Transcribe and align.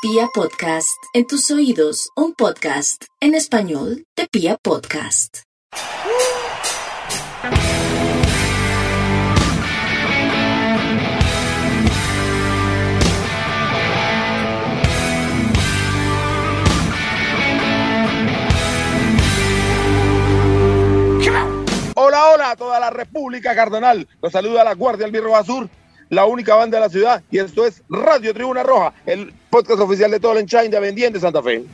Pia 0.00 0.28
Podcast, 0.32 0.96
en 1.12 1.26
tus 1.26 1.50
oídos, 1.50 2.10
un 2.14 2.32
podcast 2.32 3.02
en 3.20 3.34
español 3.34 4.04
de 4.16 4.28
Pia 4.30 4.56
Podcast. 4.62 5.38
Hola, 21.96 22.30
hola 22.32 22.50
a 22.52 22.56
toda 22.56 22.78
la 22.78 22.90
República 22.90 23.56
Cardenal. 23.56 24.06
Los 24.22 24.30
saluda 24.30 24.62
la 24.62 24.74
Guardia 24.74 25.06
Albirro 25.06 25.34
Azul, 25.34 25.68
la 26.10 26.24
única 26.26 26.54
banda 26.54 26.78
de 26.78 26.84
la 26.84 26.88
ciudad. 26.88 27.22
Y 27.30 27.38
esto 27.38 27.66
es 27.66 27.82
Radio 27.88 28.32
Tribuna 28.34 28.62
Roja, 28.62 28.92
el 29.06 29.32
podcast 29.50 29.80
oficial 29.80 30.10
de 30.10 30.20
todo 30.20 30.32
el 30.32 30.38
Enchain 30.38 30.70
de 30.70 30.80
Vendiente 30.80 31.20
Santa 31.20 31.42
Fe. 31.42 31.64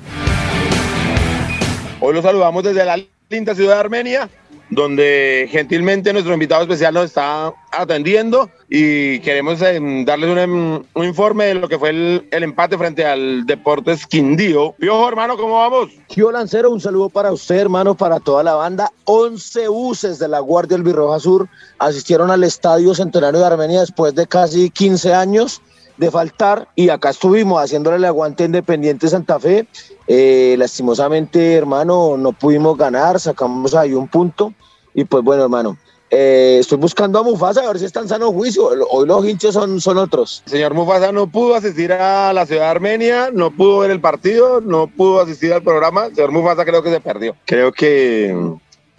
Hoy 2.01 2.15
los 2.15 2.23
saludamos 2.23 2.63
desde 2.63 2.85
la 2.85 2.99
linda 3.29 3.55
ciudad 3.55 3.75
de 3.75 3.81
Armenia, 3.81 4.29
donde 4.75 5.49
gentilmente 5.51 6.13
nuestro 6.13 6.33
invitado 6.33 6.63
especial 6.63 6.95
nos 6.95 7.07
está 7.07 7.53
atendiendo 7.73 8.51
y 8.69 9.21
queremos 9.21 9.61
eh, 9.63 9.79
darles 10.05 10.31
un, 10.31 10.39
em, 10.39 10.83
un 10.95 11.05
informe 11.05 11.47
de 11.47 11.55
lo 11.55 11.69
que 11.69 11.79
fue 11.79 11.91
el, 11.91 12.29
el 12.31 12.43
empate 12.43 12.77
frente 12.77 13.05
al 13.05 13.47
Deportes 13.47 14.07
Quindío. 14.07 14.75
Piojo, 14.79 15.09
hermano, 15.09 15.37
¿cómo 15.37 15.59
vamos? 15.59 15.91
Tío 16.09 16.31
Lancero, 16.31 16.71
un 16.71 16.81
saludo 16.81 17.09
para 17.09 17.33
usted, 17.33 17.57
hermano, 17.57 17.95
para 17.95 18.21
toda 18.21 18.43
la 18.43 18.55
banda. 18.55 18.91
11 19.05 19.69
buses 19.69 20.19
de 20.19 20.29
la 20.29 20.41
Guardia 20.41 20.77
Albirroja 20.77 21.21
Sur 21.21 21.49
asistieron 21.79 22.31
al 22.31 22.45
Estadio 22.45 22.95
Centenario 22.95 23.41
de 23.41 23.47
Armenia 23.47 23.81
después 23.81 24.15
de 24.15 24.27
casi 24.27 24.71
15 24.71 25.15
años 25.15 25.63
de 25.97 26.11
faltar 26.11 26.69
y 26.75 26.89
acá 26.89 27.11
estuvimos 27.11 27.63
haciéndole 27.63 27.99
el 27.99 28.05
aguante 28.05 28.45
Independiente 28.45 29.09
Santa 29.09 29.39
Fe. 29.39 29.67
Eh, 30.07 30.55
lastimosamente, 30.59 31.55
hermano, 31.55 32.17
no 32.17 32.33
pudimos 32.33 32.77
ganar, 32.77 33.19
sacamos 33.19 33.75
ahí 33.75 33.95
un 33.95 34.09
punto 34.09 34.53
y 34.95 35.05
pues 35.05 35.25
bueno, 35.25 35.45
hermano. 35.45 35.77
eh, 36.11 36.59
estoy 36.61 36.79
buscando 36.79 37.19
a 37.19 37.23
Mufasa 37.23 37.63
a 37.63 37.67
ver 37.69 37.79
si 37.79 37.87
está 37.87 38.01
en 38.01 38.09
sano 38.09 38.31
juicio. 38.33 38.69
Hoy 38.91 39.07
los 39.07 39.27
hinchas 39.27 39.55
son, 39.55 39.81
son 39.81 39.99
otros. 39.99 40.43
Señor 40.47 40.75
Mufasa 40.75 41.11
no 41.11 41.27
pudo 41.27 41.55
asistir 41.57 41.93
a 41.93 42.33
la 42.33 42.47
ciudad 42.47 42.63
de 42.63 42.69
Armenia, 42.69 43.31
no 43.33 43.51
pudo 43.51 43.79
ver 43.79 43.91
el 43.91 44.01
partido, 44.01 44.61
no 44.61 44.87
pudo 44.87 45.21
asistir 45.21 45.53
al 45.53 45.63
programa. 45.63 46.09
Señor 46.09 46.31
Mufasa 46.31 46.65
creo 46.65 46.83
que 46.83 46.91
se 46.91 47.01
perdió. 47.01 47.35
Creo 47.47 47.73
que 47.73 48.37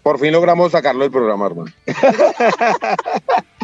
por 0.04 0.20
fin 0.20 0.34
logramos 0.34 0.72
sacarlo 0.72 1.04
del 1.04 1.12
programa, 1.12 1.46
hermano. 1.46 1.72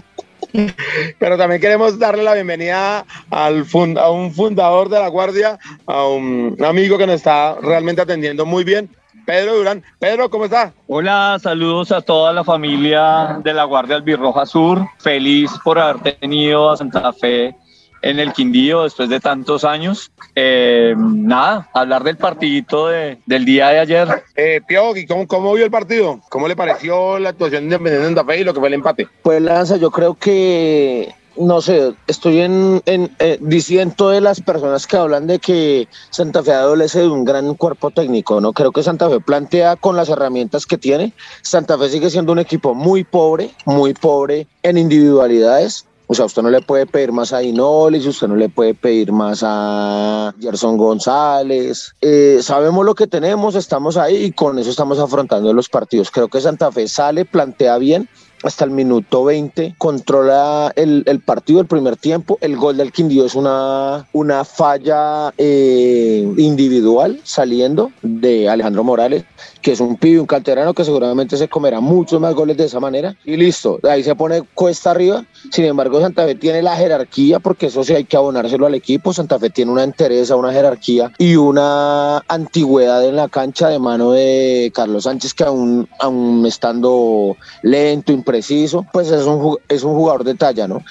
Pero 1.19 1.37
también 1.37 1.61
queremos 1.61 1.97
darle 1.97 2.23
la 2.23 2.33
bienvenida 2.33 3.05
al 3.29 3.65
a 3.97 4.09
un 4.11 4.33
fundador 4.33 4.89
de 4.89 4.99
la 4.99 5.07
Guardia, 5.07 5.59
a 5.85 6.07
un 6.07 6.57
amigo 6.65 6.97
que 6.97 7.07
nos 7.07 7.15
está 7.15 7.55
realmente 7.61 8.01
atendiendo 8.01 8.45
muy 8.45 8.63
bien, 8.63 8.89
Pedro 9.25 9.55
Durán. 9.55 9.83
Pedro, 9.99 10.29
¿cómo 10.29 10.45
está? 10.45 10.73
Hola, 10.87 11.37
saludos 11.41 11.91
a 11.91 12.01
toda 12.01 12.33
la 12.33 12.43
familia 12.43 13.39
de 13.43 13.53
la 13.53 13.63
Guardia 13.63 13.95
Albirroja 13.95 14.45
Sur. 14.45 14.85
Feliz 14.99 15.51
por 15.63 15.79
haber 15.79 16.15
tenido 16.15 16.69
a 16.69 16.77
Santa 16.77 17.13
Fe 17.13 17.55
en 18.01 18.19
el 18.19 18.33
Quindío 18.33 18.83
después 18.83 19.09
de 19.09 19.19
tantos 19.19 19.63
años. 19.63 20.11
Eh, 20.35 20.93
nada, 20.97 21.69
hablar 21.73 22.03
del 22.03 22.17
partidito 22.17 22.87
de- 22.87 23.19
del 23.25 23.45
día 23.45 23.69
de 23.69 23.79
ayer. 23.79 24.23
Eh, 24.35 24.61
Piojo, 24.67 24.95
¿y 24.97 25.05
¿cómo, 25.05 25.27
¿cómo 25.27 25.53
vio 25.53 25.65
el 25.65 25.71
partido? 25.71 26.19
¿Cómo 26.29 26.47
le 26.47 26.55
pareció 26.55 27.19
la 27.19 27.29
actuación 27.29 27.61
de 27.63 27.75
Independiente 27.75 28.05
Santa 28.07 28.25
Fe 28.25 28.39
y 28.39 28.43
lo 28.43 28.53
que 28.53 28.59
fue 28.59 28.69
el 28.69 28.73
empate? 28.75 29.07
Pues 29.21 29.41
Lanza, 29.41 29.77
yo 29.77 29.91
creo 29.91 30.15
que, 30.15 31.13
no 31.37 31.61
sé, 31.61 31.93
estoy 32.07 32.41
en, 32.41 32.81
en 32.85 33.09
eh, 33.19 33.37
diciendo 33.41 34.09
de 34.09 34.21
las 34.21 34.41
personas 34.41 34.87
que 34.87 34.97
hablan 34.97 35.27
de 35.27 35.39
que 35.39 35.87
Santa 36.09 36.41
Fe 36.43 36.51
adolece 36.53 36.99
de 36.99 37.07
un 37.07 37.23
gran 37.23 37.53
cuerpo 37.55 37.91
técnico, 37.91 38.41
¿no? 38.41 38.51
Creo 38.53 38.71
que 38.71 38.83
Santa 38.83 39.09
Fe 39.09 39.19
plantea 39.19 39.75
con 39.75 39.95
las 39.95 40.09
herramientas 40.09 40.65
que 40.65 40.77
tiene. 40.77 41.13
Santa 41.41 41.77
Fe 41.77 41.89
sigue 41.89 42.09
siendo 42.09 42.31
un 42.31 42.39
equipo 42.39 42.73
muy 42.73 43.03
pobre, 43.03 43.51
muy 43.65 43.93
pobre 43.93 44.47
en 44.63 44.77
individualidades. 44.77 45.85
O 46.11 46.13
sea, 46.13 46.25
usted 46.25 46.41
no 46.41 46.49
le 46.49 46.59
puede 46.59 46.85
pedir 46.85 47.13
más 47.13 47.31
a 47.31 47.41
Inolis, 47.41 48.05
usted 48.05 48.27
no 48.27 48.35
le 48.35 48.49
puede 48.49 48.73
pedir 48.73 49.13
más 49.13 49.43
a 49.47 50.35
Gerson 50.41 50.75
González. 50.75 51.95
Eh, 52.01 52.39
sabemos 52.41 52.85
lo 52.85 52.95
que 52.95 53.07
tenemos, 53.07 53.55
estamos 53.55 53.95
ahí 53.95 54.25
y 54.25 54.31
con 54.33 54.59
eso 54.59 54.69
estamos 54.69 54.99
afrontando 54.99 55.53
los 55.53 55.69
partidos. 55.69 56.11
Creo 56.11 56.27
que 56.27 56.41
Santa 56.41 56.69
Fe 56.69 56.89
sale, 56.89 57.23
plantea 57.23 57.77
bien, 57.77 58.09
hasta 58.43 58.65
el 58.65 58.71
minuto 58.71 59.23
20, 59.23 59.75
controla 59.77 60.71
el, 60.75 61.03
el 61.05 61.19
partido, 61.19 61.61
el 61.61 61.67
primer 61.67 61.97
tiempo. 61.97 62.37
El 62.41 62.57
gol 62.57 62.77
del 62.77 62.91
Quindío 62.91 63.25
es 63.25 63.35
una, 63.35 64.07
una 64.13 64.43
falla 64.43 65.33
eh, 65.37 66.33
individual 66.37 67.19
saliendo 67.23 67.91
de 68.01 68.49
Alejandro 68.49 68.83
Morales, 68.83 69.25
que 69.61 69.73
es 69.73 69.79
un 69.79 69.97
pibe, 69.97 70.19
un 70.19 70.25
canterano 70.25 70.73
que 70.73 70.83
seguramente 70.83 71.37
se 71.37 71.47
comerá 71.47 71.79
muchos 71.79 72.19
más 72.19 72.33
goles 72.33 72.57
de 72.57 72.65
esa 72.65 72.79
manera. 72.79 73.15
Y 73.25 73.37
listo, 73.37 73.79
ahí 73.83 74.03
se 74.03 74.15
pone 74.15 74.41
cuesta 74.53 74.91
arriba. 74.91 75.25
Sin 75.51 75.65
embargo, 75.65 76.01
Santa 76.01 76.25
Fe 76.25 76.35
tiene 76.35 76.61
la 76.61 76.75
jerarquía, 76.75 77.39
porque 77.39 77.67
eso 77.67 77.83
sí 77.83 77.93
hay 77.93 78.05
que 78.05 78.17
abonárselo 78.17 78.65
al 78.65 78.75
equipo. 78.75 79.13
Santa 79.13 79.39
Fe 79.39 79.49
tiene 79.49 79.71
una 79.71 79.83
entereza, 79.83 80.35
una 80.35 80.51
jerarquía 80.51 81.11
y 81.17 81.35
una 81.35 82.19
antigüedad 82.27 83.05
en 83.05 83.15
la 83.15 83.27
cancha 83.27 83.69
de 83.69 83.79
mano 83.79 84.11
de 84.11 84.71
Carlos 84.73 85.03
Sánchez, 85.03 85.33
que 85.33 85.43
aún, 85.43 85.87
aún 85.99 86.45
estando 86.45 87.35
lento, 87.63 88.11
impreciso, 88.35 88.85
pues 88.93 89.11
es 89.11 89.25
un, 89.25 89.57
es 89.67 89.83
un 89.83 89.93
jugador 89.93 90.23
de 90.23 90.35
talla, 90.35 90.67
¿no? 90.67 90.81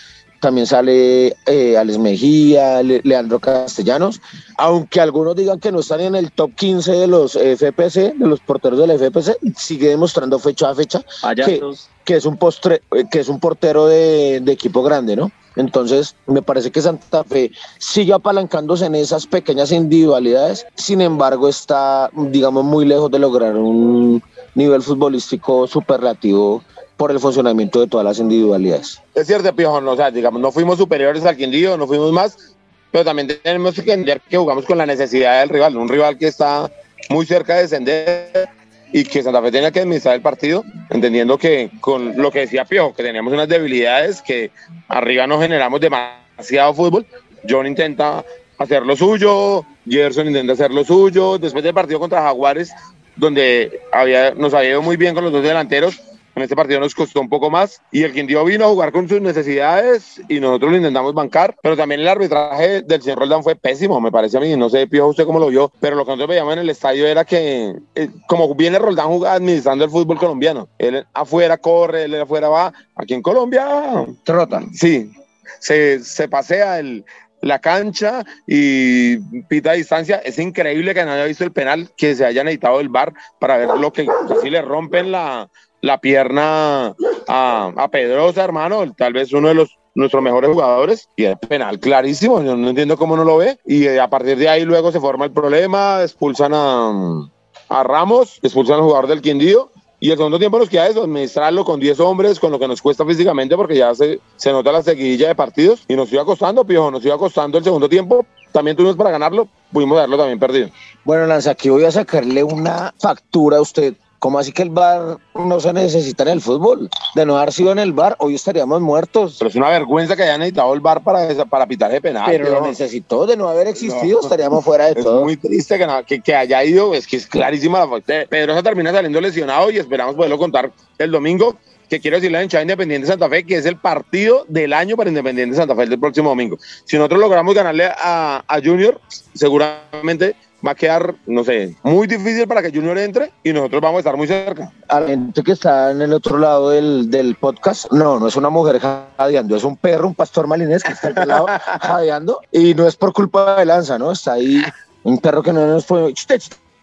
También 0.41 0.67
sale 0.67 1.37
eh, 1.47 1.77
Alex 1.77 1.99
Mejía, 1.99 2.83
Le- 2.83 3.01
Leandro 3.05 3.39
Castellanos, 3.41 4.21
aunque 4.57 5.01
algunos 5.01 5.37
digan 5.37 5.59
que 5.61 5.71
no 5.71 5.81
están 5.81 6.01
en 6.01 6.15
el 6.15 6.33
top 6.33 6.55
15 6.55 6.93
de 6.93 7.07
los 7.07 7.33
FPC, 7.33 8.15
de 8.17 8.27
los 8.27 8.41
porteros 8.41 8.79
del 8.79 8.91
FPC, 8.99 9.37
sigue 9.57 9.89
demostrando 9.89 10.39
fecha 10.39 10.71
a 10.71 10.75
fecha 10.75 11.03
Payasos. 11.21 11.89
que 12.05 12.17
es 12.17 12.25
un 12.25 12.37
postre, 12.39 12.81
eh, 12.93 13.05
que 13.11 13.21
es 13.21 13.29
un 13.29 13.39
portero 13.39 13.87
de, 13.87 14.41
de 14.41 14.53
equipo 14.53 14.83
grande, 14.83 15.15
¿no? 15.17 15.31
Entonces, 15.57 16.15
me 16.27 16.41
parece 16.41 16.71
que 16.71 16.81
Santa 16.81 17.23
Fe 17.25 17.51
sigue 17.79 18.15
apalancándose 18.15 18.87
en 18.87 18.95
esas 18.95 19.27
pequeñas 19.27 19.73
individualidades, 19.73 20.65
sin 20.75 21.03
embargo, 21.03 21.49
está, 21.49 22.09
digamos, 22.15 22.65
muy 22.65 22.87
lejos 22.87 23.11
de 23.11 23.19
lograr 23.19 23.57
un 23.57 24.23
nivel 24.55 24.81
futbolístico 24.81 25.67
superlativo 25.67 26.63
por 27.01 27.11
el 27.11 27.19
funcionamiento 27.19 27.81
de 27.81 27.87
todas 27.87 28.05
las 28.05 28.19
individualidades. 28.19 29.01
Es 29.15 29.27
cierto, 29.27 29.57
Piojo, 29.57 29.81
no, 29.81 29.93
o 29.93 29.97
sea, 29.97 30.11
digamos, 30.11 30.39
no 30.39 30.53
fuimos 30.53 30.77
superiores 30.77 31.25
al 31.25 31.35
Quindío, 31.35 31.79
no 31.79 31.87
fuimos 31.87 32.13
más, 32.13 32.55
pero 32.93 33.07
también 33.07 33.27
tenemos 33.43 33.75
que 33.75 33.81
entender 33.81 34.21
que 34.29 34.37
jugamos 34.37 34.67
con 34.67 34.77
la 34.77 34.85
necesidad 34.85 35.41
del 35.41 35.49
rival, 35.49 35.79
un 35.79 35.89
rival 35.89 36.19
que 36.19 36.27
está 36.27 36.71
muy 37.09 37.25
cerca 37.25 37.55
de 37.55 37.63
descender 37.63 38.51
y 38.93 39.05
que 39.05 39.23
Santa 39.23 39.41
Fe 39.41 39.51
tenía 39.51 39.71
que 39.71 39.81
administrar 39.81 40.15
el 40.15 40.21
partido, 40.21 40.63
entendiendo 40.91 41.39
que 41.39 41.71
con 41.81 42.21
lo 42.21 42.31
que 42.31 42.41
decía 42.41 42.67
Piojo, 42.67 42.95
que 42.95 43.03
teníamos 43.03 43.33
unas 43.33 43.49
debilidades, 43.49 44.21
que 44.21 44.51
arriba 44.89 45.27
no 45.27 45.41
generamos 45.41 45.81
demasiado 45.81 46.75
fútbol, 46.75 47.07
John 47.49 47.67
intenta 47.67 48.23
hacer 48.59 48.85
lo 48.85 48.95
suyo, 48.95 49.65
Gerson 49.89 50.27
intenta 50.27 50.53
hacer 50.53 50.71
lo 50.71 50.85
suyo, 50.85 51.39
después 51.39 51.65
del 51.65 51.73
partido 51.73 51.99
contra 51.99 52.21
Jaguares, 52.21 52.75
donde 53.17 53.81
había, 53.91 54.35
nos 54.35 54.53
había 54.53 54.73
ido 54.73 54.83
muy 54.83 54.99
bien 54.99 55.15
con 55.15 55.25
los 55.25 55.33
dos 55.33 55.43
delanteros, 55.43 55.99
en 56.41 56.45
este 56.45 56.57
partido 56.57 56.81
nos 56.81 56.95
costó 56.95 57.21
un 57.21 57.29
poco 57.29 57.51
más 57.51 57.81
y 57.93 58.03
el 58.03 58.13
Quindío 58.13 58.45
vino 58.45 58.65
a 58.65 58.69
jugar 58.69 58.93
con 58.93 59.09
sus 59.09 59.21
necesidades 59.21 60.21
y 60.29 60.41
nosotros 60.41 60.71
lo 60.71 60.77
intentamos 60.79 61.15
bancar, 61.15 61.57
pero 61.63 61.77
también 61.77 62.01
el 62.01 62.09
arbitraje 62.09 62.83
del 62.83 63.03
señor 63.03 63.19
Roldán 63.19 63.43
fue 63.43 63.55
pésimo, 63.57 64.01
me 64.01 64.11
parece 64.11 64.39
a 64.39 64.41
mí, 64.41 64.57
no 64.57 64.71
sé, 64.71 64.87
Piojo, 64.87 65.11
usted 65.11 65.27
cómo 65.27 65.39
lo 65.39 65.49
vio, 65.49 65.71
pero 65.81 65.97
lo 65.97 66.05
que 66.05 66.11
nosotros 66.11 66.29
veíamos 66.31 66.55
en 66.55 66.61
el 66.61 66.71
estadio 66.71 67.07
era 67.07 67.25
que, 67.25 67.75
eh, 67.95 68.09
como 68.27 68.55
viene 68.55 68.79
Roldán 68.79 69.09
jugando, 69.09 69.37
administrando 69.37 69.85
el 69.85 69.91
fútbol 69.91 70.19
colombiano, 70.19 70.69
él 70.79 71.07
afuera 71.13 71.59
corre, 71.59 72.05
él 72.05 72.21
afuera 72.21 72.49
va, 72.49 72.73
aquí 72.97 73.15
en 73.15 73.23
Colombia, 73.23 74.07
Trota. 74.25 74.63
sí, 74.73 75.11
se, 75.59 76.03
se 76.03 76.29
pasea 76.29 76.79
el, 76.79 77.05
la 77.43 77.59
cancha 77.59 78.25
y 78.47 79.19
pita 79.45 79.73
distancia. 79.73 80.17
Es 80.17 80.39
increíble 80.39 80.95
que 80.95 81.05
no 81.05 81.13
haya 81.13 81.25
visto 81.25 81.45
el 81.45 81.53
penal, 81.53 81.91
que 81.97 82.15
se 82.15 82.25
hayan 82.25 82.49
editado 82.49 82.79
del 82.79 82.89
bar 82.89 83.13
para 83.39 83.57
ver 83.57 83.69
lo 83.79 83.93
que 83.93 84.07
si 84.43 84.51
le 84.51 84.63
rompen 84.63 85.13
la, 85.13 85.49
la 85.81 85.99
pierna 85.99 86.95
a, 87.29 87.73
a 87.77 87.89
Pedrosa, 87.89 88.45
hermano, 88.45 88.93
tal 88.95 89.13
vez 89.13 89.33
uno 89.33 89.49
de 89.49 89.55
los 89.55 89.77
nuestros 89.95 90.23
mejores 90.23 90.51
jugadores. 90.51 91.09
Y 91.17 91.25
el 91.25 91.37
penal 91.39 91.79
clarísimo, 91.79 92.43
yo 92.43 92.57
no 92.57 92.69
entiendo 92.69 92.97
cómo 92.97 93.17
no 93.17 93.25
lo 93.25 93.39
ve. 93.39 93.59
Y 93.67 93.87
eh, 93.87 94.01
a 94.01 94.09
partir 94.09 94.37
de 94.37 94.49
ahí 94.49 94.65
luego 94.65 94.93
se 94.93 95.01
forma 95.01 95.25
el 95.25 95.33
problema, 95.33 96.03
expulsan 96.03 96.53
a, 96.55 97.29
a 97.69 97.83
Ramos, 97.83 98.39
expulsan 98.43 98.77
al 98.77 98.83
jugador 98.83 99.09
del 99.09 99.21
Quindío 99.21 99.70
y 100.01 100.11
el 100.11 100.17
segundo 100.17 100.39
tiempo 100.39 100.59
nos 100.59 100.71
queda 100.71 100.89
eso, 100.89 101.03
administrarlo 101.03 101.63
con 101.63 101.79
10 101.79 102.01
hombres, 102.01 102.41
con 102.41 102.51
lo 102.51 102.59
que 102.59 102.67
nos 102.67 102.81
cuesta 102.81 103.05
físicamente, 103.05 103.55
porque 103.55 103.77
ya 103.77 103.95
se, 103.95 104.19
se 104.37 104.51
nota 104.51 104.73
la 104.73 104.83
seguidilla 104.83 105.29
de 105.29 105.35
partidos 105.35 105.85
y 105.89 105.95
nos 105.95 106.11
iba 106.11 106.25
costando, 106.25 106.65
Piojo, 106.65 106.91
nos 106.91 107.05
iba 107.05 107.19
costando 107.19 107.59
el 107.59 107.65
segundo 107.65 107.87
tiempo. 107.87 108.25
También 108.51 108.79
tuvimos 108.79 108.97
para 108.97 109.11
ganarlo, 109.11 109.47
pudimos 109.71 109.99
darlo 109.99 110.17
también 110.17 110.39
perdido. 110.39 110.71
Bueno, 111.05 111.27
Lanza, 111.27 111.51
aquí 111.51 111.69
voy 111.69 111.85
a 111.85 111.93
sacarle 111.93 112.43
una 112.43 112.95
factura 112.99 113.59
a 113.59 113.61
usted 113.61 113.95
¿Cómo 114.21 114.39
así 114.39 114.53
que 114.53 114.61
el 114.61 114.69
bar 114.69 115.17
no 115.35 115.61
se 115.61 115.73
necesita 115.73 116.25
en 116.25 116.29
el 116.29 116.41
fútbol? 116.43 116.91
De 117.15 117.25
no 117.25 117.39
haber 117.39 117.55
sido 117.55 117.73
en 117.73 117.79
el 117.79 117.95
bar, 117.95 118.17
hoy 118.19 118.35
estaríamos 118.35 118.79
muertos. 118.83 119.37
Pero 119.39 119.49
es 119.49 119.57
una 119.57 119.71
vergüenza 119.71 120.15
que 120.15 120.25
hayan 120.25 120.41
necesitado 120.41 120.75
el 120.75 120.81
bar 120.81 121.03
para, 121.03 121.47
para 121.47 121.67
pitar 121.67 121.91
de 121.91 122.03
penal. 122.03 122.27
Pero 122.27 122.51
lo 122.51 122.61
necesitó, 122.61 123.25
de 123.25 123.39
no 123.39 123.49
haber 123.49 123.69
existido, 123.69 124.21
estaríamos 124.21 124.63
fuera 124.63 124.85
de 124.85 124.93
es 124.99 125.05
todo. 125.05 125.21
Es 125.21 125.25
muy 125.25 125.39
triste 125.39 125.79
que, 125.79 125.87
no, 125.87 126.05
que, 126.05 126.21
que, 126.21 126.35
haya 126.35 126.63
ido, 126.63 126.95
es 126.95 127.07
que 127.07 127.17
es 127.17 127.27
clarísima 127.27 127.79
la 127.79 127.89
falta. 127.89 128.27
Pedrosa 128.29 128.63
termina 128.63 128.93
saliendo 128.93 129.23
lesionado 129.23 129.71
y 129.71 129.79
esperamos 129.79 130.15
poderlo 130.15 130.37
contar 130.37 130.71
el 130.99 131.11
domingo 131.11 131.57
que 131.89 131.99
quiero 131.99 132.19
decirle 132.19 132.37
a 132.37 132.41
la 132.41 132.45
hinchada 132.45 132.63
Independiente 132.63 133.09
Santa 133.09 133.29
Fe 133.29 133.45
que 133.45 133.57
es 133.57 133.65
el 133.65 133.77
partido 133.77 134.45
del 134.49 134.75
año 134.75 134.97
para 134.97 135.09
Independiente 135.09 135.57
Santa 135.57 135.75
Fe 135.75 135.87
del 135.87 135.99
próximo 135.99 136.29
domingo. 136.29 136.59
Si 136.85 136.99
nosotros 136.99 137.21
logramos 137.21 137.55
ganarle 137.55 137.87
a, 137.87 138.45
a 138.47 138.61
Junior, 138.63 139.01
seguramente 139.33 140.37
va 140.67 140.73
a 140.73 140.75
quedar, 140.75 141.15
no 141.27 141.45
sé, 141.45 141.75
muy 141.83 142.07
difícil 142.07 142.47
para 142.47 142.63
que 142.63 142.71
Junior 142.71 142.99
entre 142.99 143.33
y 143.43 143.53
nosotros 143.53 143.81
vamos 143.81 143.99
a 143.99 144.01
estar 144.01 144.17
muy 144.17 144.27
cerca. 144.27 144.73
A 144.89 145.01
la 145.01 145.09
gente 145.09 145.43
que 145.43 145.53
está 145.53 145.91
en 145.91 146.03
el 146.03 146.13
otro 146.13 146.39
lado 146.39 146.71
del, 146.71 147.11
del 147.11 147.35
podcast, 147.35 147.91
no, 147.93 148.19
no 148.19 148.29
es 148.29 148.37
una 148.37 148.51
mujer 148.51 148.81
jadeando, 148.81 149.57
es 149.57 149.65
un 149.65 149.77
perro, 149.77 150.09
un 150.09 150.15
pastor 150.15 150.47
malinés 150.47 150.83
que 150.83 150.93
está 150.93 151.09
al 151.09 151.29
lado 151.29 151.47
jadeando 151.81 152.41
y 152.53 152.75
no 152.75 152.87
es 152.87 152.97
por 152.97 153.13
culpa 153.13 153.59
de 153.59 153.67
Lanza, 153.67 153.99
¿no? 153.99 154.13
Está 154.13 154.35
ahí 154.35 154.63
un 155.03 155.19
perro 155.19 155.43
que 155.43 155.53
no 155.53 155.67
nos 155.67 155.87
puede... 155.87 156.15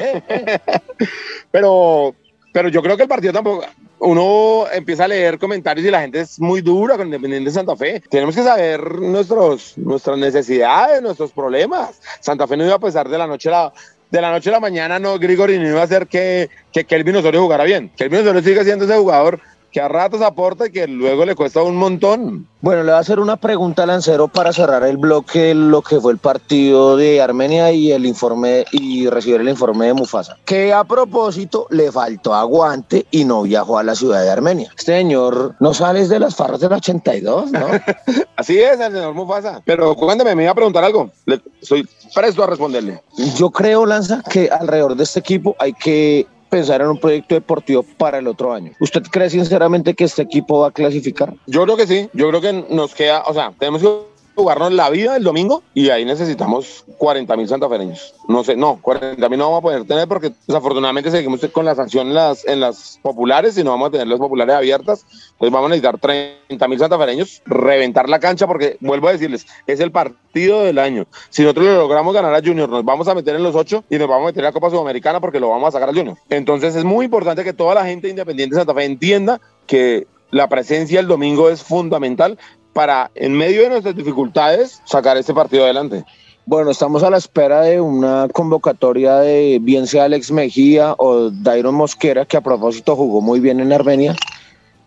pero, 1.51 2.13
pero 2.51 2.69
yo 2.69 2.81
creo 2.81 2.97
que 2.97 3.03
el 3.03 3.09
partido 3.09 3.33
tampoco 3.33 3.65
uno 4.03 4.65
empieza 4.71 5.05
a 5.05 5.07
leer 5.07 5.39
comentarios 5.39 5.87
y 5.87 5.91
la 5.91 6.01
gente 6.01 6.19
es 6.21 6.39
muy 6.39 6.61
dura 6.61 6.97
con 6.97 7.07
Independiente 7.07 7.49
de 7.49 7.53
Santa 7.53 7.75
Fe. 7.75 8.03
Tenemos 8.09 8.35
que 8.35 8.43
saber 8.43 8.99
nuestros, 8.99 9.77
nuestras 9.77 10.17
necesidades, 10.17 11.01
nuestros 11.01 11.31
problemas. 11.31 12.01
Santa 12.19 12.45
Fe 12.45 12.57
no 12.57 12.65
iba 12.65 12.75
a 12.75 12.79
pesar 12.79 13.07
de 13.07 13.17
la 13.17 13.27
noche 13.27 13.49
a 13.49 13.51
la, 13.51 13.73
de 14.11 14.21
la 14.21 14.31
noche 14.31 14.49
a 14.49 14.53
la 14.53 14.59
mañana, 14.59 14.99
no, 14.99 15.17
Grigori 15.17 15.57
no 15.57 15.69
iba 15.69 15.81
a 15.81 15.85
hacer 15.85 16.07
que, 16.07 16.49
que 16.71 16.83
Kelvin 16.83 17.15
Osorio 17.15 17.41
jugara 17.41 17.63
bien. 17.63 17.91
Kelvin 17.95 18.21
Osorio 18.21 18.43
sigue 18.43 18.63
siendo 18.63 18.85
ese 18.85 18.97
jugador 18.97 19.39
que 19.73 19.81
a 19.81 19.87
ratos 19.87 20.21
aporta 20.21 20.67
y 20.67 20.71
que 20.71 20.87
luego 20.87 21.25
le 21.25 21.35
cuesta 21.35 21.63
un 21.63 21.75
montón. 21.75 22.47
Bueno, 22.61 22.83
le 22.83 22.91
voy 22.91 22.97
a 22.97 22.99
hacer 22.99 23.19
una 23.19 23.35
pregunta 23.35 23.83
a 23.83 23.85
Lancero 23.87 24.27
para 24.29 24.53
cerrar 24.53 24.83
el 24.83 24.97
bloque, 24.97 25.53
lo 25.53 25.81
que 25.81 25.99
fue 25.99 26.13
el 26.13 26.19
partido 26.19 26.95
de 26.95 27.21
Armenia 27.21 27.71
y 27.71 27.91
el 27.91 28.05
informe 28.05 28.65
y 28.71 29.09
recibir 29.09 29.41
el 29.41 29.49
informe 29.49 29.87
de 29.87 29.93
Mufasa. 29.95 30.37
Que 30.45 30.71
a 30.71 30.83
propósito 30.83 31.67
le 31.71 31.91
faltó 31.91 32.35
aguante 32.35 33.07
y 33.11 33.25
no 33.25 33.41
viajó 33.41 33.79
a 33.79 33.83
la 33.83 33.95
ciudad 33.95 34.21
de 34.21 34.29
Armenia. 34.29 34.71
Este 34.77 34.95
señor 34.95 35.55
no 35.59 35.73
sales 35.73 36.07
de 36.07 36.19
las 36.19 36.35
farras 36.35 36.59
del 36.59 36.71
82, 36.71 37.51
¿no? 37.51 37.65
Así 38.37 38.59
es, 38.59 38.79
el 38.79 38.93
señor 38.93 39.13
Mufasa. 39.15 39.61
Pero 39.65 39.95
cuéntame, 39.95 40.35
me 40.35 40.43
iba 40.43 40.51
a 40.51 40.55
preguntar 40.55 40.83
algo. 40.83 41.09
Le, 41.25 41.41
soy 41.61 41.85
presto 42.13 42.43
a 42.43 42.47
responderle. 42.47 43.01
Yo 43.35 43.49
creo, 43.49 43.85
Lanza, 43.87 44.21
que 44.29 44.49
alrededor 44.49 44.95
de 44.95 45.03
este 45.03 45.19
equipo 45.19 45.55
hay 45.59 45.73
que 45.73 46.27
pensar 46.53 46.81
en 46.81 46.87
un 46.87 46.99
proyecto 46.99 47.33
deportivo 47.33 47.83
para 47.97 48.19
el 48.19 48.27
otro 48.27 48.53
año. 48.53 48.73
¿Usted 48.79 49.01
cree 49.11 49.27
sinceramente 49.29 49.95
que 49.95 50.03
este 50.03 50.21
equipo 50.21 50.59
va 50.59 50.67
a 50.67 50.71
clasificar? 50.71 51.33
Yo 51.47 51.63
creo 51.63 51.75
que 51.75 51.87
sí. 51.87 52.09
Yo 52.13 52.29
creo 52.29 52.41
que 52.41 52.53
nos 52.69 52.93
queda, 52.93 53.23
o 53.25 53.33
sea, 53.33 53.51
tenemos 53.57 53.81
que 53.81 54.12
jugarnos 54.35 54.71
la 54.73 54.89
vida 54.89 55.15
el 55.15 55.23
domingo 55.23 55.63
y 55.73 55.89
ahí 55.89 56.05
necesitamos 56.05 56.85
40 56.97 57.35
mil 57.35 57.47
santafereños. 57.47 58.15
No 58.27 58.43
sé, 58.43 58.55
no, 58.55 58.79
40 58.81 59.29
mil 59.29 59.39
no 59.39 59.45
vamos 59.45 59.59
a 59.59 59.61
poder 59.61 59.85
tener 59.85 60.07
porque 60.07 60.31
desafortunadamente 60.47 61.11
seguimos 61.11 61.41
con 61.51 61.65
la 61.65 61.75
sanción 61.75 62.07
en 62.07 62.13
las, 62.13 62.45
en 62.45 62.59
las 62.59 62.99
populares 63.01 63.57
y 63.57 63.63
no 63.63 63.71
vamos 63.71 63.89
a 63.89 63.91
tener 63.91 64.07
las 64.07 64.19
populares 64.19 64.55
abiertas. 64.55 65.05
Entonces 65.33 65.51
vamos 65.51 65.67
a 65.67 65.69
necesitar 65.69 65.99
30 65.99 66.67
mil 66.67 66.79
santafereños, 66.79 67.41
reventar 67.45 68.09
la 68.09 68.19
cancha 68.19 68.47
porque, 68.47 68.77
vuelvo 68.79 69.07
a 69.07 69.11
decirles, 69.11 69.45
es 69.67 69.79
el 69.79 69.91
partido 69.91 70.63
del 70.63 70.79
año. 70.79 71.05
Si 71.29 71.41
nosotros 71.41 71.65
lo 71.65 71.77
logramos 71.77 72.13
ganar 72.13 72.33
a 72.33 72.41
Junior, 72.41 72.69
nos 72.69 72.83
vamos 72.83 73.07
a 73.07 73.15
meter 73.15 73.35
en 73.35 73.43
los 73.43 73.55
ocho 73.55 73.83
y 73.89 73.97
nos 73.97 74.07
vamos 74.07 74.23
a 74.23 74.27
meter 74.27 74.39
en 74.39 74.45
la 74.45 74.51
Copa 74.51 74.69
Sudamericana 74.69 75.19
porque 75.19 75.39
lo 75.39 75.49
vamos 75.49 75.69
a 75.69 75.71
sacar 75.71 75.89
a 75.89 75.93
Junior. 75.93 76.17
Entonces 76.29 76.75
es 76.75 76.83
muy 76.83 77.05
importante 77.05 77.43
que 77.43 77.53
toda 77.53 77.75
la 77.75 77.85
gente 77.85 78.09
independiente 78.09 78.55
de 78.55 78.61
Santa 78.61 78.73
Fe 78.73 78.85
entienda 78.85 79.41
que 79.67 80.07
la 80.31 80.49
presencia 80.49 80.99
el 80.99 81.07
domingo 81.07 81.49
es 81.49 81.63
fundamental 81.63 82.39
para, 82.73 83.11
en 83.15 83.33
medio 83.33 83.63
de 83.63 83.69
nuestras 83.69 83.95
dificultades, 83.95 84.81
sacar 84.85 85.17
este 85.17 85.33
partido 85.33 85.63
adelante. 85.63 86.03
Bueno, 86.45 86.71
estamos 86.71 87.03
a 87.03 87.09
la 87.09 87.17
espera 87.17 87.61
de 87.61 87.79
una 87.79 88.27
convocatoria 88.33 89.17
de 89.19 89.59
bien 89.61 89.87
sea 89.87 90.05
Alex 90.05 90.29
Mejía 90.31 90.93
o 90.97 91.29
Dairon 91.29 91.75
Mosquera, 91.75 92.25
que 92.25 92.35
a 92.35 92.41
propósito 92.41 92.97
jugó 92.97 93.21
muy 93.21 93.39
bien 93.39 93.61
en 93.61 93.71
Armenia, 93.71 94.13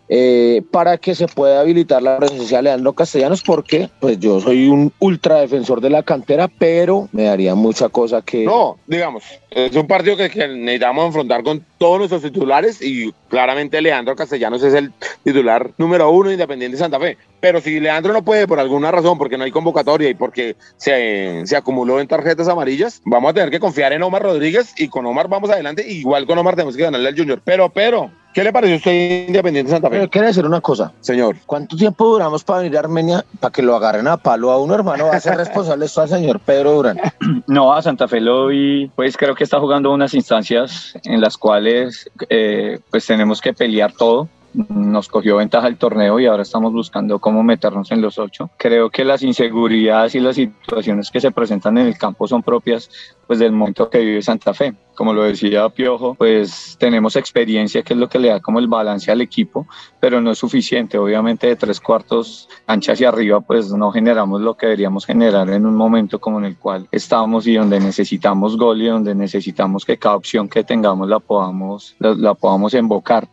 eh, 0.09 0.61
para 0.71 0.97
que 0.97 1.15
se 1.15 1.27
pueda 1.27 1.59
habilitar 1.59 2.01
la 2.03 2.19
presencia 2.19 2.57
de 2.57 2.63
Leandro 2.63 2.93
Castellanos, 2.93 3.41
porque 3.41 3.89
pues 3.99 4.19
yo 4.19 4.39
soy 4.39 4.69
un 4.69 4.93
ultra 4.99 5.39
defensor 5.39 5.81
de 5.81 5.89
la 5.89 6.03
cantera, 6.03 6.47
pero 6.47 7.09
me 7.11 7.23
daría 7.23 7.55
mucha 7.55 7.89
cosa 7.89 8.21
que... 8.21 8.45
No, 8.45 8.77
digamos, 8.85 9.23
es 9.49 9.75
un 9.75 9.87
partido 9.87 10.15
que, 10.15 10.29
que 10.29 10.47
necesitamos 10.47 11.07
enfrentar 11.07 11.43
con 11.43 11.65
todos 11.79 11.97
nuestros 11.97 12.21
titulares 12.21 12.81
y 12.81 13.11
claramente 13.29 13.81
Leandro 13.81 14.15
Castellanos 14.15 14.63
es 14.63 14.75
el 14.75 14.93
titular 15.23 15.71
número 15.77 16.09
uno 16.11 16.31
Independiente 16.31 16.77
de 16.77 16.83
Santa 16.83 16.99
Fe. 16.99 17.17
Pero 17.39 17.61
si 17.61 17.79
Leandro 17.79 18.13
no 18.13 18.23
puede 18.23 18.47
por 18.47 18.59
alguna 18.59 18.91
razón, 18.91 19.17
porque 19.17 19.37
no 19.37 19.43
hay 19.43 19.51
convocatoria 19.51 20.09
y 20.09 20.15
porque 20.15 20.55
se, 20.77 21.45
se 21.45 21.55
acumuló 21.55 21.99
en 21.99 22.07
tarjetas 22.07 22.47
amarillas, 22.47 23.01
vamos 23.05 23.31
a 23.31 23.33
tener 23.33 23.51
que 23.51 23.59
confiar 23.59 23.93
en 23.93 24.03
Omar 24.03 24.23
Rodríguez 24.23 24.73
y 24.77 24.87
con 24.87 25.05
Omar 25.05 25.27
vamos 25.27 25.49
adelante. 25.49 25.87
Igual 25.87 26.25
con 26.25 26.37
Omar 26.37 26.55
tenemos 26.55 26.75
que 26.75 26.83
ganarle 26.83 27.09
al 27.09 27.17
Junior. 27.17 27.39
Pero, 27.43 27.69
pero, 27.69 28.09
¿qué 28.33 28.43
le 28.43 28.51
pareció 28.51 28.75
a 28.75 28.77
usted 28.77 29.27
Independiente 29.27 29.69
de 29.69 29.75
Santa 29.75 29.89
Fe? 29.89 29.97
Pero 29.97 30.09
quiero 30.09 30.27
decir 30.27 30.45
una 30.45 30.61
cosa. 30.61 30.91
Señor. 30.99 31.35
¿Cuánto 31.45 31.77
tiempo 31.77 32.07
duramos 32.07 32.43
para 32.43 32.59
venir 32.59 32.77
a 32.77 32.79
Armenia 32.79 33.23
para 33.39 33.51
que 33.51 33.61
lo 33.61 33.75
agarren 33.75 34.07
a 34.07 34.17
palo 34.17 34.51
a 34.51 34.57
uno, 34.57 34.73
hermano? 34.73 35.05
Va 35.05 35.17
a 35.17 35.19
ser 35.19 35.37
responsable 35.37 35.85
esto 35.85 36.01
al 36.01 36.09
señor 36.09 36.39
Pedro 36.39 36.73
Durán. 36.73 36.99
No, 37.47 37.73
a 37.73 37.81
Santa 37.81 38.07
Fe 38.07 38.19
lo 38.19 38.47
vi, 38.47 38.91
pues 38.95 39.15
creo 39.15 39.35
que 39.35 39.43
está 39.43 39.59
jugando 39.59 39.91
unas 39.91 40.13
instancias 40.13 40.93
en 41.03 41.21
las 41.21 41.37
cuales 41.37 42.09
eh, 42.29 42.79
pues 42.89 43.05
tenemos 43.05 43.41
que 43.41 43.53
pelear 43.53 43.93
todo 43.93 44.27
nos 44.53 45.07
cogió 45.07 45.37
ventaja 45.37 45.67
el 45.67 45.77
torneo 45.77 46.19
y 46.19 46.25
ahora 46.25 46.43
estamos 46.43 46.73
buscando 46.73 47.19
cómo 47.19 47.43
meternos 47.43 47.91
en 47.91 48.01
los 48.01 48.17
ocho. 48.17 48.49
Creo 48.57 48.89
que 48.89 49.05
las 49.05 49.23
inseguridades 49.23 50.15
y 50.15 50.19
las 50.19 50.35
situaciones 50.35 51.11
que 51.11 51.21
se 51.21 51.31
presentan 51.31 51.77
en 51.77 51.87
el 51.87 51.97
campo 51.97 52.27
son 52.27 52.43
propias 52.43 52.89
pues 53.27 53.39
del 53.39 53.51
momento 53.51 53.89
que 53.89 53.99
vive 53.99 54.21
Santa 54.21 54.53
Fe. 54.53 54.73
Como 54.95 55.13
lo 55.13 55.23
decía 55.23 55.69
Piojo, 55.69 56.15
pues 56.15 56.75
tenemos 56.79 57.15
experiencia 57.15 57.83
que 57.83 57.93
es 57.93 57.99
lo 57.99 58.09
que 58.09 58.17
le 58.17 58.29
da 58.29 58.39
como 58.39 58.57
el 58.57 58.67
balance 58.67 59.11
al 59.11 59.21
equipo, 59.21 59.67
pero 59.99 60.21
no 60.21 60.31
es 60.31 60.39
suficiente. 60.39 60.97
Obviamente 60.97 61.45
de 61.45 61.55
tres 61.55 61.79
cuartos 61.79 62.49
ancha 62.65 62.93
hacia 62.93 63.09
arriba 63.09 63.41
pues 63.41 63.71
no 63.71 63.91
generamos 63.91 64.41
lo 64.41 64.55
que 64.55 64.65
deberíamos 64.65 65.05
generar 65.05 65.49
en 65.49 65.65
un 65.65 65.75
momento 65.75 66.19
como 66.19 66.39
en 66.39 66.45
el 66.45 66.57
cual 66.57 66.87
estamos 66.91 67.45
y 67.45 67.55
donde 67.55 67.79
necesitamos 67.79 68.57
gol 68.57 68.81
y 68.81 68.87
donde 68.87 69.13
necesitamos 69.13 69.85
que 69.85 69.97
cada 69.97 70.15
opción 70.15 70.49
que 70.49 70.63
tengamos 70.63 71.07
la 71.07 71.19
podamos, 71.19 71.95
la, 71.99 72.15
la 72.15 72.33
podamos 72.33 72.73
invocar. 72.73 73.27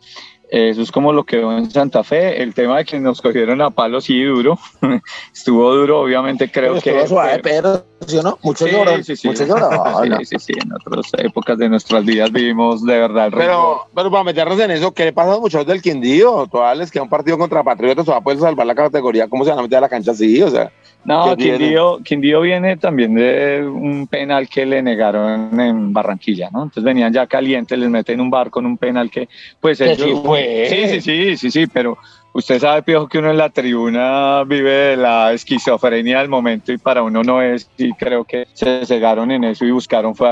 Eso 0.57 0.81
es 0.83 0.89
como 0.89 1.11
lo 1.11 1.25
que 1.25 1.35
veo 1.35 1.57
en 1.57 1.69
Santa 1.69 2.01
Fe. 2.01 2.41
El 2.41 2.53
tema 2.53 2.77
de 2.77 2.85
que 2.85 2.97
nos 2.97 3.21
cogieron 3.21 3.61
a 3.61 3.71
palo, 3.71 3.99
sí, 3.99 4.23
duro. 4.23 4.57
Estuvo 5.33 5.73
duro, 5.75 5.99
obviamente, 5.99 6.49
creo 6.49 6.77
Estuvo 6.77 6.93
que. 7.01 7.07
suave, 7.07 7.39
pero, 7.43 7.83
¿sí 8.07 8.17
o 8.17 8.23
no? 8.23 8.39
Mucho 8.41 8.65
Sí, 8.65 8.71
lloró. 8.71 9.03
sí, 9.03 9.15
sí. 9.17 9.27
Mucho 9.27 9.45
lloró. 9.45 9.69
Sí, 10.19 10.25
sí, 10.25 10.35
sí. 10.39 10.53
En 10.63 10.71
otras 10.71 11.11
épocas 11.17 11.57
de 11.57 11.67
nuestras 11.67 12.05
vidas 12.05 12.31
vivimos 12.31 12.85
de 12.85 12.97
verdad 12.99 13.25
el. 13.27 13.33
Pero, 13.33 13.81
pero 13.93 14.09
para 14.09 14.23
meternos 14.23 14.57
en 14.59 14.71
eso, 14.71 14.93
¿qué 14.93 15.03
le 15.03 15.11
pasa 15.13 15.29
a 15.31 15.33
los 15.33 15.41
muchachos 15.41 15.67
del 15.67 15.81
Quindío? 15.81 16.47
Todavía 16.49 16.75
les 16.83 16.89
queda 16.91 17.03
un 17.03 17.09
partido 17.09 17.37
contra 17.37 17.61
Patriotas, 17.61 18.05
todavía 18.05 18.23
pueden 18.23 18.39
salvar 18.39 18.65
la 18.65 18.75
categoría. 18.75 19.27
¿Cómo 19.27 19.43
se 19.43 19.49
van 19.49 19.59
a 19.59 19.63
meter 19.63 19.79
a 19.79 19.81
la 19.81 19.89
cancha 19.89 20.11
así? 20.11 20.41
O 20.41 20.49
sea, 20.49 20.71
No. 21.03 21.35
Quindío, 21.35 21.99
Quindío 22.03 22.41
viene 22.41 22.77
también 22.77 23.13
de 23.15 23.67
un 23.67 24.07
penal 24.07 24.47
que 24.49 24.65
le 24.65 24.81
negaron 24.81 25.59
en 25.59 25.91
Barranquilla, 25.93 26.49
¿no? 26.51 26.59
Entonces 26.63 26.83
venían 26.83 27.11
ya 27.13 27.27
calientes, 27.27 27.77
les 27.77 27.89
meten 27.89 28.21
un 28.21 28.29
bar 28.29 28.49
con 28.49 28.65
un 28.65 28.77
penal 28.77 29.11
que, 29.11 29.27
pues 29.59 29.81
ellos- 29.81 29.97
sí 29.97 30.13
Sí, 30.69 30.87
sí, 30.87 31.01
sí, 31.01 31.37
sí, 31.37 31.51
sí, 31.51 31.67
pero 31.67 31.97
usted 32.33 32.59
sabe, 32.59 32.83
Piojo, 32.83 33.07
que 33.07 33.19
uno 33.19 33.31
en 33.31 33.37
la 33.37 33.49
tribuna 33.49 34.43
vive 34.43 34.71
de 34.71 34.97
la 34.97 35.31
esquizofrenia 35.31 36.19
del 36.19 36.29
momento 36.29 36.71
y 36.71 36.77
para 36.77 37.01
uno 37.01 37.23
no 37.23 37.41
es, 37.41 37.69
y 37.77 37.93
creo 37.93 38.25
que 38.25 38.47
se 38.53 38.85
cegaron 38.85 39.31
en 39.31 39.45
eso 39.45 39.65
y 39.65 39.71
buscaron 39.71 40.15
fue 40.15 40.29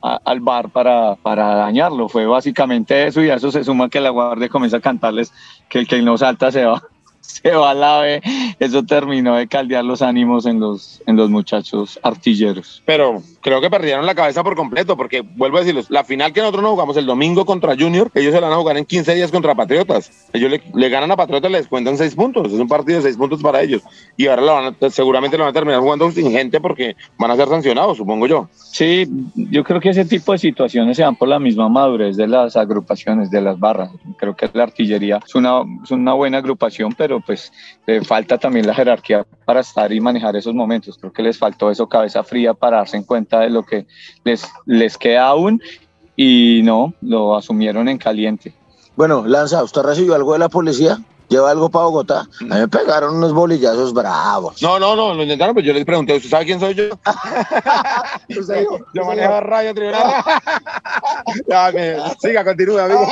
al 0.00 0.40
bar 0.40 0.70
para, 0.70 1.14
para 1.16 1.54
dañarlo. 1.54 2.08
Fue 2.08 2.26
básicamente 2.26 3.06
eso 3.06 3.22
y 3.22 3.30
a 3.30 3.36
eso 3.36 3.52
se 3.52 3.64
suma 3.64 3.88
que 3.88 4.00
la 4.00 4.10
guardia 4.10 4.48
comienza 4.48 4.78
a 4.78 4.80
cantarles 4.80 5.32
que 5.68 5.80
el 5.80 5.86
que 5.86 6.02
no 6.02 6.18
salta 6.18 6.50
se 6.50 6.64
va 6.64 6.82
se 7.20 7.50
va 7.50 7.70
a 7.70 7.74
la 7.74 8.00
B. 8.00 8.22
Eso 8.58 8.82
terminó 8.84 9.36
de 9.36 9.48
caldear 9.48 9.84
los 9.84 10.02
ánimos 10.02 10.46
en 10.46 10.60
los, 10.60 11.02
en 11.06 11.16
los 11.16 11.30
muchachos 11.30 11.98
artilleros. 12.02 12.82
pero 12.84 13.22
creo 13.44 13.60
que 13.60 13.68
perdieron 13.68 14.06
la 14.06 14.14
cabeza 14.14 14.42
por 14.42 14.56
completo, 14.56 14.96
porque 14.96 15.20
vuelvo 15.20 15.58
a 15.58 15.60
decirles, 15.60 15.90
la 15.90 16.02
final 16.02 16.32
que 16.32 16.40
nosotros 16.40 16.62
no 16.62 16.70
jugamos 16.70 16.96
el 16.96 17.04
domingo 17.04 17.44
contra 17.44 17.76
Junior, 17.78 18.10
ellos 18.14 18.32
se 18.32 18.40
van 18.40 18.50
a 18.50 18.56
jugar 18.56 18.78
en 18.78 18.86
15 18.86 19.14
días 19.14 19.30
contra 19.30 19.54
Patriotas. 19.54 20.28
Ellos 20.32 20.50
le, 20.72 20.88
ganan 20.88 21.10
a 21.10 21.16
Patriotas, 21.16 21.50
les 21.50 21.68
cuentan 21.68 21.98
6 21.98 22.14
puntos. 22.14 22.50
Es 22.50 22.58
un 22.58 22.66
partido 22.68 22.96
de 22.96 23.02
6 23.02 23.18
puntos 23.18 23.42
para 23.42 23.60
ellos. 23.60 23.82
Y 24.16 24.28
ahora 24.28 24.40
lo 24.42 24.54
van 24.54 24.76
a- 24.80 24.90
seguramente 24.90 25.36
lo 25.36 25.44
van 25.44 25.50
a 25.50 25.52
terminar 25.52 25.80
jugando 25.82 26.10
sin 26.10 26.30
gente 26.32 26.58
porque 26.58 26.96
van 27.18 27.32
a 27.32 27.36
ser 27.36 27.48
sancionados, 27.48 27.98
supongo 27.98 28.26
yo. 28.26 28.48
Sí, 28.54 29.06
yo 29.34 29.62
creo 29.62 29.78
que 29.78 29.90
ese 29.90 30.06
tipo 30.06 30.32
de 30.32 30.38
situaciones 30.38 30.96
se 30.96 31.02
dan 31.02 31.14
por 31.14 31.28
la 31.28 31.38
misma 31.38 31.68
madurez 31.68 32.16
de 32.16 32.26
las 32.26 32.56
agrupaciones, 32.56 33.30
de 33.30 33.42
las 33.42 33.60
barras. 33.60 33.90
Creo 34.16 34.34
que 34.34 34.48
la 34.54 34.62
artillería 34.62 35.20
es 35.22 35.34
una, 35.34 35.60
es 35.84 35.90
una 35.90 36.14
buena 36.14 36.38
agrupación, 36.38 36.94
pero 36.96 37.20
pues 37.20 37.52
le 37.86 38.02
falta 38.02 38.38
también 38.38 38.66
la 38.66 38.74
jerarquía 38.74 39.26
para 39.44 39.60
estar 39.60 39.92
y 39.92 40.00
manejar 40.00 40.34
esos 40.34 40.54
momentos. 40.54 40.96
Creo 40.96 41.12
que 41.12 41.22
les 41.22 41.36
faltó 41.36 41.70
eso, 41.70 41.86
cabeza 41.86 42.24
fría, 42.24 42.54
para 42.54 42.78
darse 42.78 42.96
en 42.96 43.02
cuenta 43.02 43.33
de 43.40 43.50
lo 43.50 43.64
que 43.64 43.86
les, 44.24 44.46
les 44.66 44.98
queda 44.98 45.26
aún 45.26 45.60
y 46.16 46.60
no, 46.62 46.94
lo 47.00 47.36
asumieron 47.36 47.88
en 47.88 47.98
caliente. 47.98 48.54
Bueno, 48.96 49.26
Lanza, 49.26 49.62
¿usted 49.62 49.82
recibió 49.82 50.14
algo 50.14 50.32
de 50.34 50.38
la 50.38 50.48
policía? 50.48 50.98
¿Lleva 51.28 51.50
algo 51.50 51.70
para 51.70 51.86
Bogotá? 51.86 52.20
A 52.20 52.44
mí 52.44 52.60
me 52.60 52.68
pegaron 52.68 53.16
unos 53.16 53.32
bolillazos 53.32 53.94
bravos. 53.94 54.60
No, 54.62 54.78
no, 54.78 54.94
no, 54.94 55.14
lo 55.14 55.22
intentaron, 55.22 55.54
pero 55.54 55.66
yo 55.66 55.72
les 55.72 55.84
pregunté, 55.84 56.14
¿usted 56.14 56.28
sabe 56.28 56.44
quién 56.44 56.60
soy 56.60 56.74
yo? 56.74 56.90
yo 58.94 59.04
manejo 59.04 59.40
radio 59.40 59.74
tribunal. 59.74 60.02
ya, 61.48 61.72
me, 61.72 61.96
siga, 62.20 62.44
continúe, 62.44 62.78
amigo. 62.78 63.06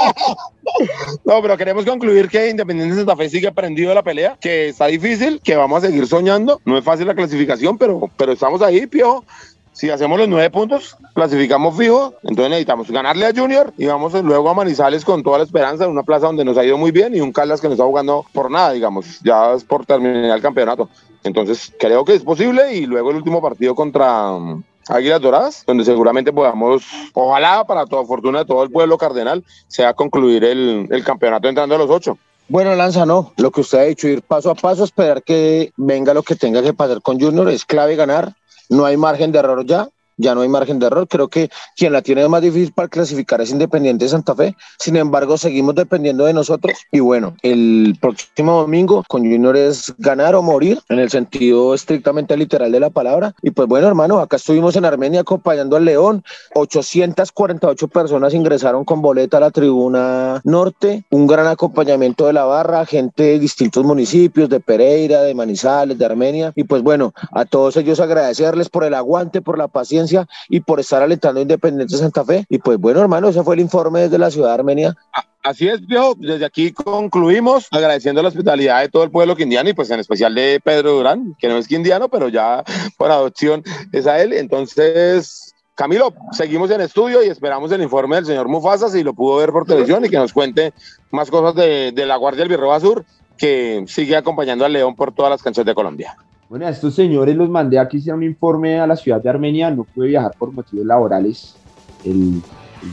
no, 1.25 1.43
pero 1.43 1.57
queremos 1.57 1.85
concluir 1.85 2.29
que 2.29 2.51
Independiente 2.51 2.97
Santa 2.97 3.17
Fe 3.17 3.31
sigue 3.31 3.51
prendido 3.51 3.89
de 3.89 3.95
la 3.95 4.03
pelea, 4.03 4.37
que 4.41 4.69
está 4.69 4.87
difícil, 4.87 5.41
que 5.43 5.57
vamos 5.57 5.83
a 5.83 5.87
seguir 5.87 6.07
soñando. 6.07 6.61
No 6.65 6.77
es 6.77 6.85
fácil 6.85 7.07
la 7.07 7.15
clasificación, 7.15 7.79
pero, 7.79 8.11
pero 8.17 8.33
estamos 8.33 8.61
ahí, 8.61 8.87
piojo. 8.87 9.25
Si 9.73 9.89
hacemos 9.89 10.19
los 10.19 10.29
nueve 10.29 10.51
puntos, 10.51 10.97
clasificamos 11.15 11.77
fijo, 11.77 12.15
entonces 12.23 12.51
necesitamos 12.51 12.91
ganarle 12.91 13.27
a 13.27 13.33
Junior 13.35 13.73
y 13.79 13.87
vamos 13.87 14.13
luego 14.23 14.51
a 14.51 14.55
Manizales 14.55 15.03
con 15.03 15.23
toda 15.23 15.39
la 15.39 15.45
esperanza 15.45 15.85
en 15.85 15.91
una 15.91 16.03
plaza 16.03 16.27
donde 16.27 16.45
nos 16.45 16.59
ha 16.59 16.65
ido 16.65 16.77
muy 16.77 16.91
bien 16.91 17.17
y 17.17 17.21
un 17.21 17.33
Caldas 17.33 17.61
que 17.61 17.69
no 17.69 17.73
está 17.73 17.85
jugando 17.85 18.27
por 18.35 18.51
nada, 18.51 18.73
digamos, 18.73 19.21
ya 19.25 19.55
es 19.55 19.65
por 19.65 19.87
terminar 19.87 20.37
el 20.37 20.43
campeonato. 20.43 20.91
Entonces 21.25 21.73
creo 21.79 22.05
que 22.05 22.15
es 22.15 22.23
posible 22.23 22.75
y 22.75 22.85
luego 22.85 23.11
el 23.11 23.17
último 23.17 23.41
partido 23.41 23.75
contra 23.75 24.33
um, 24.33 24.63
Águilas 24.89 25.23
Doradas, 25.23 25.65
donde 25.67 25.85
seguramente 25.85 26.33
podamos, 26.35 26.83
ojalá 27.15 27.65
para 27.65 27.87
toda 27.87 28.05
fortuna 28.05 28.41
de 28.41 28.45
todo 28.45 28.63
el 28.65 28.71
pueblo 28.71 28.99
cardenal, 28.99 29.43
sea 29.69 29.95
concluir 29.95 30.45
el, 30.45 30.87
el 30.91 31.03
campeonato 31.03 31.49
entrando 31.49 31.77
a 31.77 31.79
los 31.79 31.89
ocho. 31.89 32.19
Bueno, 32.49 32.75
Lanza, 32.75 33.07
no. 33.07 33.33
Lo 33.39 33.51
que 33.51 33.63
usted 33.63 33.79
ha 33.79 33.85
dicho, 33.85 34.07
ir 34.07 34.21
paso 34.21 34.51
a 34.51 34.55
paso, 34.55 34.85
esperar 34.85 35.23
que 35.23 35.73
venga 35.77 36.13
lo 36.13 36.23
que 36.23 36.35
tenga 36.35 36.63
que 36.63 36.75
pasar 36.75 37.01
con 37.01 37.19
Junior, 37.19 37.49
es 37.49 37.65
clave 37.65 37.97
ganar 37.97 38.35
no 38.73 38.87
hay 38.87 38.97
margen 38.97 39.33
de 39.33 39.39
error 39.39 39.65
ya, 39.67 39.89
ya 40.17 40.35
no 40.35 40.43
hay 40.43 40.49
margen 40.49 40.79
de 40.79 40.87
error. 40.87 41.07
Creo 41.09 41.29
que 41.29 41.51
quien 41.77 41.93
la 41.93 42.03
tiene 42.03 42.27
más 42.29 42.43
difícil 42.43 42.73
para 42.73 42.89
clasificar 42.89 43.41
es 43.41 43.51
Independiente 43.51 44.05
de 44.05 44.11
Santa 44.11 44.35
Fe. 44.35 44.57
Sin 44.79 44.97
embargo, 44.97 45.37
seguimos 45.39 45.75
dependiendo 45.75 46.25
de 46.25 46.33
nosotros. 46.33 46.79
Y 46.91 47.01
bueno, 47.01 47.35
el 47.43 47.97
próximo 48.01 48.61
domingo 48.61 49.05
con 49.09 49.23
Junior 49.23 49.57
es 49.57 49.95
ganar 49.99 50.35
o 50.35 50.43
morir 50.43 50.81
en 50.89 50.99
el 50.99 51.11
sentido 51.11 51.75
estrictamente 51.75 52.37
literal 52.37 52.73
de 52.73 52.81
la 52.81 52.91
palabra. 52.91 53.35
Y 53.43 53.51
pues 53.51 53.69
bueno, 53.69 53.89
hermano, 53.89 54.19
acá 54.19 54.37
estuvimos 54.37 54.77
en 54.77 54.85
Armenia 54.85 55.21
acompañando 55.21 55.77
al 55.77 55.85
León. 55.85 56.25
848 56.55 57.89
personas 57.89 58.35
ingresaron 58.35 58.85
con 58.85 59.03
boleta 59.03 59.39
a 59.39 59.41
la 59.41 59.51
tribuna 59.51 60.41
norte. 60.45 61.05
Un 61.11 61.27
gran 61.27 61.47
acompañamiento 61.47 62.27
de 62.27 62.33
la 62.33 62.45
barra, 62.45 62.87
gente 62.87 63.23
de 63.23 63.39
distintos 63.39 63.85
municipios, 63.85 64.49
de 64.49 64.61
Pereira, 64.61 65.23
de 65.23 65.35
Manizales, 65.35 65.99
de 65.99 66.05
Armenia. 66.05 66.53
Y 66.55 66.65
pues 66.65 66.83
bueno, 66.83 67.13
a 67.33 67.45
todos 67.45 67.77
ellos 67.77 68.01
agradecerles 68.01 68.69
por 68.69 68.85
el 68.85 68.95
aguante, 68.95 69.41
por 69.41 69.59
la 69.59 69.69
paciencia 69.69 70.02
y 70.49 70.61
por 70.61 70.81
estar 70.81 71.03
alentando 71.03 71.41
a 71.41 71.43
Independiente 71.43 71.97
Santa 71.97 72.25
Fe. 72.25 72.45
Y 72.49 72.59
pues 72.59 72.79
bueno, 72.79 73.01
hermano, 73.01 73.29
ese 73.29 73.43
fue 73.43 73.55
el 73.55 73.61
informe 73.61 74.03
desde 74.03 74.19
la 74.19 74.31
ciudad 74.31 74.49
de 74.49 74.55
Armenia. 74.55 74.97
Así 75.43 75.69
es, 75.69 75.85
viejo. 75.87 76.15
Desde 76.17 76.45
aquí 76.45 76.73
concluimos 76.73 77.67
agradeciendo 77.73 78.23
la 78.23 78.29
hospitalidad 78.29 78.81
de 78.81 78.89
todo 78.89 79.03
el 79.03 79.11
pueblo 79.11 79.35
quindiano 79.35 79.69
y 79.69 79.75
pues 79.75 79.91
en 79.91 79.99
especial 79.99 80.35
de 80.35 80.61
Pedro 80.63 80.93
Durán, 80.93 81.35
que 81.39 81.49
no 81.49 81.57
es 81.57 81.67
quindiano, 81.67 82.09
pero 82.09 82.29
ya 82.29 82.63
por 82.97 83.11
adopción 83.11 83.65
es 83.93 84.07
a 84.07 84.21
él. 84.21 84.33
Entonces, 84.35 85.53
Camilo, 85.75 86.15
seguimos 86.31 86.71
en 86.71 86.81
estudio 86.81 87.25
y 87.25 87.29
esperamos 87.29 87.73
el 87.73 87.83
informe 87.83 88.17
del 88.17 88.27
señor 88.27 88.47
Mufasa, 88.47 88.89
si 88.89 89.03
lo 89.03 89.15
pudo 89.15 89.39
ver 89.39 89.51
por 89.51 89.67
televisión 89.67 90.05
y 90.05 90.09
que 90.09 90.17
nos 90.17 90.33
cuente 90.33 90.73
más 91.11 91.29
cosas 91.29 91.57
de, 91.57 91.91
de 91.91 92.07
la 92.07 92.17
Guardia 92.17 92.43
del 92.43 92.49
Birroba 92.49 92.79
Sur, 92.79 93.05
que 93.37 93.85
sigue 93.89 94.15
acompañando 94.15 94.65
al 94.65 94.73
León 94.73 94.95
por 94.95 95.13
todas 95.13 95.31
las 95.31 95.43
canciones 95.43 95.67
de 95.67 95.75
Colombia. 95.75 96.17
Bueno, 96.53 96.67
a 96.67 96.69
estos 96.69 96.95
señores 96.95 97.35
los 97.35 97.49
mandé 97.49 97.79
aquí 97.79 97.97
hicieron 97.97 98.19
un 98.19 98.27
informe 98.27 98.79
a 98.79 98.87
la 98.87 98.95
ciudad 98.95 99.23
de 99.23 99.31
Armenia, 99.31 99.71
no 99.71 99.85
pude 99.85 100.09
viajar 100.09 100.33
por 100.39 100.53
motivos 100.53 100.85
laborales. 100.85 101.57
El, 102.05 102.43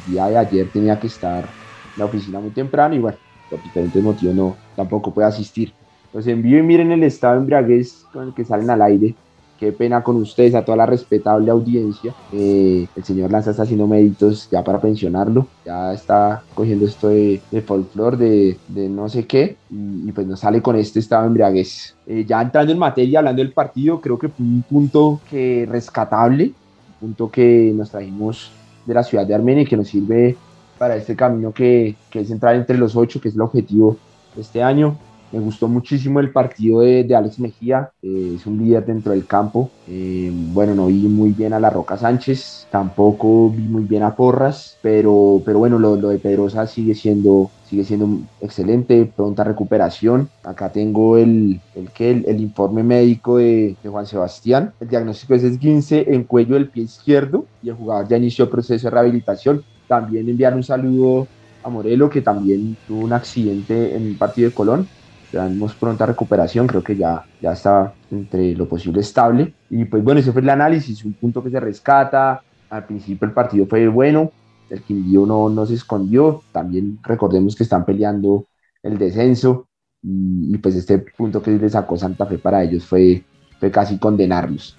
día 0.07 0.27
de 0.27 0.37
ayer 0.37 0.69
tenía 0.71 0.97
que 0.97 1.07
estar 1.07 1.43
en 1.43 1.99
la 1.99 2.05
oficina 2.05 2.39
muy 2.39 2.51
temprano 2.51 2.95
y 2.95 2.99
bueno, 2.99 3.17
por 3.49 3.61
diferentes 3.61 4.01
motivos 4.01 4.33
no, 4.33 4.55
tampoco 4.77 5.13
pude 5.13 5.25
asistir. 5.25 5.73
Los 6.13 6.25
envío 6.27 6.57
y 6.57 6.63
miren 6.63 6.93
el 6.93 7.03
estado 7.03 7.33
de 7.33 7.39
embriaguez 7.41 8.05
con 8.13 8.29
el 8.29 8.33
que 8.33 8.45
salen 8.45 8.69
al 8.69 8.81
aire 8.81 9.13
qué 9.59 9.73
pena 9.73 10.01
con 10.01 10.15
ustedes, 10.15 10.55
a 10.55 10.63
toda 10.63 10.77
la 10.77 10.85
respetable 10.85 11.51
audiencia. 11.51 12.13
Eh, 12.31 12.87
el 12.95 13.03
señor 13.03 13.31
Lanza 13.31 13.51
está 13.51 13.63
haciendo 13.63 13.87
méritos 13.87 14.47
ya 14.49 14.63
para 14.63 14.79
pensionarlo, 14.79 15.47
ya 15.65 15.93
está 15.93 16.43
cogiendo 16.55 16.85
esto 16.85 17.09
de, 17.09 17.41
de 17.51 17.61
folclore, 17.61 18.57
de, 18.67 18.89
no 18.89 19.09
sé 19.09 19.25
qué, 19.27 19.57
y, 19.69 20.11
pues 20.13 20.25
nos 20.25 20.39
sale 20.39 20.61
con 20.61 20.77
este 20.77 20.99
estado 20.99 21.23
de 21.23 21.27
embriaguez. 21.27 21.95
Eh, 22.07 22.25
ya 22.25 22.41
entrando 22.41 22.71
en 22.71 22.79
materia, 22.79 23.19
hablando 23.19 23.41
del 23.41 23.51
partido, 23.51 23.99
creo 23.99 24.17
que 24.17 24.29
fue 24.29 24.45
un 24.45 24.63
punto 24.63 25.19
que 25.29 25.67
rescatable, 25.69 26.45
un 26.45 27.07
punto 27.09 27.29
que 27.29 27.73
nos 27.75 27.91
trajimos 27.91 28.51
de 28.85 28.93
la 28.93 29.03
ciudad 29.03 29.25
de 29.25 29.35
Armenia 29.35 29.63
y 29.63 29.65
que 29.65 29.77
nos 29.77 29.89
sirve 29.89 30.37
para 30.77 30.95
este 30.95 31.15
camino 31.15 31.51
que, 31.51 31.95
que 32.09 32.21
es 32.21 32.31
entrar 32.31 32.55
entre 32.55 32.77
los 32.77 32.95
ocho, 32.95 33.19
que 33.19 33.27
es 33.27 33.35
el 33.35 33.41
objetivo 33.41 33.97
de 34.35 34.41
este 34.41 34.63
año. 34.63 34.97
Me 35.31 35.39
gustó 35.39 35.67
muchísimo 35.67 36.19
el 36.19 36.31
partido 36.31 36.81
de, 36.81 37.03
de 37.03 37.15
Alex 37.15 37.39
Mejía, 37.39 37.91
eh, 38.01 38.33
es 38.35 38.47
un 38.47 38.57
líder 38.57 38.83
dentro 38.85 39.11
del 39.11 39.27
campo. 39.27 39.69
Eh, 39.87 40.31
bueno, 40.33 40.73
no 40.73 40.87
vi 40.87 41.07
muy 41.07 41.31
bien 41.31 41.53
a 41.53 41.59
La 41.59 41.69
Roca 41.69 41.97
Sánchez, 41.97 42.65
tampoco 42.71 43.51
vi 43.51 43.61
muy 43.61 43.83
bien 43.83 44.01
a 44.01 44.15
Porras, 44.15 44.77
pero, 44.81 45.39
pero 45.45 45.59
bueno, 45.59 45.77
lo, 45.77 45.95
lo 45.97 46.09
de 46.09 46.17
Pedrosa 46.17 46.65
sigue 46.65 46.95
siendo, 46.95 47.51
sigue 47.69 47.83
siendo 47.83 48.09
excelente, 48.41 49.05
pronta 49.05 49.43
recuperación. 49.43 50.29
Acá 50.43 50.71
tengo 50.71 51.15
el, 51.17 51.61
el, 51.75 51.89
el, 51.99 52.25
el 52.27 52.41
informe 52.41 52.81
médico 52.81 53.37
de, 53.37 53.75
Juan 53.85 54.07
Sebastián. 54.07 54.73
El 54.79 54.87
diagnóstico 54.87 55.35
es 55.35 55.43
esguince 55.43 56.05
en 56.11 56.23
cuello 56.23 56.55
del 56.55 56.69
pie 56.69 56.85
izquierdo 56.85 57.45
y 57.61 57.69
el 57.69 57.75
jugador 57.75 58.07
ya 58.07 58.17
inició 58.17 58.45
el 58.45 58.51
proceso 58.51 58.87
de 58.87 58.91
rehabilitación. 58.91 59.63
También 59.87 60.27
enviar 60.27 60.55
un 60.55 60.63
saludo 60.63 61.27
a 61.63 61.69
Morelo, 61.69 62.09
que 62.09 62.21
también 62.21 62.77
tuvo 62.87 63.01
un 63.01 63.13
accidente 63.13 63.95
en 63.95 64.07
el 64.07 64.15
partido 64.15 64.49
de 64.49 64.55
Colón 64.55 64.87
Tenemos 65.31 65.75
pronta 65.75 66.07
recuperación, 66.07 66.65
creo 66.65 66.83
que 66.83 66.95
ya, 66.95 67.23
ya 67.39 67.53
está 67.53 67.93
entre 68.09 68.55
lo 68.55 68.67
posible 68.67 69.01
estable. 69.01 69.53
Y 69.69 69.85
pues 69.85 70.03
bueno, 70.03 70.19
ese 70.19 70.31
fue 70.31 70.41
el 70.41 70.49
análisis, 70.49 71.05
un 71.05 71.13
punto 71.13 71.43
que 71.43 71.51
se 71.51 71.59
rescata. 71.59 72.41
Al 72.69 72.85
principio 72.85 73.27
el 73.27 73.33
partido 73.33 73.65
fue 73.67 73.87
bueno, 73.87 74.31
el 74.69 74.81
Quindío 74.81 75.25
no, 75.25 75.49
no 75.49 75.65
se 75.65 75.75
escondió. 75.75 76.41
También 76.51 76.99
recordemos 77.03 77.55
que 77.55 77.63
están 77.63 77.85
peleando 77.85 78.45
el 78.81 78.97
descenso. 78.97 79.67
Y, 80.01 80.55
y, 80.55 80.57
pues 80.57 80.75
este 80.75 80.97
punto 80.97 81.41
que 81.41 81.51
le 81.51 81.69
sacó 81.69 81.97
Santa 81.97 82.25
Fe 82.25 82.37
para 82.37 82.63
ellos 82.63 82.85
fue, 82.85 83.23
fue 83.59 83.69
casi 83.69 83.99
condenarlos. 83.99 84.77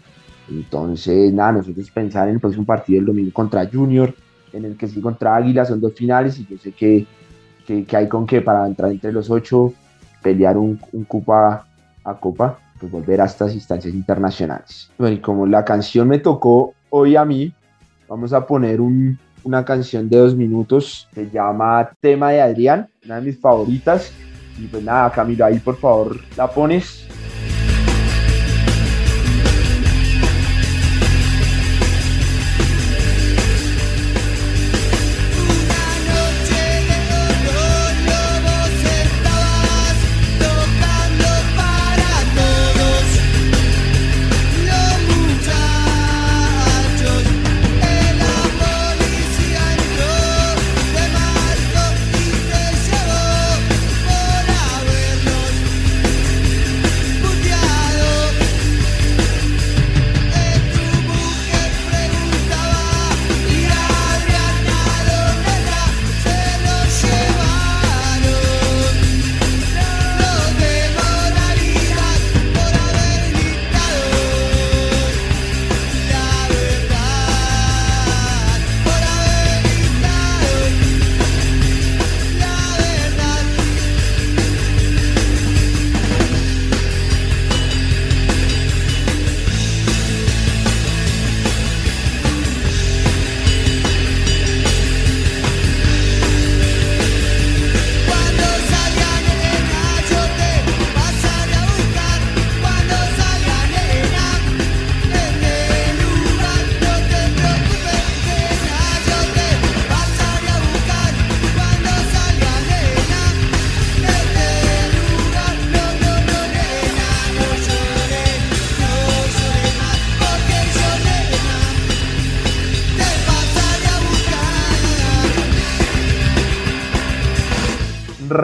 Entonces, 0.48 1.32
nada, 1.32 1.52
nosotros 1.52 1.90
pensar 1.90 2.28
en 2.28 2.34
el 2.34 2.40
próximo 2.40 2.64
partido 2.64 3.00
el 3.00 3.06
domingo 3.06 3.30
contra 3.32 3.68
Junior, 3.70 4.12
en 4.52 4.64
el 4.64 4.76
que 4.76 4.88
sí 4.88 5.00
contra 5.00 5.36
Águila, 5.36 5.64
son 5.64 5.80
dos 5.80 5.94
finales 5.94 6.38
y 6.38 6.46
yo 6.46 6.58
sé 6.58 6.72
que, 6.72 7.06
que, 7.66 7.84
que 7.84 7.96
hay 7.96 8.08
con 8.08 8.26
que 8.26 8.40
para 8.40 8.66
entrar 8.66 8.90
entre 8.90 9.12
los 9.12 9.30
ocho 9.30 9.74
pelear 10.22 10.56
un, 10.56 10.80
un 10.92 11.06
a, 12.04 12.14
Copa, 12.18 12.58
pues 12.78 12.90
volver 12.90 13.20
a 13.20 13.26
estas 13.26 13.54
instancias 13.54 13.94
internacionales. 13.94 14.90
Bueno, 14.98 15.14
y 15.14 15.20
como 15.20 15.46
la 15.46 15.64
canción 15.64 16.08
me 16.08 16.18
tocó 16.18 16.74
hoy 16.88 17.16
a 17.16 17.24
mí, 17.24 17.52
vamos 18.08 18.32
a 18.32 18.46
poner 18.46 18.80
un, 18.80 19.18
una 19.44 19.64
canción 19.64 20.08
de 20.08 20.18
dos 20.18 20.34
minutos, 20.34 21.08
se 21.14 21.30
llama 21.30 21.90
Tema 22.00 22.32
de 22.32 22.40
Adrián, 22.40 22.88
una 23.04 23.16
de 23.16 23.22
mis 23.22 23.40
favoritas. 23.40 24.12
Y 24.58 24.66
pues 24.66 24.82
nada, 24.82 25.10
Camilo, 25.10 25.44
ahí 25.44 25.58
por 25.58 25.76
favor 25.76 26.16
la 26.36 26.48
pones. 26.48 27.06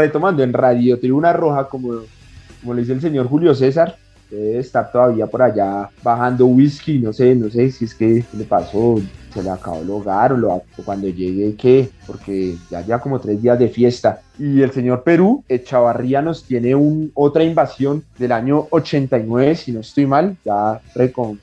Retomando 0.07 0.43
en 0.43 0.53
Radio 0.53 0.99
Tribuna 0.99 1.33
Roja, 1.33 1.69
como, 1.69 2.03
como 2.61 2.75
le 2.75 2.83
dice 2.83 2.93
el 2.93 3.01
señor 3.01 3.29
Julio 3.29 3.55
César, 3.55 3.97
debe 4.30 4.59
estar 4.59 4.90
todavía 4.90 5.26
por 5.26 5.42
allá 5.42 5.88
bajando 6.02 6.47
whisky, 6.47 6.99
no 6.99 7.12
sé, 7.12 7.35
no 7.35 7.50
sé 7.50 7.71
si 7.71 7.85
es 7.85 7.95
que 7.95 8.25
le 8.37 8.45
pasó, 8.45 9.00
se 9.37 9.42
le 9.42 9.50
acabó 9.50 9.83
el 9.83 9.90
hogar 9.90 10.33
o, 10.33 10.37
lo, 10.37 10.62
cuando 10.85 11.09
llegue 11.09 11.54
qué, 11.56 11.90
porque 12.06 12.56
ya 12.71 12.80
ya 12.80 12.99
como 12.99 13.21
tres 13.21 13.40
días 13.40 13.59
de 13.59 13.68
fiesta. 13.68 14.21
Y 14.38 14.61
el 14.62 14.71
señor 14.71 15.02
Perú, 15.02 15.45
Echavarría, 15.49 16.21
nos 16.23 16.45
tiene 16.45 16.75
un, 16.75 17.11
otra 17.14 17.42
invasión 17.42 18.04
del 18.18 18.33
año 18.33 18.66
89, 18.71 19.54
si 19.56 19.73
no 19.73 19.80
estoy 19.80 20.06
mal, 20.06 20.37
ya, 20.45 20.80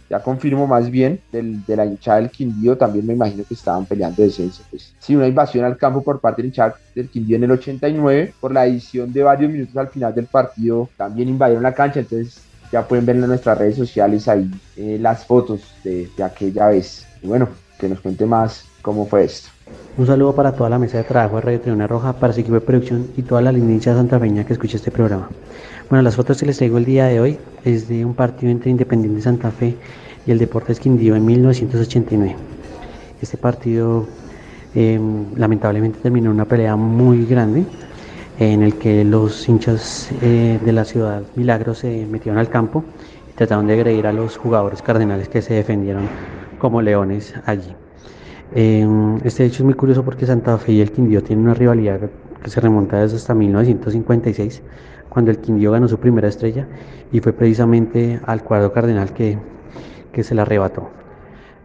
ya 0.10 0.20
confirmo 0.22 0.68
más 0.68 0.90
bien, 0.90 1.20
del, 1.32 1.66
de 1.66 1.76
la 1.76 1.86
hinchada 1.86 2.18
del 2.18 2.30
Quindío, 2.30 2.78
también 2.78 3.06
me 3.06 3.14
imagino 3.14 3.44
que 3.48 3.54
estaban 3.54 3.86
peleando 3.86 4.22
descenso. 4.22 4.64
Pues 4.70 4.94
sí, 5.00 5.16
una 5.16 5.28
invasión 5.28 5.66
al 5.66 5.78
campo 5.78 6.04
por 6.04 6.20
parte 6.20 6.42
del 6.42 6.50
hinchada 6.50 6.76
del 6.96 7.10
Quindío 7.10 7.38
en 7.38 7.44
el 7.46 7.52
89, 7.52 8.34
por 8.40 8.52
la 8.52 8.66
edición 8.66 9.12
de 9.12 9.24
varios 9.24 9.52
minutos 9.52 9.78
al 9.78 9.90
final 9.90 10.14
del 10.14 10.26
partido, 10.26 10.90
también 10.98 11.30
invadieron 11.30 11.64
la 11.64 11.74
cancha, 11.74 12.00
entonces 12.00 12.42
ya 12.74 12.88
pueden 12.88 13.06
ver 13.06 13.16
en 13.18 13.28
nuestras 13.28 13.56
redes 13.56 13.76
sociales 13.76 14.28
ahí 14.28 14.50
eh, 14.76 14.98
las 15.00 15.28
fotos 15.28 15.62
de, 15.84 16.10
de 16.18 16.24
aquella 16.24 16.70
vez. 16.70 17.06
Y 17.22 17.28
bueno, 17.28 17.48
que 17.80 17.88
nos 17.88 18.00
cuente 18.00 18.26
más 18.26 18.66
cómo 18.82 19.06
fue 19.06 19.26
esto. 19.26 19.50
Un 19.96 20.08
saludo 20.08 20.34
para 20.34 20.54
toda 20.54 20.72
la 20.72 20.80
mesa 20.80 20.98
de 20.98 21.04
trabajo 21.04 21.36
de 21.36 21.42
Radio 21.44 21.62
Tribuna 21.62 21.86
Roja, 21.86 22.14
para 22.14 22.34
su 22.34 22.40
equipo 22.40 22.56
de 22.56 22.62
producción 22.62 23.08
y 23.16 23.22
toda 23.22 23.42
la 23.42 23.52
línea 23.52 23.80
santafereña 23.80 24.44
que 24.44 24.54
escucha 24.54 24.78
este 24.78 24.90
programa. 24.90 25.30
Bueno, 25.88 26.02
las 26.02 26.16
fotos 26.16 26.40
que 26.40 26.48
les 26.48 26.58
traigo 26.58 26.80
el 26.80 26.86
día 26.86 27.06
de 27.06 27.20
hoy 27.20 27.38
es 27.64 27.88
de 27.88 28.04
un 28.04 28.16
partido 28.16 28.52
entre 28.52 28.72
Independiente 28.72 29.22
Santa 29.22 29.52
Fe 29.52 29.76
y 30.26 30.32
el 30.32 30.40
Deportes 30.40 30.80
Quindío 30.80 31.16
en 31.16 31.24
1989. 31.26 32.36
Este 33.22 33.38
partido 33.38 34.08
em, 34.74 35.26
lamentablemente 35.36 36.00
terminó 36.02 36.32
en 36.32 36.38
una 36.38 36.46
pelea 36.46 36.76
muy 36.76 37.24
grande 37.28 37.66
en 38.40 38.64
el 38.64 38.76
que 38.76 39.04
los 39.04 39.48
hinchas 39.48 40.10
eh, 40.22 40.60
de 40.64 40.72
la 40.72 40.86
ciudad 40.86 41.24
Milagro 41.36 41.74
se 41.76 42.06
metieron 42.08 42.40
al 42.40 42.50
campo 42.50 42.84
y 43.30 43.34
trataron 43.34 43.68
de 43.68 43.74
agredir 43.74 44.08
a 44.08 44.14
los 44.14 44.38
jugadores 44.38 44.82
cardenales 44.82 45.30
que 45.30 45.42
se 45.42 45.54
defendieron 45.54 46.04
como 46.60 46.82
leones 46.82 47.34
allí. 47.46 47.76
Em, 48.56 49.18
este 49.24 49.46
hecho 49.46 49.64
es 49.64 49.66
muy 49.66 49.74
curioso 49.74 50.04
porque 50.04 50.26
Santa 50.26 50.58
Fe 50.58 50.74
y 50.74 50.82
el 50.82 50.92
Quindío 50.92 51.24
tienen 51.24 51.46
una 51.46 51.54
rivalidad 51.54 52.00
que 52.44 52.50
se 52.50 52.60
remonta 52.62 53.00
desde 53.00 53.18
hasta 53.18 53.34
1956, 53.34 54.62
cuando 55.10 55.32
el 55.32 55.38
Quindío 55.40 55.72
ganó 55.72 55.88
su 55.88 56.00
primera 56.00 56.28
estrella 56.28 56.68
y 57.12 57.20
fue 57.20 57.34
precisamente 57.34 58.20
al 58.26 58.44
cuadro 58.44 58.72
cardenal 58.74 59.14
que, 59.14 59.38
que 60.12 60.24
se 60.24 60.36
la 60.36 60.44
arrebató. 60.44 60.90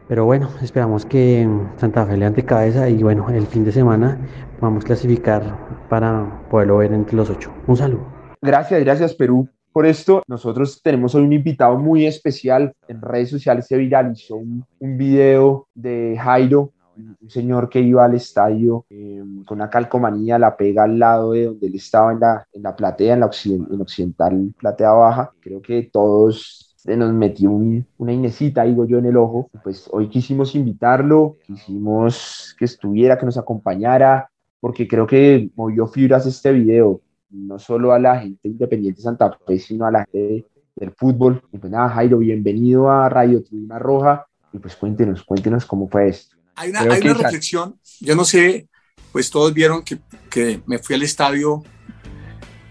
Pero 0.09 0.25
bueno, 0.25 0.49
esperamos 0.63 1.05
que 1.05 1.47
Santa 1.77 2.07
Fe 2.07 2.17
le 2.17 2.25
ante 2.25 2.45
cabeza 2.45 2.89
y 2.89 3.03
bueno, 3.03 3.29
el 3.29 3.47
fin 3.47 3.65
de 3.65 3.73
semana 3.73 4.17
vamos 4.61 4.85
a 4.85 4.87
clasificar 4.87 5.43
para 5.89 6.47
poderlo 6.51 6.79
ver 6.79 6.93
entre 6.93 7.17
los 7.17 7.31
ocho. 7.31 7.53
Un 7.67 7.77
saludo. 7.77 8.07
Gracias, 8.41 8.81
gracias 8.81 9.15
Perú 9.15 9.49
por 9.79 9.87
esto, 9.87 10.23
nosotros 10.27 10.81
tenemos 10.83 11.15
hoy 11.15 11.23
un 11.23 11.33
invitado 11.33 11.79
muy 11.79 12.05
especial. 12.05 12.75
En 12.89 13.01
redes 13.01 13.31
sociales 13.31 13.67
se 13.67 13.77
viralizó 13.77 14.35
un, 14.35 14.67
video 14.81 15.69
de 15.73 16.19
Jairo, 16.21 16.73
un 16.97 17.31
señor 17.31 17.69
que 17.69 17.81
iba 17.81 18.05
al 18.05 18.15
estadio 18.15 18.87
eh, 18.91 19.23
con 19.47 19.59
una 19.59 19.71
calcomanía, 19.71 20.37
la 20.37 20.57
pega 20.57 20.83
al 20.83 20.99
lado 20.99 21.31
de 21.31 21.45
donde 21.45 21.69
él 21.69 21.77
estaba 21.77 22.13
en 22.13 22.19
la, 22.19 22.45
en 22.53 22.63
la 22.65 22.75
platea, 22.75 23.15
en 23.15 23.21
la 23.21 23.31
en 23.45 23.81
occidental 23.81 24.53
platea 24.59 24.91
baja. 24.91 25.33
Creo 25.39 25.63
que 25.63 25.89
todos 25.93 26.75
nos 26.85 27.13
metió 27.13 27.53
una 27.53 28.13
inesita, 28.13 28.65
digo 28.65 28.85
yo, 28.85 28.99
en 28.99 29.07
el 29.07 29.17
ojo. 29.17 29.49
Pues 29.63 29.89
hoy 29.93 30.09
quisimos 30.09 30.57
invitarlo, 30.57 31.37
quisimos 31.47 32.57
que 32.59 32.65
estuviera, 32.65 33.17
que 33.17 33.27
nos 33.27 33.39
acompañara, 33.39 34.29
porque 34.61 34.89
creo 34.89 35.07
que 35.07 35.51
movió 35.55 35.87
fibras 35.87 36.27
este 36.27 36.53
video 36.53 37.01
no 37.31 37.59
solo 37.59 37.93
a 37.93 37.99
la 37.99 38.21
gente 38.21 38.49
independiente 38.49 38.99
de 38.99 39.03
Santa 39.03 39.39
Fe, 39.47 39.59
sino 39.59 39.87
a 39.87 39.91
la 39.91 40.05
gente 40.05 40.47
del 40.77 40.93
fútbol. 40.93 41.43
Y 41.53 41.59
pues 41.59 41.71
nada, 41.71 41.91
Jairo, 41.91 42.19
bienvenido 42.19 42.91
a 42.91 43.09
Radio 43.09 43.43
Tribuna 43.43 43.79
Roja. 43.79 44.27
Y 44.53 44.59
pues 44.59 44.77
cuéntenos, 44.77 45.23
cuéntenos 45.25 45.67
cómo 45.67 45.89
fue 45.89 46.09
esto. 46.09 46.37
Hay 46.57 46.71
una, 46.71 46.81
hay 46.81 47.01
una 47.03 47.15
reflexión, 47.15 47.79
yo 48.01 48.17
no 48.17 48.25
sé, 48.25 48.67
pues 49.13 49.31
todos 49.31 49.55
vieron 49.55 49.85
que, 49.85 49.99
que 50.29 50.61
me 50.67 50.79
fui 50.79 50.97
al 50.97 51.03
estadio. 51.03 51.63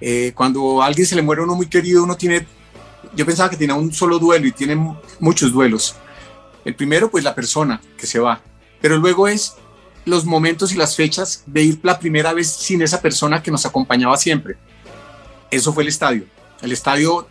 Eh, 0.02 0.34
cuando 0.36 0.82
a 0.82 0.88
alguien 0.88 1.08
se 1.08 1.16
le 1.16 1.22
muere 1.22 1.42
uno 1.42 1.56
muy 1.56 1.68
querido, 1.68 2.04
uno 2.04 2.18
tiene, 2.18 2.46
yo 3.16 3.26
pensaba 3.26 3.50
que 3.50 3.56
tenía 3.56 3.76
un 3.76 3.94
solo 3.94 4.20
duelo 4.20 4.46
y 4.46 4.52
tiene 4.52 4.76
muchos 5.20 5.54
duelos. 5.54 5.96
El 6.66 6.76
primero, 6.76 7.10
pues 7.10 7.24
la 7.24 7.34
persona 7.34 7.80
que 7.98 8.06
se 8.06 8.20
va, 8.20 8.42
pero 8.82 8.98
luego 8.98 9.28
es 9.28 9.56
los 10.08 10.26
momentos 10.26 10.72
y 10.72 10.76
las 10.76 10.96
fechas 10.96 11.44
de 11.46 11.64
ir 11.64 11.80
la 11.84 12.00
primera 12.00 12.34
vez 12.34 12.50
sin 12.50 12.82
esa 12.82 13.02
persona 13.02 13.44
que 13.44 13.52
nos 13.52 13.66
acompañaba 13.66 14.18
siempre. 14.18 14.56
Eso 15.52 15.74
fue 15.74 15.84
el 15.84 15.90
estadio. 15.90 16.24
El 16.62 16.72
estadio, 16.72 17.28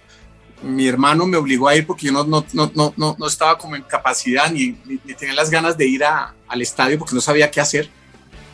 mi 0.63 0.87
hermano 0.87 1.27
me 1.27 1.37
obligó 1.37 1.69
a 1.69 1.75
ir 1.75 1.87
porque 1.87 2.07
yo 2.07 2.13
no, 2.13 2.25
no, 2.25 2.47
no, 2.53 2.95
no, 2.97 3.17
no 3.19 3.27
estaba 3.27 3.57
como 3.57 3.77
en 3.77 3.83
capacidad 3.83 4.51
ni, 4.51 4.79
ni, 4.85 4.99
tenía 5.15 5.35
las 5.35 5.51
ganas 5.51 5.77
de 5.77 5.87
ir 5.87 6.05
a, 6.05 6.35
al 6.47 6.63
estadio 6.63 6.99
porque 6.99 7.15
no 7.15 7.21
sabía 7.21 7.51
qué 7.51 7.61
hacer. 7.61 7.89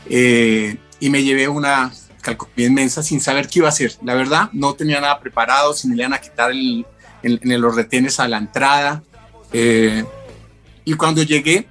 Eh, 0.08 0.76
y 1.00 1.10
me 1.10 1.22
llevé 1.22 1.48
una 1.48 1.92
calcomía 2.20 2.68
inmensa 2.68 3.02
sin 3.02 3.20
saber 3.20 3.48
qué 3.48 3.58
iba 3.58 3.68
a 3.68 3.70
hacer. 3.70 3.96
La 4.04 4.14
verdad, 4.14 4.50
no 4.52 4.74
tenía 4.74 5.00
nada 5.00 5.18
preparado, 5.18 5.74
si 5.74 5.88
me 5.88 5.96
le 5.96 6.02
iban 6.04 6.14
a 6.14 6.20
quitar 6.20 6.52
el, 6.52 6.86
en, 7.24 7.60
los 7.60 7.74
retenes 7.74 8.20
a 8.20 8.28
la 8.28 8.38
entrada. 8.38 9.02
Eh, 9.52 10.04
y 10.84 10.94
cuando 10.94 11.24
llegué, 11.24 11.66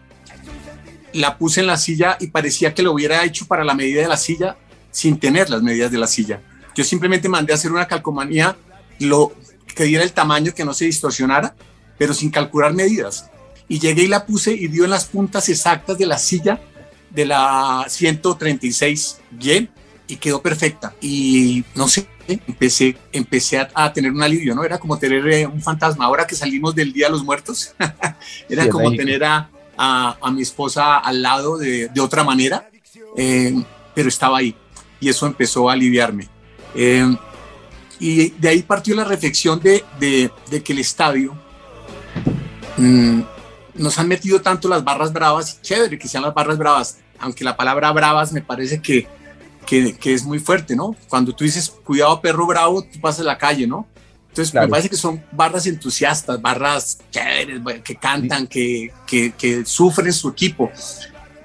la 1.13 1.37
puse 1.37 1.61
en 1.61 1.67
la 1.67 1.77
silla 1.77 2.17
y 2.19 2.27
parecía 2.27 2.73
que 2.73 2.83
lo 2.83 2.93
hubiera 2.93 3.23
hecho 3.23 3.45
para 3.47 3.63
la 3.63 3.73
medida 3.73 4.01
de 4.01 4.07
la 4.07 4.17
silla 4.17 4.57
sin 4.91 5.19
tener 5.19 5.49
las 5.49 5.61
medidas 5.61 5.91
de 5.91 5.97
la 5.97 6.07
silla. 6.07 6.41
Yo 6.75 6.83
simplemente 6.83 7.29
mandé 7.29 7.53
a 7.53 7.55
hacer 7.55 7.71
una 7.71 7.87
calcomanía 7.87 8.55
lo 8.99 9.33
que 9.75 9.85
diera 9.85 10.03
el 10.03 10.13
tamaño 10.13 10.53
que 10.53 10.65
no 10.65 10.73
se 10.73 10.85
distorsionara, 10.85 11.55
pero 11.97 12.13
sin 12.13 12.29
calcular 12.29 12.73
medidas. 12.73 13.29
Y 13.67 13.79
llegué 13.79 14.03
y 14.03 14.07
la 14.07 14.25
puse 14.25 14.51
y 14.51 14.67
dio 14.67 14.83
en 14.83 14.89
las 14.89 15.05
puntas 15.05 15.47
exactas 15.49 15.97
de 15.97 16.05
la 16.05 16.17
silla 16.17 16.59
de 17.09 17.25
la 17.25 17.85
136 17.87 19.19
y 19.39 19.69
y 20.07 20.17
quedó 20.17 20.41
perfecta. 20.41 20.93
Y 20.99 21.63
no 21.73 21.87
sé, 21.87 22.05
empecé, 22.27 22.97
empecé 23.13 23.65
a, 23.73 23.93
tener 23.93 24.11
un 24.11 24.21
alivio, 24.21 24.53
¿no? 24.53 24.63
Era 24.63 24.77
como 24.77 24.97
tener 24.97 25.25
eh, 25.27 25.47
un 25.47 25.61
fantasma. 25.61 26.05
Ahora 26.05 26.27
que 26.27 26.35
salimos 26.35 26.75
del 26.75 26.91
Día 26.91 27.07
de 27.07 27.13
los 27.13 27.23
Muertos, 27.23 27.73
era 28.49 28.67
como 28.67 28.91
tener 28.91 29.23
a, 29.23 29.49
a, 29.77 30.31
mi 30.31 30.41
esposa 30.41 30.97
al 30.97 31.21
lado 31.21 31.57
de, 31.57 31.87
de 31.89 32.01
otra 32.01 32.23
manera, 32.23 32.69
eh, 33.17 33.53
pero 33.93 34.09
estaba 34.09 34.37
ahí 34.39 34.55
y 34.99 35.09
eso 35.09 35.25
empezó 35.25 35.69
a 35.69 35.73
aliviarme. 35.73 36.29
Eh, 36.75 37.15
y 37.99 38.29
de 38.29 38.49
ahí 38.49 38.61
partió 38.63 38.95
la 38.95 39.03
reflexión 39.03 39.59
de, 39.59 39.83
de, 39.99 40.31
de 40.49 40.63
que 40.63 40.73
el 40.73 40.79
estadio 40.79 41.37
mm, 42.77 43.21
nos 43.75 43.99
han 43.99 44.07
metido 44.07 44.41
tanto 44.41 44.69
las 44.69 44.83
barras 44.83 45.11
bravas, 45.11 45.61
chévere 45.61 45.99
que 45.99 46.07
sean 46.07 46.23
las 46.23 46.33
barras 46.33 46.57
bravas, 46.57 46.99
aunque 47.19 47.43
la 47.43 47.57
palabra 47.57 47.91
bravas 47.91 48.31
me 48.31 48.41
parece 48.41 48.81
que, 48.81 49.07
que, 49.65 49.95
que, 49.97 50.13
es 50.13 50.23
muy 50.23 50.39
fuerte, 50.39 50.75
¿no? 50.75 50.95
Cuando 51.09 51.33
tú 51.33 51.43
dices, 51.43 51.69
cuidado 51.69 52.21
perro 52.21 52.47
bravo, 52.47 52.83
tú 52.83 52.99
pasas 52.99 53.25
la 53.25 53.37
calle, 53.37 53.67
¿no? 53.67 53.87
Entonces, 54.31 54.53
me 54.53 54.65
parece 54.69 54.89
que 54.89 54.95
son 54.95 55.21
barras 55.33 55.67
entusiastas, 55.67 56.41
barras 56.41 56.99
chéveres, 57.11 57.61
que 57.83 57.97
cantan, 57.97 58.47
que, 58.47 58.93
que, 59.05 59.33
que 59.33 59.65
sufren 59.65 60.13
su 60.13 60.29
equipo. 60.29 60.71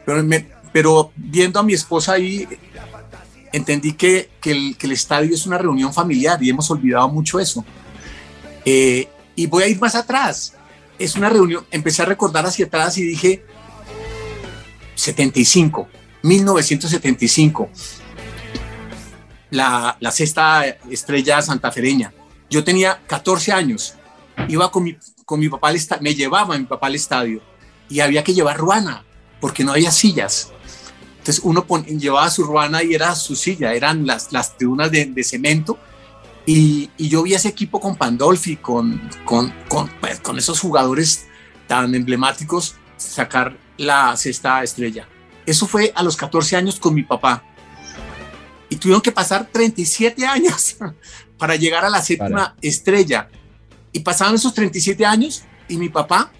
Pero, 0.04 0.24
pero, 0.72 1.12
viendo 1.16 1.58
a 1.58 1.64
mi 1.64 1.74
esposa 1.74 2.12
ahí, 2.12 2.46
entendí 3.52 3.94
que, 3.94 4.30
que, 4.40 4.52
el, 4.52 4.76
que, 4.78 4.86
el, 4.86 4.92
estadio 4.92 5.34
es 5.34 5.46
una 5.46 5.58
reunión 5.58 5.92
familiar 5.92 6.40
y 6.40 6.48
hemos 6.48 6.70
olvidado 6.70 7.08
mucho 7.08 7.40
eso. 7.40 7.64
Eh, 8.64 9.08
y 9.34 9.46
voy 9.46 9.64
a 9.64 9.66
ir 9.66 9.80
más 9.80 9.96
atrás. 9.96 10.52
Es 10.96 11.16
una 11.16 11.28
reunión, 11.28 11.66
empecé 11.72 12.02
a 12.02 12.04
recordar 12.04 12.46
hacia 12.46 12.66
atrás 12.66 12.96
y 12.98 13.02
dije, 13.02 13.44
75, 14.94 15.88
1975, 16.22 17.68
la, 19.50 19.96
la 19.98 20.10
sexta 20.12 20.64
estrella 20.88 21.42
santafereña 21.42 22.12
yo 22.50 22.64
tenía 22.64 23.02
14 23.06 23.52
años, 23.52 23.94
iba 24.48 24.70
con 24.70 24.84
mi, 24.84 24.96
con 25.24 25.40
mi 25.40 25.48
papá 25.48 25.68
al 25.68 25.76
estadio, 25.76 26.02
me 26.02 26.14
llevaba 26.14 26.56
mi 26.56 26.64
papá 26.64 26.86
al 26.86 26.94
estadio 26.94 27.42
y 27.88 28.00
había 28.00 28.24
que 28.24 28.34
llevar 28.34 28.56
ruana 28.56 29.04
porque 29.40 29.64
no 29.64 29.72
había 29.72 29.90
sillas. 29.90 30.52
Entonces 31.18 31.40
uno 31.44 31.66
llevaba 31.86 32.30
su 32.30 32.44
ruana 32.44 32.82
y 32.82 32.94
era 32.94 33.14
su 33.16 33.34
silla, 33.34 33.74
eran 33.74 34.06
las, 34.06 34.32
las 34.32 34.56
tribunas 34.56 34.90
de, 34.90 35.06
de 35.06 35.24
cemento. 35.24 35.78
Y, 36.46 36.90
y, 36.96 37.08
yo 37.08 37.24
vi 37.24 37.34
ese 37.34 37.48
equipo 37.48 37.80
con 37.80 37.96
Pandolfi, 37.96 38.56
con, 38.56 39.10
con, 39.24 39.52
con, 39.68 39.88
pues, 40.00 40.20
con 40.20 40.38
esos 40.38 40.60
jugadores 40.60 41.26
tan 41.66 41.92
emblemáticos, 41.96 42.76
sacar 42.96 43.56
la 43.76 44.16
sexta 44.16 44.62
estrella. 44.62 45.08
Eso 45.44 45.66
fue 45.66 45.92
a 45.96 46.04
los 46.04 46.16
14 46.16 46.54
años 46.54 46.78
con 46.78 46.94
mi 46.94 47.02
papá. 47.02 47.42
Y 48.68 48.76
tuvieron 48.76 49.02
que 49.02 49.10
pasar 49.10 49.48
37 49.50 50.24
años 50.24 50.76
para 51.38 51.56
llegar 51.56 51.84
a 51.84 51.90
la 51.90 52.02
séptima 52.02 52.54
estrella. 52.62 53.28
Y 53.92 54.00
pasaban 54.00 54.34
esos 54.34 54.54
37 54.54 55.04
años 55.04 55.44
y 55.68 55.76
mi 55.76 55.88
papá 55.88 56.30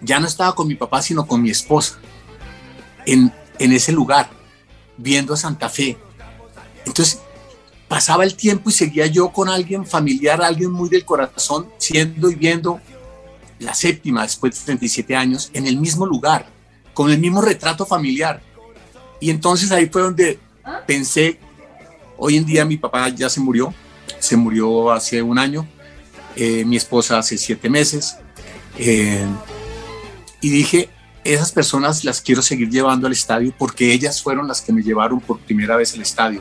ya 0.00 0.18
no 0.20 0.26
estaba 0.26 0.54
con 0.54 0.68
mi 0.68 0.74
papá, 0.74 1.02
sino 1.02 1.26
con 1.26 1.42
mi 1.42 1.50
esposa 1.50 1.98
en, 3.06 3.32
en 3.58 3.72
ese 3.72 3.92
lugar, 3.92 4.30
viendo 4.96 5.34
a 5.34 5.36
Santa 5.36 5.68
Fe. 5.68 5.96
Entonces, 6.84 7.20
pasaba 7.88 8.24
el 8.24 8.34
tiempo 8.34 8.70
y 8.70 8.72
seguía 8.72 9.06
yo 9.06 9.30
con 9.30 9.48
alguien 9.48 9.86
familiar, 9.86 10.42
alguien 10.42 10.72
muy 10.72 10.88
del 10.88 11.04
corazón, 11.04 11.68
siendo 11.78 12.30
y 12.30 12.34
viendo 12.34 12.80
la 13.58 13.74
séptima 13.74 14.22
después 14.22 14.58
de 14.58 14.64
37 14.64 15.14
años 15.14 15.50
en 15.52 15.66
el 15.66 15.76
mismo 15.76 16.06
lugar, 16.06 16.46
con 16.94 17.10
el 17.10 17.18
mismo 17.18 17.40
retrato 17.40 17.86
familiar. 17.86 18.42
Y 19.20 19.30
entonces 19.30 19.70
ahí 19.70 19.86
fue 19.86 20.02
donde 20.02 20.38
pensé, 20.86 21.38
hoy 22.18 22.36
en 22.36 22.44
día 22.44 22.64
mi 22.64 22.76
papá 22.76 23.08
ya 23.10 23.28
se 23.28 23.40
murió, 23.40 23.72
se 24.22 24.36
murió 24.36 24.92
hace 24.92 25.20
un 25.20 25.36
año, 25.36 25.66
eh, 26.36 26.64
mi 26.64 26.76
esposa 26.76 27.18
hace 27.18 27.36
siete 27.36 27.68
meses, 27.68 28.16
eh, 28.78 29.26
y 30.40 30.48
dije, 30.48 30.88
esas 31.24 31.50
personas 31.50 32.04
las 32.04 32.20
quiero 32.20 32.40
seguir 32.40 32.70
llevando 32.70 33.08
al 33.08 33.12
estadio 33.12 33.52
porque 33.58 33.92
ellas 33.92 34.22
fueron 34.22 34.46
las 34.46 34.60
que 34.60 34.72
me 34.72 34.82
llevaron 34.82 35.20
por 35.20 35.40
primera 35.40 35.76
vez 35.76 35.92
al 35.94 36.02
estadio. 36.02 36.40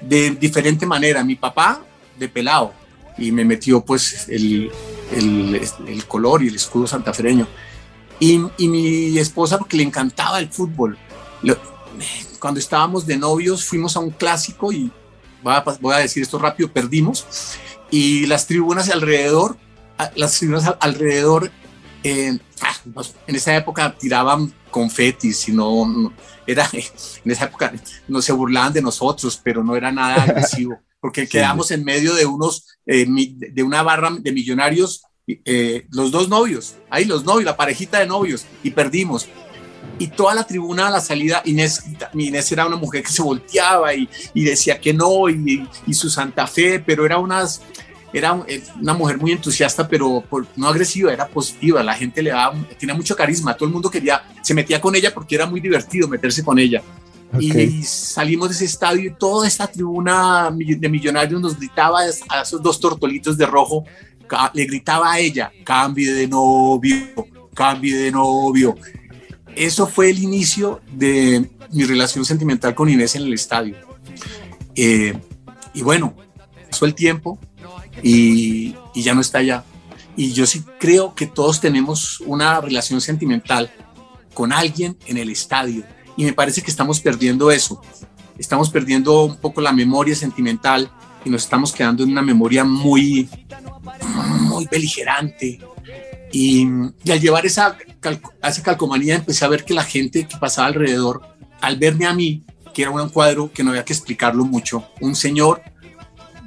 De 0.00 0.30
diferente 0.30 0.86
manera, 0.86 1.22
mi 1.22 1.36
papá 1.36 1.82
de 2.18 2.28
pelado 2.30 2.72
y 3.18 3.30
me 3.30 3.44
metió 3.44 3.82
pues 3.82 4.26
el, 4.28 4.70
el, 5.12 6.04
color 6.06 6.42
y 6.42 6.48
el 6.48 6.54
escudo 6.54 6.86
santafereño. 6.86 7.46
Y, 8.20 8.40
y, 8.56 8.68
mi 8.68 9.18
esposa 9.18 9.58
porque 9.58 9.76
le 9.76 9.82
encantaba 9.82 10.38
el 10.38 10.48
fútbol. 10.48 10.96
cuando 12.38 12.58
estábamos 12.58 13.06
de 13.06 13.18
novios 13.18 13.64
fuimos 13.64 13.96
a 13.96 14.00
un 14.00 14.10
clásico 14.10 14.72
y 14.72 14.90
voy 15.42 15.54
a, 15.54 15.64
voy 15.80 15.94
a 15.94 15.98
decir 15.98 16.22
esto 16.22 16.38
rápido, 16.38 16.72
perdimos. 16.72 17.26
Y 17.90 18.26
las 18.26 18.46
tribunas 18.46 18.90
alrededor, 18.90 19.56
las 20.14 20.38
tribunas 20.38 20.74
alrededor 20.80 21.50
eh, 22.04 22.38
en 23.26 23.36
esa 23.36 23.56
época 23.56 23.96
tiraban 23.98 24.52
confetis, 24.70 25.38
sino 25.38 25.86
no, 25.86 26.12
era, 26.46 26.68
en 26.72 27.30
esa 27.30 27.46
época 27.46 27.72
no 28.06 28.22
se 28.22 28.32
burlaban 28.32 28.72
de 28.72 28.82
nosotros, 28.82 29.40
pero 29.42 29.64
no 29.64 29.76
era 29.76 29.90
nada 29.92 30.22
agresivo, 30.22 30.78
porque 31.00 31.22
sí. 31.26 31.28
quedamos 31.28 31.70
en 31.70 31.84
medio 31.84 32.14
de 32.14 32.26
unos, 32.26 32.66
eh, 32.86 33.06
de 33.06 33.62
una 33.62 33.82
barra 33.82 34.10
de 34.18 34.32
millonarios, 34.32 35.02
eh, 35.26 35.86
los 35.90 36.10
dos 36.10 36.28
novios, 36.28 36.76
ahí 36.88 37.04
los 37.04 37.24
novios, 37.24 37.44
la 37.44 37.56
parejita 37.56 37.98
de 37.98 38.06
novios, 38.06 38.46
y 38.62 38.70
perdimos. 38.70 39.28
Y 39.98 40.08
toda 40.08 40.34
la 40.34 40.46
tribuna 40.46 40.88
a 40.88 40.90
la 40.90 41.00
salida, 41.00 41.42
Inés, 41.44 41.84
Inés 42.14 42.52
era 42.52 42.66
una 42.66 42.76
mujer 42.76 43.02
que 43.02 43.10
se 43.10 43.22
volteaba 43.22 43.94
y, 43.94 44.08
y 44.34 44.44
decía 44.44 44.80
que 44.80 44.92
no, 44.92 45.28
y, 45.28 45.68
y 45.86 45.94
su 45.94 46.08
Santa 46.08 46.46
Fe, 46.46 46.80
pero 46.80 47.04
era 47.04 47.18
unas, 47.18 47.62
era 48.12 48.42
eh, 48.46 48.62
una 48.80 48.94
mujer 48.94 49.18
muy 49.18 49.32
entusiasta, 49.32 49.86
pero 49.86 50.24
no 50.56 50.68
agresiva, 50.68 51.12
era 51.12 51.26
positiva. 51.26 51.82
La 51.82 51.94
gente 51.94 52.22
le 52.22 52.30
daba, 52.30 52.54
tenía 52.78 52.94
mucho 52.94 53.14
carisma. 53.14 53.54
Todo 53.54 53.66
el 53.66 53.72
mundo 53.72 53.90
quería, 53.90 54.22
se 54.42 54.54
metía 54.54 54.80
con 54.80 54.94
ella 54.94 55.12
porque 55.12 55.34
era 55.34 55.46
muy 55.46 55.60
divertido 55.60 56.08
meterse 56.08 56.42
con 56.42 56.58
ella. 56.58 56.82
Okay. 57.30 57.78
Y 57.80 57.82
salimos 57.82 58.48
de 58.48 58.54
ese 58.54 58.64
estadio 58.64 59.10
y 59.10 59.14
toda 59.14 59.46
esta 59.46 59.66
tribuna 59.66 60.50
de 60.50 60.88
millonarios 60.88 61.38
nos 61.40 61.58
gritaba 61.58 62.00
a 62.00 62.42
esos 62.42 62.62
dos 62.62 62.80
tortolitos 62.80 63.36
de 63.36 63.44
rojo, 63.44 63.84
le 64.54 64.64
gritaba 64.64 65.12
a 65.12 65.18
ella, 65.18 65.52
cambie 65.62 66.10
de 66.12 66.26
novio, 66.26 66.96
cambie 67.52 67.94
de 67.94 68.10
novio. 68.10 68.76
Eso 69.56 69.86
fue 69.86 70.10
el 70.10 70.22
inicio 70.22 70.80
de 70.92 71.50
mi 71.72 71.84
relación 71.84 72.24
sentimental 72.24 72.74
con 72.74 72.88
Inés 72.88 73.14
en 73.16 73.22
el 73.22 73.34
estadio. 73.34 73.76
Eh, 74.74 75.18
y 75.74 75.82
bueno, 75.82 76.14
pasó 76.70 76.86
el 76.86 76.94
tiempo, 76.94 77.38
y, 78.02 78.74
ya 78.94 79.14
no 79.14 79.20
está 79.20 79.38
allá. 79.38 79.64
Y 80.16 80.32
yo 80.32 80.46
sí 80.46 80.64
creo 80.78 81.14
que 81.14 81.26
todos 81.26 81.60
tenemos 81.60 82.20
una 82.20 82.60
relación 82.60 83.00
sentimental 83.00 83.70
con 84.34 84.52
alguien 84.52 84.96
en 85.06 85.16
el 85.16 85.30
estadio 85.30 85.84
y 86.16 86.24
me 86.24 86.32
parece 86.32 86.62
que 86.62 86.70
estamos 86.70 87.00
perdiendo 87.00 87.50
eso. 87.50 87.80
Estamos 88.36 88.70
perdiendo 88.70 89.24
un 89.24 89.36
poco 89.36 89.60
la 89.60 89.72
memoria 89.72 90.14
sentimental 90.14 90.90
y 91.24 91.30
nos 91.30 91.44
estamos 91.44 91.72
quedando 91.72 92.02
en 92.02 92.10
una 92.10 92.22
memoria 92.22 92.64
muy, 92.64 93.28
muy 94.40 94.66
beligerante. 94.66 95.60
Y, 96.32 96.66
y 97.04 97.10
al 97.10 97.20
llevar 97.20 97.46
esa, 97.46 97.76
esa 98.42 98.62
calcomanía 98.62 99.16
empecé 99.16 99.44
a 99.44 99.48
ver 99.48 99.64
que 99.64 99.74
la 99.74 99.84
gente 99.84 100.26
que 100.26 100.36
pasaba 100.36 100.68
alrededor, 100.68 101.22
al 101.60 101.76
verme 101.76 102.06
a 102.06 102.14
mí, 102.14 102.44
que 102.74 102.82
era 102.82 102.90
un 102.90 103.08
cuadro 103.08 103.50
que 103.52 103.64
no 103.64 103.70
había 103.70 103.84
que 103.84 103.92
explicarlo 103.92 104.44
mucho, 104.44 104.84
un 105.00 105.14
señor 105.14 105.62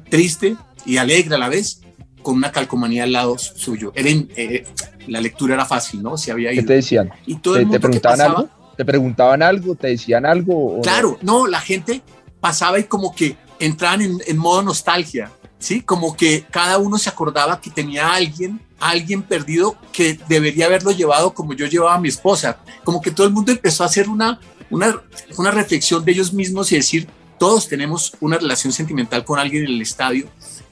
triste, 0.09 0.55
y 0.85 0.97
alegre 0.97 1.35
a 1.35 1.37
la 1.37 1.49
vez, 1.49 1.81
con 2.21 2.35
una 2.35 2.51
calcomanía 2.51 3.03
al 3.03 3.11
lado 3.11 3.37
suyo. 3.37 3.91
Era, 3.95 4.09
eh, 4.09 4.65
la 5.07 5.21
lectura 5.21 5.55
era 5.55 5.65
fácil, 5.65 6.01
¿no? 6.03 6.17
Se 6.17 6.31
había 6.31 6.51
ido. 6.51 6.61
¿Qué 6.61 6.67
te 6.67 6.73
decían? 6.73 7.09
Y 7.25 7.35
todo 7.35 7.55
el 7.55 7.61
¿Te, 7.61 7.65
mundo 7.65 7.77
te 7.77 7.81
preguntaban 7.81 8.17
pasaba, 8.17 8.39
algo? 8.39 8.75
¿Te 8.77 8.85
preguntaban 8.85 9.41
algo? 9.43 9.75
¿Te 9.75 9.87
decían 9.87 10.25
algo? 10.25 10.81
Claro, 10.81 11.17
no? 11.21 11.47
la 11.47 11.59
gente 11.59 12.01
pasaba 12.39 12.79
y 12.79 12.85
como 12.85 13.13
que 13.13 13.35
entraban 13.59 14.01
en, 14.01 14.17
en, 14.25 14.37
modo 14.37 14.61
nostalgia, 14.61 15.31
¿sí? 15.59 15.81
Como 15.81 16.15
que 16.15 16.45
cada 16.49 16.77
uno 16.77 16.97
se 16.97 17.09
acordaba 17.09 17.59
que 17.61 17.69
tenía 17.69 18.07
a 18.07 18.15
alguien, 18.15 18.59
alguien 18.81 19.21
perdido 19.21 19.77
que 19.93 20.19
debería 20.27 20.65
haberlo 20.65 20.91
llevado 20.91 21.33
como 21.33 21.53
yo 21.53 21.67
llevaba 21.67 21.95
a 21.95 21.99
mi 21.99 22.09
esposa. 22.09 22.57
Como 22.83 23.01
que 23.01 23.11
todo 23.11 23.25
el 23.27 23.33
mundo 23.33 23.51
empezó 23.51 23.83
a 23.83 23.85
hacer 23.85 24.09
una, 24.09 24.39
una, 24.69 25.01
una 25.37 25.51
reflexión 25.51 26.03
de 26.03 26.11
ellos 26.11 26.33
mismos 26.33 26.71
y 26.71 26.75
decir, 26.75 27.07
todos 27.39 27.67
tenemos 27.67 28.13
una 28.19 28.37
relación 28.37 28.73
sentimental 28.73 29.23
con 29.23 29.39
alguien 29.39 29.65
en 29.65 29.71
el 29.71 29.81
estadio 29.81 30.27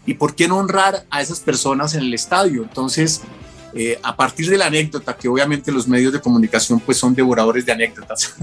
y 0.06 0.16
por 0.16 0.36
qué 0.36 0.48
no 0.48 0.58
honrar 0.58 1.06
a 1.10 1.22
esas 1.22 1.40
personas 1.40 1.94
en 1.94 2.02
el 2.02 2.14
estadio. 2.14 2.64
Entonces, 2.64 3.22
eh, 3.74 4.00
a 4.02 4.16
partir 4.16 4.50
de 4.50 4.58
la 4.58 4.66
anécdota, 4.66 5.16
que 5.16 5.28
obviamente 5.28 5.72
los 5.72 5.88
medios 5.88 6.12
de 6.12 6.20
comunicación 6.20 6.80
pues 6.80 6.98
son 6.98 7.14
devoradores 7.14 7.66
de 7.66 7.72
anécdotas, 7.72 8.34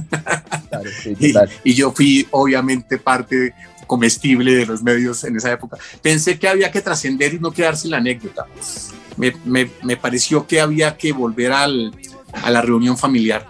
claro, 0.69 0.91
sí, 1.03 1.17
y, 1.21 1.35
y, 1.71 1.75
yo 1.75 1.91
fui 1.91 2.29
obviamente 2.31 2.97
parte 2.99 3.53
comestible 3.87 4.55
de 4.55 4.67
los 4.67 4.83
medios 4.83 5.25
en 5.25 5.37
esa 5.37 5.53
época, 5.53 5.77
pensé 6.03 6.39
que 6.39 6.49
había 6.49 6.71
que 6.71 6.81
trascender 6.81 7.35
y 7.35 7.39
no 7.39 7.53
quedarse 7.53 7.87
en 7.87 7.93
la 7.93 7.97
anécdota. 7.99 8.47
Me, 9.17 9.35
me, 9.45 9.71
me 9.83 9.97
pareció 9.97 10.47
que 10.47 10.61
había 10.61 10.97
que 10.97 11.13
volver 11.13 11.53
al, 11.53 11.93
a 12.33 12.51
la 12.51 12.63
reunión 12.63 12.99
familiar 12.99 13.47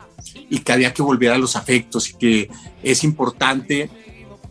y 0.49 0.61
que 0.61 0.73
había 0.73 0.95
que 0.95 1.03
volver 1.03 1.33
a 1.33 1.39
los 1.39 1.57
afectos 1.57 2.11
y 2.11 2.15
que 2.15 2.51
es 2.83 3.05
importante 3.05 3.91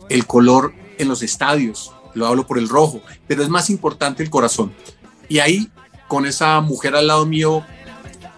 el 0.08 0.26
color 0.26 0.74
en 0.98 1.08
los 1.08 1.22
estadios, 1.22 1.92
lo 2.14 2.26
hablo 2.26 2.46
por 2.46 2.58
el 2.58 2.68
rojo, 2.68 3.00
pero 3.26 3.42
es 3.42 3.48
más 3.48 3.70
importante 3.70 4.22
el 4.22 4.30
corazón. 4.30 4.72
Y 5.28 5.38
ahí, 5.38 5.70
con 6.08 6.26
esa 6.26 6.60
mujer 6.60 6.94
al 6.94 7.06
lado 7.06 7.26
mío, 7.26 7.64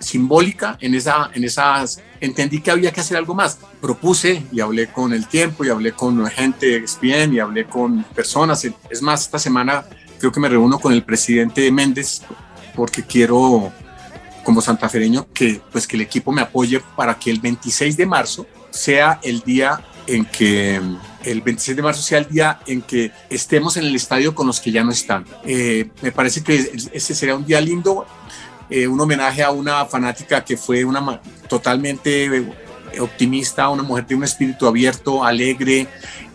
simbólica, 0.01 0.77
en, 0.81 0.95
esa, 0.95 1.31
en 1.35 1.45
esas, 1.45 2.01
entendí 2.21 2.61
que 2.61 2.71
había 2.71 2.93
que 2.93 3.01
hacer 3.01 3.17
algo 3.17 3.35
más. 3.35 3.59
Propuse 3.81 4.45
y 4.53 4.61
hablé 4.61 4.89
con 4.89 5.13
el 5.13 5.27
tiempo 5.27 5.65
y 5.65 5.71
hablé 5.71 5.93
con 5.93 6.27
gente 6.27 6.67
de 6.67 6.77
ESPN 6.79 7.35
y 7.35 7.39
hablé 7.39 7.67
con 7.67 8.03
personas. 8.05 8.67
Es 8.91 9.03
más, 9.03 9.23
esta 9.23 9.39
semana 9.39 9.85
creo 10.19 10.33
que 10.33 10.41
me 10.41 10.49
reúno 10.49 10.79
con 10.79 10.93
el 10.93 11.05
presidente 11.05 11.71
Méndez 11.71 12.23
porque 12.75 13.03
quiero, 13.03 13.73
como 14.45 14.61
santafereño, 14.61 15.27
que, 15.33 15.61
pues, 15.73 15.87
que 15.87 15.97
el 15.97 16.03
equipo 16.03 16.33
me 16.33 16.43
apoye 16.43 16.81
para 16.97 17.19
que 17.19 17.31
el 17.31 17.41
26 17.41 17.97
de 17.97 18.07
marzo 18.07 18.47
sea 18.71 19.21
el 19.23 19.41
día 19.41 19.81
en 20.07 20.25
que 20.25 20.81
el 21.25 21.43
26 21.43 21.77
de 21.77 21.83
marzo 21.83 22.03
sea 22.03 22.19
el 22.19 22.29
día 22.29 22.61
en 22.67 22.83
que 22.83 23.13
estemos 23.29 23.77
en 23.77 23.85
el 23.85 23.95
estadio 23.95 24.35
con 24.35 24.47
los 24.47 24.61
que 24.61 24.73
ya 24.73 24.83
no 24.83 24.91
están. 24.91 25.25
Eh, 25.45 25.91
me 26.03 26.13
parece 26.13 26.43
que 26.43 26.73
ese 26.93 27.15
sería 27.15 27.35
un 27.35 27.45
día 27.45 27.61
lindo, 27.61 28.07
eh, 28.71 28.87
un 28.87 29.01
homenaje 29.01 29.43
a 29.43 29.51
una 29.51 29.85
fanática 29.87 30.45
que 30.45 30.57
fue 30.57 30.85
una 30.85 31.21
totalmente 31.49 32.55
optimista, 33.01 33.69
una 33.69 33.83
mujer 33.83 34.07
de 34.07 34.15
un 34.15 34.25
espíritu 34.25 34.67
abierto, 34.67 35.25
alegre, 35.25 35.87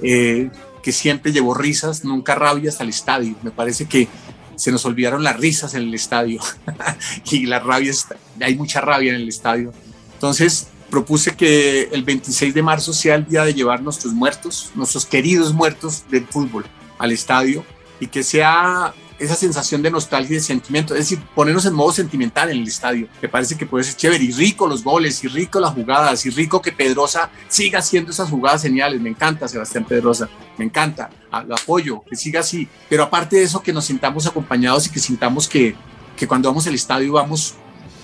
eh, 0.02 0.50
que 0.82 0.92
siempre 0.92 1.32
llevó 1.32 1.54
risas, 1.54 2.04
nunca 2.04 2.36
rabia 2.36 2.70
hasta 2.70 2.84
el 2.84 2.90
estadio. 2.90 3.36
Me 3.42 3.52
parece 3.52 3.86
que 3.86 4.08
se 4.56 4.72
nos 4.72 4.86
olvidaron 4.86 5.24
las 5.24 5.38
risas 5.38 5.74
en 5.74 5.84
el 5.84 5.94
estadio 5.94 6.42
y 7.32 7.46
la 7.46 7.60
rabia, 7.60 7.94
hay 8.42 8.56
mucha 8.56 8.82
rabia 8.82 9.12
en 9.12 9.22
el 9.22 9.30
estadio. 9.30 9.74
Entonces, 10.14 10.68
propuse 10.90 11.36
que 11.36 11.90
el 11.92 12.04
26 12.04 12.54
de 12.54 12.62
marzo 12.62 12.94
sea 12.94 13.16
el 13.16 13.26
día 13.26 13.44
de 13.44 13.54
llevar 13.54 13.82
nuestros 13.82 14.14
muertos, 14.14 14.72
nuestros 14.76 15.06
queridos 15.06 15.54
muertos 15.54 16.04
del 16.10 16.28
fútbol 16.28 16.66
al 17.00 17.12
estadio 17.12 17.66
y 18.00 18.08
que 18.08 18.22
sea 18.22 18.94
esa 19.24 19.36
sensación 19.36 19.82
de 19.82 19.92
nostalgia 19.92 20.34
y 20.34 20.38
de 20.38 20.44
sentimiento, 20.44 20.94
es 20.94 21.10
decir, 21.10 21.20
ponernos 21.36 21.66
en 21.66 21.74
modo 21.74 21.92
sentimental 21.92 22.50
en 22.50 22.58
el 22.58 22.68
estadio. 22.68 23.08
Me 23.22 23.30
parece 23.30 23.58
que 23.58 23.66
puede 23.66 23.84
ser 23.84 23.96
chévere 23.96 24.24
y 24.24 24.32
rico 24.32 24.68
los 24.68 24.84
goles 24.84 25.24
y 25.24 25.28
rico 25.28 25.60
las 25.60 25.74
jugadas 25.74 26.26
y 26.26 26.30
rico 26.30 26.62
que 26.62 26.72
Pedrosa 26.72 27.30
siga 27.48 27.80
haciendo 27.80 28.12
esas 28.12 28.30
jugadas 28.30 28.62
geniales. 28.62 29.02
Me 29.02 29.10
encanta 29.10 29.48
Sebastián 29.48 29.86
Pedrosa, 29.86 30.30
me 30.58 30.66
encanta, 30.66 31.10
lo 31.48 31.56
apoyo, 31.56 32.02
que 32.10 32.16
siga 32.16 32.42
así. 32.42 32.68
Pero 32.90 33.04
aparte 33.04 33.38
de 33.38 33.44
eso, 33.44 33.62
que 33.62 33.74
nos 33.74 33.86
sintamos 33.86 34.26
acompañados 34.28 34.88
y 34.88 34.90
que 34.90 35.00
sintamos 35.00 35.48
que, 35.48 35.76
que 36.16 36.28
cuando 36.28 36.50
vamos 36.50 36.68
al 36.68 36.76
estadio 36.76 37.14
vamos, 37.14 37.56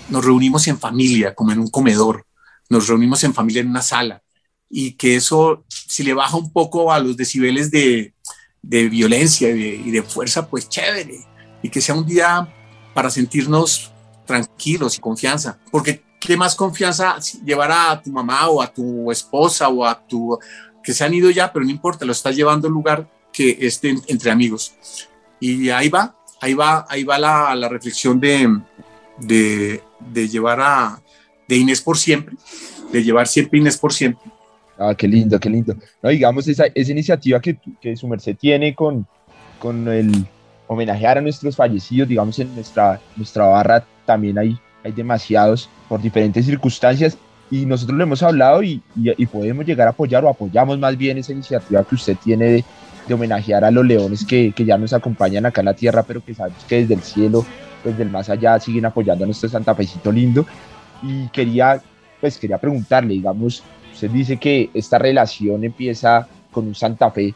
nos 0.08 0.24
reunimos 0.24 0.66
en 0.68 0.78
familia, 0.78 1.34
como 1.34 1.52
en 1.52 1.60
un 1.60 1.68
comedor 1.68 2.24
nos 2.70 2.86
reunimos 2.86 3.22
en 3.24 3.34
familia 3.34 3.60
en 3.60 3.68
una 3.68 3.82
sala 3.82 4.22
y 4.70 4.92
que 4.92 5.16
eso, 5.16 5.64
si 5.68 6.04
le 6.04 6.14
baja 6.14 6.36
un 6.36 6.52
poco 6.52 6.92
a 6.92 7.00
los 7.00 7.16
decibeles 7.16 7.70
de, 7.72 8.14
de 8.62 8.88
violencia 8.88 9.50
y 9.50 9.90
de, 9.90 10.02
fuerza, 10.02 10.48
pues 10.48 10.68
chévere. 10.68 11.20
Y 11.62 11.68
que 11.68 11.80
sea 11.80 11.94
un 11.94 12.06
día 12.06 12.48
para 12.94 13.10
sentirnos 13.10 13.92
tranquilos 14.26 14.96
y 14.98 15.00
confianza. 15.00 15.58
Porque 15.70 16.02
qué 16.20 16.36
más 16.36 16.54
confianza 16.54 17.16
llevar 17.44 17.72
a 17.72 18.00
tu 18.02 18.10
mamá 18.10 18.48
o 18.48 18.62
a 18.62 18.72
tu 18.72 19.10
esposa 19.10 19.68
o 19.68 19.84
a 19.84 20.06
tu... 20.06 20.38
que 20.82 20.92
se 20.92 21.04
han 21.04 21.14
ido 21.14 21.30
ya, 21.30 21.52
pero 21.52 21.64
no 21.64 21.70
importa, 21.70 22.04
lo 22.04 22.12
estás 22.12 22.36
llevando 22.36 22.68
a 22.68 22.70
un 22.70 22.74
lugar 22.74 23.10
que 23.32 23.56
este 23.60 23.96
entre 24.06 24.30
amigos. 24.30 24.74
Y 25.40 25.70
ahí 25.70 25.88
va, 25.88 26.16
ahí 26.40 26.54
va, 26.54 26.86
ahí 26.88 27.04
va 27.04 27.18
la, 27.18 27.54
la 27.54 27.68
reflexión 27.68 28.20
de, 28.20 28.60
de, 29.18 29.82
de, 30.00 30.28
llevar 30.28 30.60
a 30.60 31.02
de 31.48 31.56
Inés 31.56 31.80
por 31.80 31.96
siempre, 31.96 32.36
de 32.92 33.02
llevar 33.02 33.26
siempre 33.26 33.58
Inés 33.58 33.78
por 33.78 33.92
siempre. 33.92 34.29
Ah, 34.82 34.94
qué 34.94 35.06
lindo, 35.06 35.38
qué 35.38 35.50
lindo. 35.50 35.76
No, 36.02 36.08
digamos, 36.08 36.48
esa, 36.48 36.64
esa 36.74 36.90
iniciativa 36.90 37.38
que, 37.38 37.58
que 37.82 37.94
su 37.96 38.08
merced 38.08 38.34
tiene 38.34 38.74
con, 38.74 39.06
con 39.58 39.86
el 39.88 40.24
homenajear 40.68 41.18
a 41.18 41.20
nuestros 41.20 41.54
fallecidos, 41.54 42.08
digamos, 42.08 42.38
en 42.38 42.54
nuestra, 42.54 42.98
nuestra 43.14 43.44
barra 43.44 43.84
también 44.06 44.38
hay, 44.38 44.58
hay 44.82 44.92
demasiados 44.92 45.68
por 45.86 46.00
diferentes 46.00 46.46
circunstancias 46.46 47.18
y 47.50 47.66
nosotros 47.66 47.98
lo 47.98 48.04
hemos 48.04 48.22
hablado 48.22 48.62
y, 48.62 48.80
y, 48.96 49.26
podemos 49.26 49.66
llegar 49.66 49.86
a 49.86 49.90
apoyar 49.90 50.24
o 50.24 50.30
apoyamos 50.30 50.78
más 50.78 50.96
bien 50.96 51.18
esa 51.18 51.32
iniciativa 51.32 51.84
que 51.84 51.96
usted 51.96 52.16
tiene 52.16 52.44
de, 52.46 52.64
de 53.06 53.14
homenajear 53.14 53.64
a 53.64 53.70
los 53.70 53.84
leones 53.84 54.24
que, 54.24 54.52
que, 54.52 54.64
ya 54.64 54.78
nos 54.78 54.94
acompañan 54.94 55.44
acá 55.44 55.60
en 55.60 55.66
la 55.66 55.74
tierra, 55.74 56.04
pero 56.04 56.24
que 56.24 56.32
sabemos 56.32 56.64
que 56.64 56.80
desde 56.80 56.94
el 56.94 57.02
cielo, 57.02 57.44
desde 57.84 58.04
el 58.04 58.10
más 58.10 58.30
allá, 58.30 58.58
siguen 58.58 58.86
apoyando 58.86 59.24
a 59.24 59.26
nuestro 59.26 59.50
Santa 59.50 59.74
Fecito 59.74 60.10
lindo. 60.10 60.46
Y 61.02 61.28
quería, 61.28 61.82
pues 62.20 62.38
quería 62.38 62.58
preguntarle, 62.58 63.14
digamos, 63.14 63.64
usted 63.92 64.10
dice 64.10 64.36
que 64.36 64.70
esta 64.74 64.98
relación 64.98 65.64
empieza 65.64 66.26
con 66.50 66.66
un 66.66 66.74
Santa 66.74 67.10
Fe, 67.10 67.34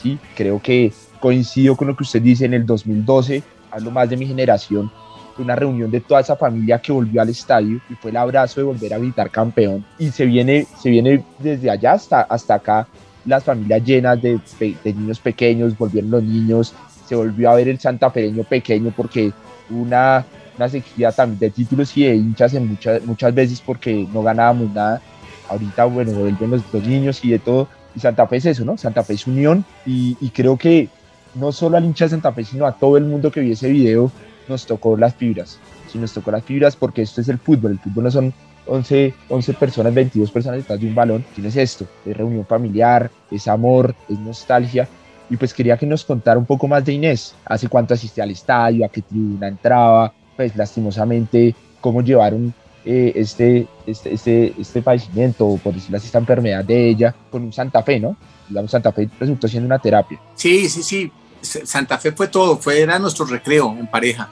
¿sí? 0.00 0.18
Creo 0.34 0.60
que 0.60 0.92
coincido 1.20 1.76
con 1.76 1.88
lo 1.88 1.96
que 1.96 2.02
usted 2.02 2.22
dice 2.22 2.44
en 2.44 2.54
el 2.54 2.66
2012, 2.66 3.42
hablo 3.70 3.90
más 3.90 4.08
de 4.08 4.16
mi 4.16 4.26
generación, 4.26 4.90
una 5.38 5.56
reunión 5.56 5.90
de 5.90 6.00
toda 6.00 6.20
esa 6.20 6.36
familia 6.36 6.78
que 6.78 6.92
volvió 6.92 7.20
al 7.20 7.28
estadio 7.28 7.80
y 7.90 7.94
fue 7.94 8.10
el 8.10 8.16
abrazo 8.16 8.60
de 8.60 8.66
volver 8.66 8.94
a 8.94 8.98
gritar 8.98 9.30
campeón. 9.30 9.84
Y 9.98 10.10
se 10.10 10.26
viene, 10.26 10.66
se 10.80 10.90
viene 10.90 11.24
desde 11.38 11.70
allá 11.70 11.92
hasta, 11.92 12.22
hasta 12.22 12.54
acá 12.54 12.86
las 13.24 13.42
familias 13.42 13.82
llenas 13.84 14.20
de, 14.20 14.38
de 14.60 14.92
niños 14.92 15.18
pequeños, 15.18 15.76
volvieron 15.76 16.10
los 16.10 16.22
niños, 16.22 16.74
se 17.06 17.14
volvió 17.14 17.50
a 17.50 17.54
ver 17.54 17.68
el 17.68 17.78
santafereño 17.78 18.44
pequeño 18.44 18.92
porque 18.96 19.32
una, 19.70 20.24
una 20.56 20.68
sequía 20.68 21.12
también 21.12 21.38
de 21.38 21.50
títulos 21.50 21.96
y 21.96 22.04
de 22.04 22.16
hinchas 22.16 22.54
en 22.54 22.68
muchas, 22.68 23.04
muchas 23.04 23.34
veces 23.34 23.60
porque 23.60 24.06
no 24.12 24.22
ganábamos 24.22 24.70
nada. 24.72 25.00
Ahorita, 25.48 25.84
bueno, 25.84 26.12
vuelven 26.12 26.50
los, 26.50 26.86
niños 26.86 27.24
y 27.24 27.30
de 27.30 27.38
todo. 27.38 27.68
Y 27.94 28.00
Santa 28.00 28.26
Fe 28.26 28.36
es 28.36 28.46
eso, 28.46 28.64
¿no? 28.64 28.76
Santa 28.76 29.04
Fe 29.04 29.14
es 29.14 29.26
unión 29.26 29.64
y, 29.86 30.16
y 30.20 30.30
creo 30.30 30.56
que 30.56 30.88
no 31.34 31.52
solo 31.52 31.76
al 31.76 31.84
hincha 31.84 32.06
de 32.06 32.10
Santa 32.10 32.32
Fe, 32.32 32.44
sino 32.44 32.66
a 32.66 32.72
todo 32.72 32.96
el 32.96 33.04
mundo 33.04 33.30
que 33.30 33.40
vio 33.40 33.52
ese 33.52 33.70
video, 33.70 34.10
nos 34.48 34.66
tocó 34.66 34.96
las 34.96 35.14
fibras. 35.14 35.58
Sí, 35.90 35.98
nos 35.98 36.12
tocó 36.12 36.30
las 36.30 36.44
fibras 36.44 36.76
porque 36.76 37.02
esto 37.02 37.20
es 37.20 37.28
el 37.28 37.38
fútbol. 37.38 37.72
El 37.72 37.78
fútbol 37.78 38.04
no 38.04 38.10
son 38.10 38.34
11, 38.66 39.14
11 39.28 39.54
personas, 39.54 39.94
22 39.94 40.30
personas 40.30 40.58
detrás 40.58 40.80
de 40.80 40.86
un 40.86 40.94
balón. 40.94 41.24
Tienes 41.34 41.56
esto, 41.56 41.86
es 42.04 42.16
reunión 42.16 42.46
familiar, 42.46 43.10
es 43.30 43.48
amor, 43.48 43.94
es 44.08 44.18
nostalgia. 44.18 44.88
Y 45.30 45.36
pues 45.36 45.54
quería 45.54 45.76
que 45.76 45.86
nos 45.86 46.04
contara 46.04 46.38
un 46.38 46.46
poco 46.46 46.68
más 46.68 46.84
de 46.84 46.92
Inés. 46.92 47.34
Hace 47.44 47.68
cuánto 47.68 47.94
asistía 47.94 48.24
al 48.24 48.30
estadio, 48.30 48.84
a 48.84 48.88
qué 48.88 49.02
tribuna 49.02 49.48
entraba, 49.48 50.12
pues 50.36 50.54
lastimosamente 50.56 51.54
cómo 51.80 52.02
llevaron 52.02 52.52
eh, 52.84 53.12
este, 53.14 53.66
este, 53.86 54.14
este, 54.14 54.54
este 54.58 54.82
padecimiento, 54.82 55.58
por 55.62 55.74
decirlo 55.74 55.96
así, 55.96 56.06
esta 56.06 56.18
enfermedad 56.18 56.64
de 56.64 56.90
ella 56.90 57.14
con 57.30 57.42
un 57.42 57.52
Santa 57.52 57.82
Fe, 57.82 57.98
¿no? 57.98 58.16
Digamos, 58.48 58.70
Santa 58.70 58.92
Fe 58.92 59.08
resultó 59.18 59.48
siendo 59.48 59.66
una 59.66 59.78
terapia. 59.78 60.20
Sí, 60.34 60.68
sí, 60.68 60.82
sí. 60.82 61.12
Santa 61.40 61.98
Fe 61.98 62.12
fue 62.12 62.28
todo, 62.28 62.56
fue, 62.56 62.80
era 62.80 62.98
nuestro 62.98 63.26
recreo 63.26 63.74
en 63.78 63.86
pareja, 63.86 64.30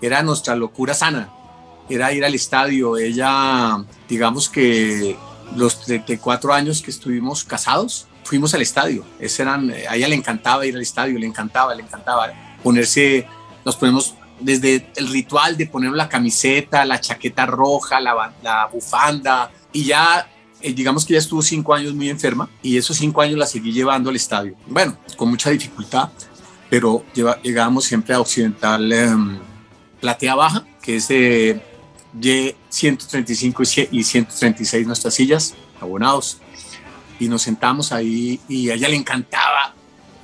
era 0.00 0.22
nuestra 0.22 0.54
locura 0.54 0.94
sana, 0.94 1.28
era 1.88 2.12
ir 2.12 2.24
al 2.24 2.34
estadio. 2.34 2.96
Ella, 2.96 3.84
digamos 4.08 4.48
que 4.48 5.16
los 5.56 5.80
34 5.80 6.52
años 6.52 6.82
que 6.82 6.90
estuvimos 6.90 7.44
casados, 7.44 8.06
fuimos 8.24 8.54
al 8.54 8.62
estadio. 8.62 9.04
Eran, 9.20 9.70
a 9.70 9.96
ella 9.96 10.08
le 10.08 10.14
encantaba 10.14 10.66
ir 10.66 10.74
al 10.74 10.82
estadio, 10.82 11.18
le 11.18 11.26
encantaba, 11.26 11.74
le 11.74 11.82
encantaba 11.82 12.32
ponerse, 12.62 13.26
nos 13.64 13.76
ponemos 13.76 14.14
desde 14.42 14.90
el 14.96 15.08
ritual 15.08 15.56
de 15.56 15.66
poner 15.66 15.92
la 15.92 16.08
camiseta, 16.08 16.84
la 16.84 17.00
chaqueta 17.00 17.46
roja, 17.46 18.00
la, 18.00 18.34
la 18.42 18.66
bufanda, 18.66 19.50
y 19.72 19.84
ya 19.84 20.26
eh, 20.62 20.72
digamos 20.72 21.04
que 21.04 21.14
ya 21.14 21.18
estuvo 21.18 21.42
cinco 21.42 21.74
años 21.74 21.92
muy 21.92 22.08
enferma 22.08 22.48
y 22.62 22.76
esos 22.76 22.96
cinco 22.96 23.20
años 23.20 23.36
la 23.36 23.46
seguí 23.46 23.72
llevando 23.72 24.10
al 24.10 24.16
estadio. 24.16 24.54
Bueno, 24.68 24.96
con 25.16 25.28
mucha 25.28 25.50
dificultad, 25.50 26.10
pero 26.70 27.04
lleva, 27.12 27.42
llegábamos 27.42 27.84
siempre 27.84 28.14
a 28.14 28.20
Occidental 28.20 28.92
em, 28.92 29.38
Platea 30.00 30.36
Baja, 30.36 30.64
que 30.80 30.96
es 30.96 31.08
de 31.08 31.60
Y135 32.16 33.88
y 33.90 34.04
136 34.04 34.86
nuestras 34.86 35.14
sillas, 35.14 35.54
abonados, 35.80 36.38
y 37.18 37.28
nos 37.28 37.42
sentamos 37.42 37.90
ahí 37.90 38.40
y 38.48 38.70
a 38.70 38.74
ella 38.74 38.88
le 38.88 38.96
encantaba 38.96 39.74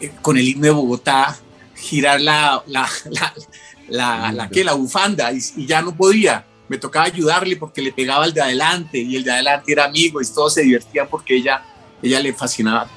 eh, 0.00 0.12
con 0.22 0.36
el 0.36 0.46
himno 0.46 0.66
de 0.66 0.70
Bogotá 0.70 1.36
girar 1.74 2.20
la, 2.20 2.62
la, 2.66 2.88
la, 3.10 3.34
la, 3.88 4.48
que, 4.52 4.64
la 4.64 4.74
bufanda 4.74 5.32
y, 5.32 5.38
y, 5.56 5.66
ya 5.66 5.82
no 5.82 5.94
podía. 5.94 6.44
Me 6.68 6.78
tocaba 6.78 7.06
ayudarle 7.06 7.56
porque 7.56 7.80
le 7.80 7.92
pegaba 7.92 8.24
el 8.24 8.34
de 8.34 8.42
adelante 8.42 8.98
y 8.98 9.16
el 9.16 9.24
de 9.24 9.32
adelante 9.32 9.72
era 9.72 9.86
amigo 9.86 10.20
y 10.20 10.26
todos 10.26 10.54
se 10.54 10.62
divertían 10.62 11.08
porque 11.08 11.36
ella, 11.36 11.62
ella 12.02 12.20
le 12.20 12.34
fascinaba 12.34 12.88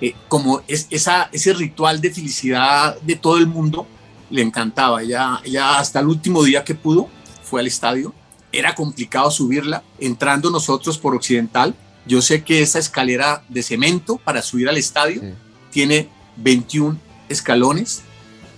eh, 0.00 0.14
como 0.28 0.62
es, 0.68 0.86
esa, 0.90 1.28
ese 1.32 1.52
ritual 1.52 2.00
de 2.00 2.12
felicidad 2.12 3.00
de 3.00 3.16
todo 3.16 3.36
el 3.38 3.46
mundo, 3.46 3.86
le 4.30 4.42
encantaba. 4.42 5.02
Ella, 5.02 5.40
ella 5.44 5.78
hasta 5.78 6.00
el 6.00 6.06
último 6.06 6.42
día 6.44 6.64
que 6.64 6.74
pudo 6.74 7.08
fue 7.42 7.60
al 7.60 7.66
estadio. 7.66 8.14
Era 8.52 8.74
complicado 8.74 9.30
subirla, 9.30 9.82
entrando 9.98 10.50
nosotros 10.50 10.98
por 10.98 11.14
Occidental. 11.14 11.74
Yo 12.06 12.22
sé 12.22 12.42
que 12.42 12.62
esa 12.62 12.78
escalera 12.78 13.42
de 13.48 13.62
cemento 13.62 14.16
para 14.16 14.40
subir 14.40 14.68
al 14.68 14.78
estadio 14.78 15.22
tiene 15.70 16.08
21 16.36 16.98
escalones, 17.28 18.02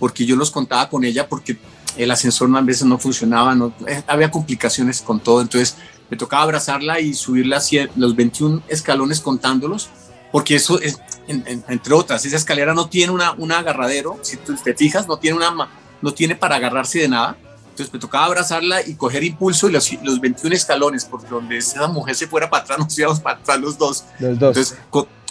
porque 0.01 0.25
yo 0.25 0.35
los 0.35 0.49
contaba 0.49 0.89
con 0.89 1.05
ella 1.05 1.29
porque 1.29 1.59
el 1.95 2.09
ascensor 2.09 2.49
a 2.57 2.61
veces 2.61 2.85
no 2.85 2.97
funcionaba, 2.97 3.53
no, 3.53 3.71
eh, 3.87 4.01
había 4.07 4.31
complicaciones 4.31 4.99
con 4.99 5.19
todo, 5.19 5.41
entonces 5.41 5.77
me 6.09 6.17
tocaba 6.17 6.41
abrazarla 6.41 6.99
y 6.99 7.13
subirla 7.13 7.61
los 7.95 8.15
21 8.15 8.63
escalones 8.67 9.21
contándolos 9.21 9.89
porque 10.31 10.55
eso 10.55 10.81
es, 10.81 10.97
entre 11.27 11.93
otras, 11.93 12.25
esa 12.25 12.37
escalera 12.37 12.73
no 12.73 12.87
tiene 12.87 13.11
una, 13.11 13.33
un 13.33 13.51
agarradero, 13.51 14.17
si 14.23 14.37
tú 14.37 14.55
te 14.55 14.73
fijas, 14.73 15.07
no 15.07 15.19
tiene, 15.19 15.37
una, 15.37 15.69
no 16.01 16.13
tiene 16.13 16.35
para 16.35 16.55
agarrarse 16.55 16.99
de 16.99 17.09
nada. 17.09 17.37
Entonces 17.69 17.93
me 17.93 17.99
tocaba 17.99 18.25
abrazarla 18.25 18.85
y 18.85 18.95
coger 18.95 19.23
impulso 19.23 19.69
y 19.69 19.73
los, 19.73 19.91
los 20.03 20.19
21 20.19 20.55
escalones, 20.55 21.05
por 21.05 21.27
donde 21.27 21.57
esa 21.57 21.87
mujer 21.87 22.15
se 22.15 22.27
fuera 22.27 22.49
para 22.49 22.63
atrás, 22.63 22.79
nos 22.79 22.97
íbamos 22.97 23.19
para 23.19 23.39
atrás 23.39 23.59
los 23.59 23.77
dos. 23.77 24.05
Los 24.19 24.39
dos. 24.39 24.57
Entonces, 24.57 24.77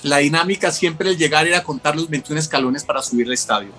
la 0.02 0.18
dinámica 0.18 0.70
siempre 0.70 1.08
al 1.10 1.16
llegar 1.16 1.46
era 1.46 1.62
contar 1.62 1.96
los 1.96 2.08
21 2.08 2.38
escalones 2.38 2.84
para 2.84 3.02
subir 3.02 3.26
al 3.26 3.32
estadio. 3.32 3.72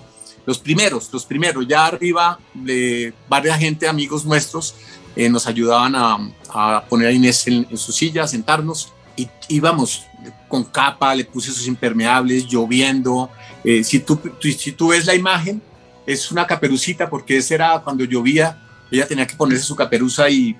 Los 0.44 0.58
primeros, 0.58 1.08
los 1.12 1.24
primeros, 1.24 1.66
ya 1.66 1.86
arriba 1.86 2.38
de 2.54 3.12
varias 3.28 3.58
gente, 3.58 3.86
amigos 3.86 4.24
nuestros, 4.24 4.74
eh, 5.14 5.28
nos 5.28 5.46
ayudaban 5.46 5.94
a, 5.94 6.84
poner 6.88 7.08
a 7.08 7.12
Inés 7.12 7.46
en, 7.46 7.66
en 7.70 7.76
su 7.76 7.92
silla, 7.92 8.24
a 8.24 8.28
sentarnos. 8.28 8.92
Y 9.14 9.28
íbamos 9.48 10.06
con 10.48 10.64
capa, 10.64 11.14
le 11.14 11.24
puse 11.24 11.52
sus 11.52 11.66
impermeables, 11.66 12.46
lloviendo. 12.46 13.30
Eh, 13.64 13.84
si, 13.84 14.00
tú, 14.00 14.20
si 14.40 14.72
tú 14.72 14.88
ves 14.88 15.06
la 15.06 15.14
imagen, 15.14 15.62
es 16.06 16.30
una 16.32 16.46
caperucita 16.46 17.08
porque 17.08 17.36
ese 17.36 17.54
era 17.54 17.78
cuando 17.80 18.04
llovía, 18.04 18.58
ella 18.90 19.06
tenía 19.06 19.26
que 19.26 19.36
ponerse 19.36 19.64
su 19.64 19.76
caperuza 19.76 20.28
y 20.28 20.56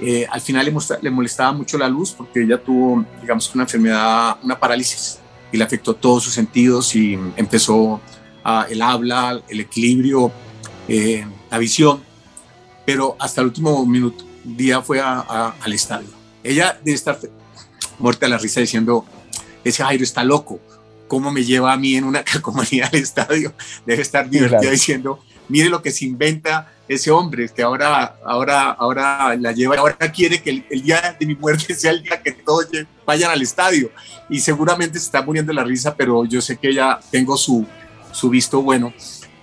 eh, 0.00 0.26
al 0.30 0.40
final 0.40 0.66
le, 0.66 0.72
le, 1.02 1.10
molestaba 1.10 1.52
mucho 1.52 1.78
la 1.78 1.88
luz 1.88 2.12
porque 2.12 2.42
ella 2.42 2.58
tuvo, 2.58 3.04
digamos, 3.20 3.54
una 3.54 3.64
enfermedad, 3.64 4.38
una 4.42 4.58
parálisis 4.58 5.18
y 5.52 5.56
le 5.56 5.64
afectó 5.64 5.94
todos 5.94 6.24
sus 6.24 6.32
sentidos 6.32 6.94
y 6.96 7.18
empezó 7.36 8.00
a, 8.44 8.66
el 8.68 8.82
habla, 8.82 9.42
el 9.48 9.60
equilibrio, 9.60 10.32
eh, 10.88 11.26
la 11.50 11.58
visión, 11.58 12.02
pero 12.84 13.16
hasta 13.18 13.40
el 13.40 13.48
último 13.48 13.84
minuto, 13.86 14.24
día 14.44 14.82
fue 14.82 15.00
a, 15.00 15.20
a, 15.20 15.54
al 15.60 15.72
estadio. 15.72 16.08
Ella 16.42 16.78
debe 16.82 16.94
estar 16.94 17.18
muerte 17.98 18.26
a 18.26 18.28
la 18.28 18.38
risa 18.38 18.60
diciendo, 18.60 19.04
ese 19.64 19.84
Jairo 19.84 20.02
está 20.02 20.24
loco, 20.24 20.60
¿cómo 21.08 21.30
me 21.30 21.44
lleva 21.44 21.72
a 21.72 21.76
mí 21.76 21.94
en 21.94 22.04
una 22.04 22.24
calcomanía 22.24 22.88
al 22.92 22.98
estadio? 22.98 23.52
Debe 23.86 24.02
estar 24.02 24.28
divertida 24.28 24.60
claro. 24.60 24.72
diciendo, 24.72 25.24
mire 25.48 25.68
lo 25.68 25.82
que 25.82 25.90
se 25.90 26.04
inventa 26.04 26.72
ese 26.88 27.10
hombre, 27.10 27.48
que 27.48 27.62
ahora, 27.62 28.16
ahora, 28.24 28.70
ahora 28.70 29.36
la 29.36 29.52
lleva, 29.52 29.76
ahora 29.76 29.96
quiere 30.12 30.42
que 30.42 30.50
el, 30.50 30.66
el, 30.70 30.82
día 30.82 31.16
de 31.18 31.26
mi 31.26 31.34
muerte 31.34 31.74
sea 31.76 31.90
el 31.90 32.02
día 32.02 32.20
que 32.22 32.32
todos 32.32 32.68
vayan 33.06 33.30
al 33.30 33.42
estadio. 33.42 33.90
Y 34.28 34.40
seguramente 34.40 34.98
se 34.98 35.06
está 35.06 35.22
muriendo 35.22 35.52
la 35.52 35.64
risa, 35.64 35.94
pero 35.94 36.24
yo 36.24 36.40
sé 36.40 36.56
que 36.56 36.68
ella 36.68 36.98
tengo 37.10 37.36
su, 37.36 37.66
su 38.12 38.28
visto 38.28 38.62
bueno. 38.62 38.92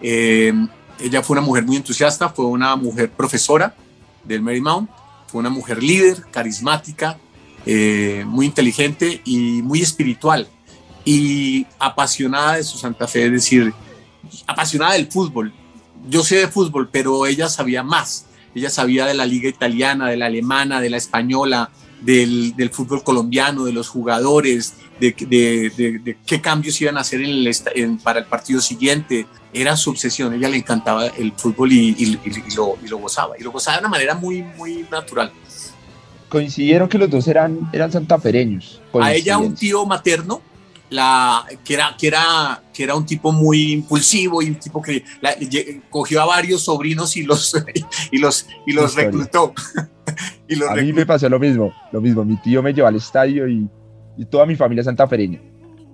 Eh, 0.02 0.54
ella 1.00 1.24
fue 1.24 1.36
una 1.36 1.46
mujer 1.46 1.66
muy 1.66 1.78
entusiasta, 1.78 2.30
fue 2.30 2.46
una 2.46 2.76
mujer 2.76 3.12
profesora 3.12 3.76
del 4.24 4.42
Marymount, 4.42 4.90
fue 5.28 5.40
una 5.40 5.50
mujer 5.50 5.82
líder, 5.82 6.26
carismática, 6.32 7.18
eh, 7.66 8.24
muy 8.26 8.46
inteligente 8.46 9.22
y 9.26 9.62
muy 9.62 9.82
espiritual 9.82 10.48
y 11.06 11.66
apasionada 11.78 12.56
de 12.56 12.64
su 12.64 12.78
Santa 12.78 13.08
Fe, 13.08 13.26
es 13.26 13.32
decir, 13.32 13.74
apasionada 14.48 14.94
del 14.94 15.08
fútbol. 15.08 15.54
Yo 16.08 16.24
sé 16.24 16.38
de 16.38 16.48
fútbol, 16.48 16.90
pero 16.92 17.26
ella 17.26 17.50
sabía 17.50 17.84
más. 17.84 18.26
Ella 18.56 18.70
sabía 18.70 19.06
de 19.06 19.14
la 19.14 19.26
liga 19.26 19.50
italiana, 19.50 20.08
de 20.08 20.18
la 20.18 20.26
alemana, 20.26 20.82
de 20.82 20.90
la 20.90 20.98
española, 20.98 21.70
del, 22.02 22.56
del 22.56 22.70
fútbol 22.70 23.04
colombiano, 23.04 23.66
de 23.66 23.74
los 23.74 23.90
jugadores, 23.90 24.76
de, 25.00 26.02
de, 26.04 26.18
qué 26.26 26.42
cambios 26.42 26.80
iban 26.82 26.98
a 26.98 27.02
hacer 27.02 27.22
en 27.22 27.48
el, 27.48 27.98
para 28.04 28.20
el 28.20 28.26
partido 28.26 28.62
siguiente. 28.62 29.26
Era 29.54 29.76
su 29.76 29.90
obsesión, 29.90 30.34
ella 30.34 30.50
le 30.50 30.58
encantaba 30.58 31.08
el 31.08 31.32
fútbol 31.34 31.72
y, 31.72 31.96
y, 31.98 32.54
lo, 32.56 32.78
y, 32.84 32.88
lo, 32.88 32.98
gozaba, 32.98 33.36
y 33.40 33.44
lo 33.44 33.52
gozaba 33.52 33.78
de 33.78 33.82
una 33.82 33.90
manera 33.90 34.14
muy, 34.14 34.44
muy 34.44 34.86
natural. 34.92 35.32
Coincidieron 36.28 36.88
que 36.88 37.00
los 37.00 37.10
dos 37.10 37.28
eran, 37.28 37.70
eran 37.74 37.92
santafereños. 37.92 38.82
A 39.02 39.14
ella 39.14 39.40
un 39.40 39.56
tío 39.56 39.86
materno, 39.86 40.42
la, 40.92 41.46
que, 41.64 41.74
era, 41.74 41.96
que, 41.98 42.08
era, 42.08 42.62
que 42.72 42.84
era 42.84 42.96
un 42.96 43.06
tipo 43.06 43.32
muy 43.32 43.74
impulsivo 43.74 44.42
y 44.42 44.50
un 44.50 44.56
tipo 44.56 44.82
que 44.82 45.04
cogió 45.90 46.22
a 46.22 46.26
varios 46.26 46.64
sobrinos 46.64 47.16
y 47.18 47.24
los, 47.24 47.56
y 48.12 48.18
los, 48.20 48.46
y 48.68 48.74
los 48.74 48.94
reclutó. 48.94 49.54
y 50.48 50.64
a 50.64 50.76
mí 50.76 50.94
me 50.94 51.06
pasó 51.08 51.28
lo 51.30 51.40
mismo, 51.40 51.74
lo 51.92 52.02
mismo. 52.02 52.24
Mi 52.24 52.38
tío 52.38 52.62
me 52.62 52.74
llevó 52.74 52.88
al 52.88 52.96
estadio 52.96 53.48
y 53.48 53.68
y 54.20 54.26
toda 54.26 54.46
mi 54.46 54.58
familia 54.58 54.84
santafereña. 54.84 55.40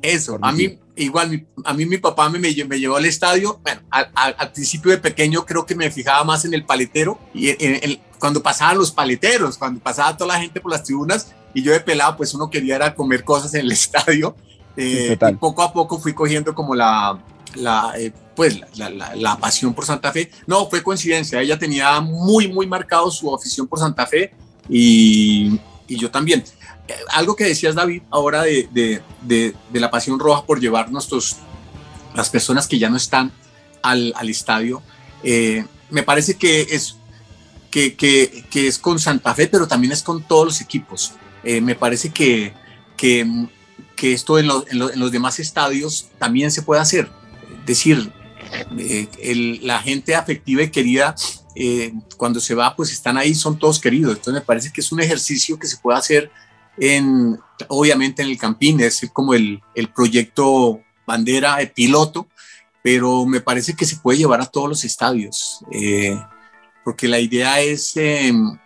Eso, 0.02 0.40
a 0.42 0.52
mí 0.52 0.80
igual, 0.96 1.46
a 1.64 1.74
mí 1.74 1.86
mi 1.86 1.98
papá 1.98 2.28
me, 2.30 2.40
me 2.40 2.80
llevó 2.80 2.96
al 2.96 3.06
estadio, 3.06 3.60
bueno, 3.62 3.82
al, 3.92 4.52
principio 4.52 4.92
de 4.92 4.98
pequeño 4.98 5.46
creo 5.46 5.66
que 5.66 5.76
me 5.76 5.92
fijaba 5.92 6.24
más 6.24 6.44
en 6.46 6.54
el 6.54 6.66
paletero, 6.66 7.20
y 7.34 8.00
cuando 8.18 8.42
pasaban 8.42 8.78
los 8.78 8.92
paleteros, 8.92 9.58
cuando 9.58 9.80
pasaba 9.80 10.18
toda 10.18 10.34
la 10.34 10.42
gente 10.42 10.60
por 10.60 10.72
las 10.72 10.84
tribunas, 10.84 11.34
y 11.54 11.62
yo 11.62 11.72
de 11.72 11.80
pelado, 11.80 12.18
pues 12.18 12.34
uno 12.34 12.50
quería 12.50 12.76
era 12.76 12.96
comer 12.96 13.24
cosas 13.24 13.54
en 13.54 13.62
el 13.62 13.72
estadio, 13.74 14.36
eh, 14.76 15.18
y 15.20 15.34
poco 15.36 15.62
a 15.62 15.72
poco 15.72 16.00
fui 16.00 16.14
cogiendo 16.14 16.54
como 16.54 16.76
la, 16.76 17.20
la 17.56 17.94
eh, 17.98 18.12
pues 18.36 18.60
la, 18.76 18.90
la, 18.90 19.16
la, 19.16 19.38
pasión 19.38 19.74
por 19.74 19.86
Santa 19.86 20.12
Fe. 20.12 20.30
No, 20.48 20.70
fue 20.70 20.84
coincidencia, 20.84 21.42
ella 21.42 21.58
tenía 21.58 22.02
muy, 22.02 22.48
muy 22.48 22.68
marcado 22.68 23.10
su 23.12 23.34
afición 23.34 23.68
por 23.68 23.80
Santa 23.80 24.06
Fe, 24.06 24.34
y, 24.68 25.60
y 25.88 25.98
yo 25.98 26.10
también 26.10 26.44
algo 27.10 27.36
que 27.36 27.45
decías, 27.45 27.76
David, 27.76 28.04
ahora 28.10 28.43
de, 28.43 28.69
de, 28.71 29.02
de, 29.71 29.80
la 29.80 29.89
pasión 29.89 30.19
roja 30.19 30.45
por 30.45 30.60
llevar 30.60 30.91
nuestros, 30.91 31.38
las 32.13 32.30
personas 32.30 32.67
que 32.67 32.78
ya 32.78 32.89
no 32.89 32.98
están 32.98 33.32
al, 33.82 34.13
al 34.15 34.30
estadio, 34.30 34.82
eh, 35.24 35.65
me 35.89 36.04
parece 36.04 36.36
que 36.36 36.62
es, 36.62 36.98
que, 37.71 37.95
que, 37.95 38.67
es 38.67 38.80
con 38.80 39.00
Santa 39.00 39.34
Fe, 39.34 39.48
pero 39.48 39.67
también 39.67 39.93
es 39.93 40.04
con 40.04 40.24
todos 40.24 40.45
los 40.45 40.62
equipos. 40.62 41.13
Eh, 41.43 41.62
me 41.62 41.76
parece 41.76 42.10
que, 42.10 42.54
que, 42.98 43.48
que 43.95 44.13
esto 44.13 44.39
en, 44.39 44.50
en, 44.69 45.00
los 45.00 45.12
demás 45.12 45.39
estadios 45.39 46.10
también 46.19 46.52
se 46.52 46.62
puede 46.62 46.82
hacer. 46.82 47.10
Es 47.62 47.65
decir, 47.65 48.12
eh, 48.78 49.60
la 49.62 49.82
gente 49.82 50.15
afectiva 50.15 50.63
y 50.63 50.69
querida, 50.69 51.15
cuando 52.17 52.39
se 52.39 52.54
va, 52.54 52.76
pues 52.76 52.91
están 52.91 53.17
ahí, 53.17 53.34
son 53.34 53.58
todos 53.58 53.80
queridos. 53.80 54.17
Entonces 54.17 54.41
me 54.41 54.45
parece 54.45 54.71
que 54.71 54.82
es 54.82 54.91
un 54.91 55.00
ejercicio 55.00 55.58
que 55.58 55.67
se 55.67 55.78
puede 55.78 55.98
hacer 55.98 56.32
en, 56.78 57.40
obviamente 57.68 58.22
en 58.22 58.30
el 58.30 58.38
Campín, 58.38 58.80
es 58.82 59.10
como 59.14 59.34
el, 59.34 59.62
el 59.74 59.90
proyecto 59.90 60.82
bandera, 61.06 61.62
el 61.62 61.72
piloto, 61.72 62.28
pero 62.86 63.26
me 63.26 63.42
parece 63.42 63.76
que 63.76 63.86
se 63.86 63.98
puede 63.98 64.20
llevar 64.20 64.42
a 64.42 64.46
todos 64.46 64.70
los 64.70 64.84
estadios, 64.84 65.64
eh, 65.72 66.16
porque 66.84 67.08
la 67.08 67.20
idea 67.20 67.60
es 67.60 67.98
em, 67.98 68.58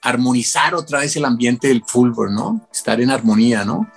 armonizar 0.00 0.74
otra 0.74 1.00
vez 1.00 1.16
el 1.16 1.24
ambiente 1.24 1.68
del 1.68 1.84
fútbol, 1.84 2.34
¿no? 2.34 2.66
Estar 2.72 3.00
en 3.00 3.10
armonía, 3.10 3.64
¿no? 3.64 3.90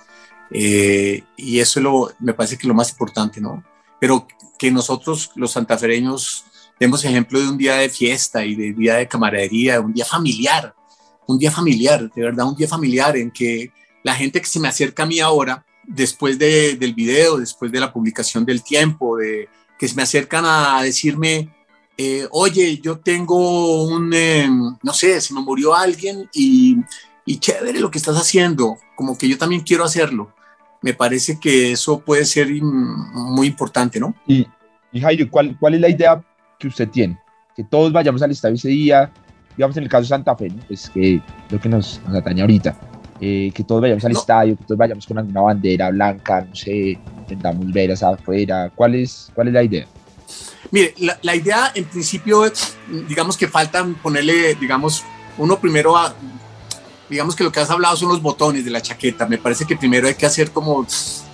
Eh, 0.50 1.24
y 1.36 1.58
eso 1.58 1.80
es 1.80 1.84
lo, 1.84 2.12
me 2.20 2.34
parece 2.34 2.56
que 2.56 2.62
es 2.62 2.68
lo 2.68 2.74
más 2.74 2.90
importante, 2.90 3.40
¿no? 3.40 3.64
Pero 3.98 4.26
que 4.58 4.70
nosotros, 4.70 5.30
los 5.36 5.52
santafereños, 5.52 6.44
demos 6.78 7.04
ejemplo 7.04 7.40
de 7.40 7.48
un 7.48 7.56
día 7.56 7.76
de 7.76 7.88
fiesta 7.88 8.44
y 8.44 8.54
de 8.54 8.72
día 8.72 8.96
de 8.96 9.08
camaradería, 9.08 9.80
un 9.80 9.94
día 9.94 10.04
familiar, 10.04 10.74
un 11.26 11.38
día 11.38 11.50
familiar, 11.50 12.10
de 12.10 12.22
verdad, 12.22 12.46
un 12.46 12.56
día 12.56 12.68
familiar 12.68 13.16
en 13.16 13.30
que 13.30 13.70
la 14.02 14.14
gente 14.14 14.40
que 14.40 14.46
se 14.46 14.60
me 14.60 14.68
acerca 14.68 15.04
a 15.04 15.06
mí 15.06 15.20
ahora, 15.20 15.64
después 15.84 16.38
de, 16.38 16.76
del 16.76 16.94
video, 16.94 17.38
después 17.38 17.70
de 17.70 17.80
la 17.80 17.92
publicación 17.92 18.44
del 18.44 18.62
tiempo, 18.62 19.16
de, 19.16 19.48
que 19.78 19.88
se 19.88 19.94
me 19.94 20.02
acercan 20.02 20.44
a 20.46 20.82
decirme, 20.82 21.48
eh, 21.96 22.26
oye, 22.30 22.78
yo 22.78 22.98
tengo 22.98 23.84
un, 23.84 24.12
eh, 24.14 24.48
no 24.48 24.92
sé, 24.92 25.20
se 25.20 25.34
me 25.34 25.40
murió 25.40 25.74
alguien 25.74 26.28
y, 26.32 26.76
y 27.26 27.38
chévere 27.38 27.80
lo 27.80 27.90
que 27.90 27.98
estás 27.98 28.16
haciendo, 28.16 28.78
como 28.96 29.16
que 29.16 29.28
yo 29.28 29.38
también 29.38 29.62
quiero 29.62 29.84
hacerlo. 29.84 30.32
Me 30.80 30.94
parece 30.94 31.38
que 31.38 31.72
eso 31.72 32.00
puede 32.00 32.24
ser 32.24 32.48
muy 32.60 33.46
importante, 33.46 34.00
¿no? 34.00 34.14
Y, 34.26 34.46
y 34.90 35.00
Jairo, 35.00 35.28
¿cuál, 35.30 35.56
¿cuál 35.58 35.74
es 35.74 35.80
la 35.80 35.88
idea 35.88 36.24
que 36.58 36.66
usted 36.66 36.88
tiene? 36.88 37.18
Que 37.54 37.62
todos 37.62 37.92
vayamos 37.92 38.20
al 38.22 38.32
estadio 38.32 38.56
digamos 39.56 39.76
en 39.76 39.84
el 39.84 39.88
caso 39.88 40.02
de 40.02 40.08
Santa 40.08 40.36
Fe, 40.36 40.52
pues 40.66 40.90
que 40.90 41.20
lo 41.50 41.60
que 41.60 41.68
nos, 41.68 42.00
nos 42.06 42.16
atañe 42.16 42.40
ahorita, 42.40 42.76
eh, 43.20 43.52
que 43.54 43.64
todos 43.64 43.82
vayamos 43.82 44.04
al 44.04 44.12
estadio, 44.12 44.56
que 44.56 44.64
todos 44.64 44.78
vayamos 44.78 45.06
con 45.06 45.18
alguna 45.18 45.40
bandera 45.42 45.90
blanca, 45.90 46.44
no 46.48 46.54
sé, 46.54 46.98
intentamos 47.20 47.70
ver 47.72 47.92
hacia 47.92 48.08
afuera, 48.08 48.70
¿cuál 48.74 48.94
es, 48.94 49.30
cuál 49.34 49.48
es 49.48 49.54
la 49.54 49.62
idea? 49.62 49.86
Mire, 50.70 50.94
la, 50.98 51.18
la 51.22 51.36
idea 51.36 51.72
en 51.74 51.84
principio, 51.84 52.44
digamos 53.08 53.36
que 53.36 53.46
faltan 53.46 53.94
ponerle, 53.94 54.54
digamos, 54.54 55.04
uno 55.38 55.58
primero 55.58 55.96
a, 55.96 56.14
digamos 57.08 57.36
que 57.36 57.44
lo 57.44 57.52
que 57.52 57.60
has 57.60 57.70
hablado 57.70 57.96
son 57.96 58.08
los 58.08 58.22
botones 58.22 58.64
de 58.64 58.70
la 58.70 58.80
chaqueta. 58.80 59.26
Me 59.26 59.38
parece 59.38 59.66
que 59.66 59.76
primero 59.76 60.08
hay 60.08 60.14
que 60.14 60.24
hacer 60.24 60.50
como, 60.50 60.86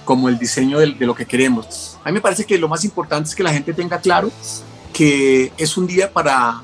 como 0.04 0.28
el 0.28 0.38
diseño 0.38 0.80
de, 0.80 0.92
de, 0.92 1.06
lo 1.06 1.14
que 1.14 1.24
queremos. 1.24 1.98
A 2.02 2.08
mí 2.08 2.14
me 2.14 2.20
parece 2.20 2.44
que 2.44 2.58
lo 2.58 2.68
más 2.68 2.84
importante 2.84 3.28
es 3.28 3.34
que 3.34 3.44
la 3.44 3.52
gente 3.52 3.72
tenga 3.72 4.00
claro 4.00 4.30
que 4.92 5.52
es 5.56 5.76
un 5.76 5.86
día 5.86 6.12
para 6.12 6.62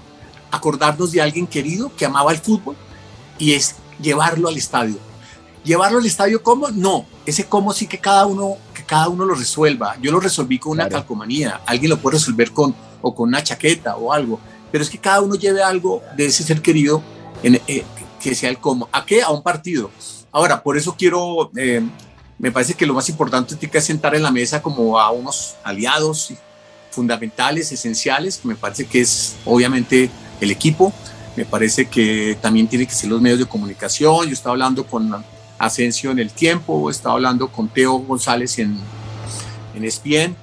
acordarnos 0.54 1.12
de 1.12 1.20
alguien 1.20 1.46
querido 1.46 1.94
que 1.96 2.06
amaba 2.06 2.32
el 2.32 2.38
fútbol 2.38 2.76
y 3.38 3.52
es 3.52 3.76
llevarlo 4.00 4.48
al 4.48 4.56
estadio. 4.56 4.96
¿Llevarlo 5.64 5.98
al 5.98 6.06
estadio 6.06 6.42
cómo? 6.42 6.70
No, 6.70 7.06
ese 7.24 7.46
cómo 7.46 7.72
sí 7.72 7.86
que 7.86 7.98
cada 7.98 8.26
uno, 8.26 8.56
que 8.74 8.84
cada 8.84 9.08
uno 9.08 9.24
lo 9.24 9.34
resuelva. 9.34 9.96
Yo 10.00 10.12
lo 10.12 10.20
resolví 10.20 10.58
con 10.58 10.72
una 10.72 10.88
calcomanía, 10.88 11.62
alguien 11.66 11.90
lo 11.90 11.98
puede 11.98 12.18
resolver 12.18 12.52
con, 12.52 12.74
o 13.00 13.14
con 13.14 13.28
una 13.28 13.42
chaqueta 13.42 13.96
o 13.96 14.12
algo, 14.12 14.38
pero 14.70 14.84
es 14.84 14.90
que 14.90 14.98
cada 14.98 15.20
uno 15.22 15.36
lleve 15.36 15.62
algo 15.62 16.02
de 16.16 16.26
ese 16.26 16.42
ser 16.42 16.60
querido 16.60 17.02
en, 17.42 17.60
eh, 17.66 17.84
que 18.20 18.34
sea 18.34 18.50
el 18.50 18.58
cómo. 18.58 18.88
¿A 18.92 19.04
qué? 19.06 19.22
A 19.22 19.30
un 19.30 19.42
partido. 19.42 19.90
Ahora, 20.32 20.62
por 20.62 20.76
eso 20.76 20.96
quiero, 20.98 21.50
eh, 21.56 21.82
me 22.38 22.50
parece 22.50 22.74
que 22.74 22.86
lo 22.86 22.94
más 22.94 23.08
importante 23.08 23.56
es 23.72 23.84
sentar 23.84 24.14
en 24.14 24.22
la 24.22 24.30
mesa 24.30 24.60
como 24.60 24.98
a 24.98 25.10
unos 25.10 25.54
aliados 25.62 26.32
fundamentales, 26.90 27.70
esenciales, 27.72 28.38
que 28.38 28.48
me 28.48 28.54
parece 28.54 28.86
que 28.86 29.00
es 29.00 29.36
obviamente 29.44 30.10
el 30.40 30.50
equipo. 30.50 30.92
Me 31.36 31.44
parece 31.44 31.86
que 31.86 32.38
también 32.40 32.68
tiene 32.68 32.86
que 32.86 32.94
ser 32.94 33.10
los 33.10 33.20
medios 33.20 33.40
de 33.40 33.46
comunicación. 33.46 34.26
Yo 34.26 34.32
estaba 34.32 34.52
hablando 34.52 34.86
con 34.86 35.24
Asensio 35.58 36.10
en 36.10 36.18
el 36.18 36.30
tiempo, 36.30 36.90
estaba 36.90 37.14
hablando 37.14 37.48
con 37.48 37.68
Teo 37.68 37.98
González 37.98 38.58
en, 38.58 38.78
en 39.74 39.84
ESPN. 39.84 40.36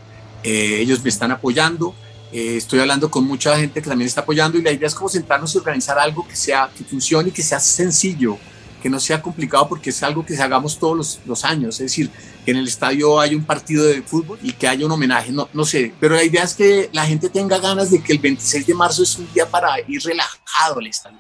Eh, 0.44 0.80
ellos 0.80 1.04
me 1.04 1.10
están 1.10 1.32
apoyando. 1.32 1.94
Eh, 2.32 2.56
estoy 2.58 2.80
hablando 2.80 3.12
con 3.12 3.26
mucha 3.26 3.58
gente 3.58 3.82
que 3.82 3.90
también 3.90 4.08
está 4.08 4.22
apoyando 4.22 4.58
y 4.58 4.62
la 4.62 4.72
idea 4.72 4.88
es 4.88 4.96
como 4.96 5.10
sentarnos 5.10 5.54
y 5.54 5.58
organizar 5.58 6.00
algo 6.00 6.26
que 6.26 6.36
sea 6.36 6.70
que 6.76 6.84
funcione 6.84 7.30
y 7.30 7.32
que 7.32 7.44
sea 7.44 7.60
sencillo, 7.60 8.38
que 8.82 8.90
no 8.90 9.02
sea 9.02 9.22
complicado 9.22 9.68
porque 9.68 9.90
es 9.90 10.02
algo 10.02 10.26
que 10.26 10.38
hagamos 10.38 10.80
todos 10.80 11.20
los, 11.26 11.46
años, 11.46 11.76
es 11.76 11.88
decir, 11.88 12.10
que 12.44 12.52
en 12.52 12.58
el 12.58 12.68
estadio 12.68 13.20
haya 13.20 13.36
un 13.36 13.46
partido 13.46 13.86
de 13.86 14.02
fútbol 14.02 14.40
y 14.42 14.54
que 14.54 14.68
haya 14.68 14.86
un 14.86 14.92
homenaje, 14.92 15.32
no, 15.32 15.50
no 15.54 15.66
sé, 15.66 15.94
pero 16.00 16.16
la 16.16 16.24
idea 16.24 16.44
es 16.44 16.54
que 16.54 16.90
la 16.94 17.06
gente 17.06 17.30
tenga 17.30 17.58
ganas 17.60 17.92
de 17.92 18.02
que 18.02 18.14
el 18.14 18.20
26 18.20 18.68
de 18.68 18.74
marzo 18.74 19.04
es 19.04 19.18
un 19.18 19.32
día 19.34 19.50
para 19.50 19.80
ir 19.88 20.02
relajado 20.04 20.80
al 20.80 20.88
estadio, 20.88 21.20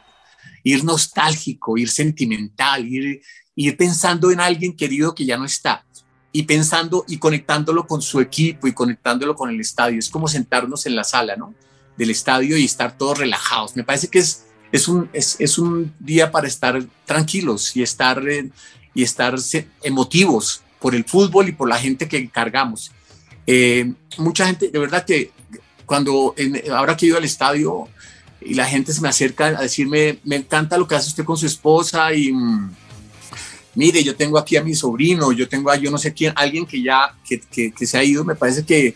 ir 0.63 0.84
nostálgico, 0.84 1.78
ir 1.78 1.89
sentimental, 1.89 2.88
ir, 2.88 3.22
ir 3.55 3.78
pensando 3.78 4.32
en 4.32 4.39
alguien 4.39 4.76
querido 4.76 5.13
que 5.13 5.26
ya 5.26 5.38
no 5.38 5.45
está 5.45 5.86
y 6.32 6.43
pensando 6.43 7.03
y 7.07 7.17
conectándolo 7.17 7.86
con 7.86 8.01
su 8.01 8.19
equipo 8.22 8.67
y 8.67 8.74
conectándolo 8.74 9.36
con 9.36 9.49
el 9.49 9.59
estadio. 9.59 9.99
Es 9.99 10.09
como 10.09 10.28
sentarnos 10.28 10.86
en 10.86 10.95
la 10.95 11.03
sala, 11.03 11.36
¿no? 11.36 11.53
Del 11.97 12.09
estadio 12.09 12.55
y 12.57 12.63
estar 12.63 12.97
todos 12.97 13.17
relajados. 13.17 13.76
Me 13.76 13.84
parece 13.84 14.07
que 14.07 14.19
es 14.19 14.45
es 14.72 14.88
un, 14.88 15.09
es, 15.13 15.36
es 15.39 15.57
un 15.57 15.93
día 15.99 16.32
para 16.32 16.47
estar 16.47 16.82
tranquilos 17.05 17.76
y 17.76 17.84
estar, 17.84 18.28
eh, 18.28 18.49
y 18.93 19.03
estar 19.03 19.36
emotivos 19.84 20.61
por 20.82 20.95
el 20.95 21.05
fútbol 21.05 21.47
y 21.47 21.51
por 21.53 21.69
la 21.69 21.77
gente 21.77 22.07
que 22.07 22.17
encargamos. 22.17 22.91
Eh, 23.47 23.93
mucha 24.17 24.47
gente, 24.47 24.69
de 24.69 24.79
verdad 24.79 25.05
que 25.05 25.32
cuando 25.86 26.34
ahora 26.73 26.97
que 26.97 27.05
he 27.05 27.09
ido 27.09 27.17
al 27.17 27.23
estadio 27.23 27.88
y 28.41 28.55
la 28.55 28.65
gente 28.65 28.91
se 28.91 29.01
me 29.01 29.09
acerca 29.09 29.47
a 29.47 29.61
decirme, 29.61 30.19
me 30.23 30.38
encanta 30.38 30.77
lo 30.77 30.88
que 30.88 30.95
hace 30.95 31.09
usted 31.09 31.23
con 31.23 31.38
su 31.38 31.45
esposa 31.45 32.13
y 32.13 32.32
mm, 32.34 32.71
mire, 33.75 34.03
yo 34.03 34.15
tengo 34.15 34.38
aquí 34.38 34.57
a 34.57 34.63
mi 34.63 34.73
sobrino, 34.73 35.32
yo 35.32 35.47
tengo 35.47 35.69
a 35.69 35.75
yo 35.75 35.91
no 35.91 35.97
sé 35.97 36.13
quién, 36.13 36.34
alguien 36.36 36.65
que 36.65 36.82
ya 36.82 37.15
que, 37.27 37.39
que, 37.39 37.71
que 37.71 37.86
se 37.86 37.97
ha 37.97 38.03
ido, 38.03 38.23
me 38.23 38.36
parece 38.36 38.65
que, 38.65 38.95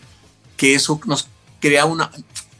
que 0.56 0.74
eso 0.74 1.00
nos 1.06 1.28
crea 1.60 1.84
una, 1.84 2.10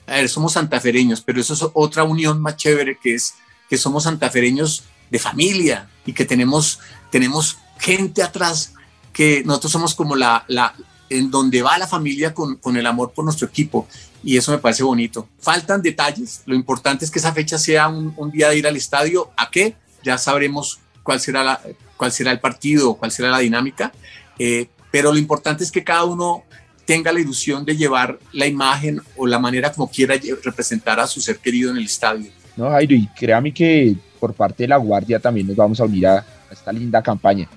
a 0.06 0.14
ver, 0.14 0.28
somos 0.28 0.52
santafereños, 0.52 1.20
pero 1.20 1.40
eso 1.40 1.54
es 1.54 1.64
otra 1.74 2.04
unión 2.04 2.40
más 2.40 2.56
chévere 2.56 2.98
que 3.02 3.14
es 3.14 3.34
que 3.68 3.76
somos 3.76 4.04
santafereños 4.04 4.84
de 5.10 5.18
familia 5.18 5.88
y 6.04 6.12
que 6.12 6.24
tenemos, 6.24 6.78
tenemos 7.10 7.58
gente 7.78 8.22
atrás 8.22 8.74
que 9.16 9.42
nosotros 9.46 9.72
somos 9.72 9.94
como 9.94 10.14
la, 10.14 10.44
la 10.46 10.74
en 11.08 11.30
donde 11.30 11.62
va 11.62 11.78
la 11.78 11.86
familia 11.86 12.34
con, 12.34 12.56
con, 12.56 12.76
el 12.76 12.84
amor 12.84 13.12
por 13.12 13.24
nuestro 13.24 13.48
equipo 13.48 13.88
y 14.22 14.36
eso 14.36 14.52
me 14.52 14.58
parece 14.58 14.82
bonito. 14.82 15.26
Faltan 15.38 15.80
detalles, 15.80 16.42
lo 16.44 16.54
importante 16.54 17.06
es 17.06 17.10
que 17.10 17.18
esa 17.18 17.32
fecha 17.32 17.56
sea 17.56 17.88
un, 17.88 18.12
un 18.18 18.30
día 18.30 18.50
de 18.50 18.58
ir 18.58 18.66
al 18.66 18.76
estadio, 18.76 19.30
¿a 19.34 19.50
qué? 19.50 19.74
Ya 20.04 20.18
sabremos 20.18 20.80
cuál 21.02 21.18
será, 21.18 21.42
la, 21.42 21.60
cuál 21.96 22.12
será 22.12 22.30
el 22.30 22.40
partido, 22.40 22.92
cuál 22.96 23.10
será 23.10 23.30
la 23.30 23.38
dinámica, 23.38 23.90
eh, 24.38 24.68
pero 24.90 25.12
lo 25.14 25.18
importante 25.18 25.64
es 25.64 25.72
que 25.72 25.82
cada 25.82 26.04
uno 26.04 26.44
tenga 26.84 27.10
la 27.10 27.20
ilusión 27.20 27.64
de 27.64 27.74
llevar 27.74 28.18
la 28.32 28.46
imagen 28.46 29.00
o 29.16 29.26
la 29.26 29.38
manera 29.38 29.72
como 29.72 29.90
quiera 29.90 30.14
representar 30.44 31.00
a 31.00 31.06
su 31.06 31.22
ser 31.22 31.38
querido 31.38 31.70
en 31.70 31.78
el 31.78 31.84
estadio. 31.84 32.30
No, 32.54 32.68
Jairo, 32.68 32.94
y 32.94 33.06
créame 33.08 33.54
que 33.54 33.96
por 34.20 34.34
parte 34.34 34.64
de 34.64 34.68
la 34.68 34.76
Guardia 34.76 35.18
también 35.18 35.46
nos 35.46 35.56
vamos 35.56 35.80
a 35.80 35.84
unir 35.84 36.06
a, 36.06 36.26
esta 36.50 36.70
linda 36.70 37.02
campaña. 37.02 37.48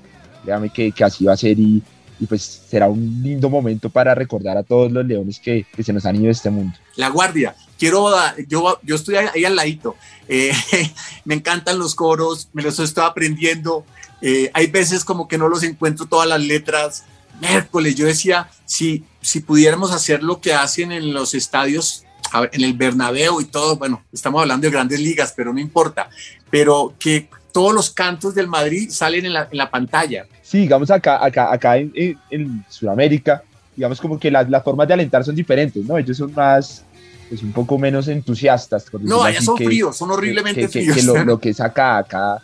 Créame 0.44 0.70
que, 0.70 0.92
que 0.92 1.04
así 1.04 1.26
va 1.26 1.34
a 1.34 1.38
ser 1.38 1.60
y, 1.60 1.82
y, 2.20 2.26
pues 2.26 2.64
será 2.70 2.88
un 2.88 3.22
lindo 3.22 3.50
momento 3.50 3.90
para 3.90 4.16
recordar 4.16 4.58
a 4.58 4.64
todos 4.64 4.92
los 4.92 5.06
leones 5.06 5.40
que, 5.40 5.66
que 5.76 5.84
se 5.84 5.94
nos 5.94 6.06
han 6.06 6.16
ido 6.16 6.26
de 6.26 6.32
este 6.32 6.50
mundo. 6.50 6.78
La 6.96 7.10
Guardia, 7.10 7.56
quiero, 7.78 8.10
yo, 8.48 8.80
yo 8.84 8.96
estoy 8.96 9.16
ahí 9.16 9.46
al 9.46 9.56
ladito, 9.56 9.96
eh, 10.28 10.52
me 11.26 11.36
encantan 11.36 11.80
los 11.80 11.96
coros, 11.96 12.50
me 12.54 12.62
los 12.62 12.80
estoy 12.80 13.06
aprendiendo, 13.06 13.86
eh, 14.22 14.52
hay 14.54 14.68
veces 14.68 15.06
como 15.06 15.28
que 15.28 15.38
no 15.38 15.48
los 15.48 15.64
encuentro 15.64 16.06
todas 16.06 16.28
las 16.28 16.42
letras, 16.42 17.06
miércoles, 17.40 17.96
yo 17.96 18.06
decía, 18.06 18.50
si, 18.66 19.04
si 19.22 19.40
pudiéramos 19.40 19.92
hacer 19.92 20.24
lo 20.24 20.42
que 20.42 20.54
hacen 20.54 20.92
en 20.92 21.14
los 21.14 21.34
estadios, 21.34 22.04
en 22.52 22.64
el 22.64 22.74
Bernabéu 22.74 23.42
y 23.42 23.46
todo, 23.46 23.78
bueno, 23.78 24.04
estamos 24.12 24.42
hablando 24.42 24.68
de 24.68 24.72
grandes 24.72 25.00
ligas, 25.00 25.34
pero 25.36 25.54
no 25.54 25.60
importa, 25.60 26.10
pero 26.52 26.94
que 27.00 27.30
todos 27.52 27.74
los 27.74 27.90
cantos 27.92 28.36
del 28.36 28.48
Madrid 28.48 28.90
salen 28.90 29.26
en 29.26 29.34
la, 29.34 29.48
en 29.52 29.58
la 29.58 29.70
pantalla. 29.70 30.26
Sí, 30.42 30.60
digamos 30.60 30.90
acá, 30.92 31.24
acá, 31.24 31.52
acá 31.54 31.78
en, 31.78 31.92
en, 32.30 32.66
Sudamérica, 32.70 33.44
digamos 33.76 34.00
como 34.00 34.20
que 34.20 34.32
las, 34.32 34.50
las, 34.50 34.64
formas 34.64 34.88
de 34.88 34.94
alentar 34.94 35.24
son 35.24 35.36
diferentes, 35.36 35.84
¿no? 35.86 35.98
Ellos 35.98 36.18
son 36.18 36.34
más, 36.34 36.84
pues 37.28 37.44
un 37.44 37.52
poco 37.52 37.78
menos 37.78 38.08
entusiastas. 38.08 38.86
No, 39.02 39.24
allá 39.24 39.42
son 39.42 39.58
fríos, 39.58 39.98
son 39.98 40.12
horriblemente 40.12 40.68
fríos. 40.68 40.96
Que, 40.96 41.04
lo, 41.04 41.24
lo, 41.24 41.40
que 41.42 41.50
es 41.50 41.60
acá, 41.60 41.98
acá, 41.98 42.42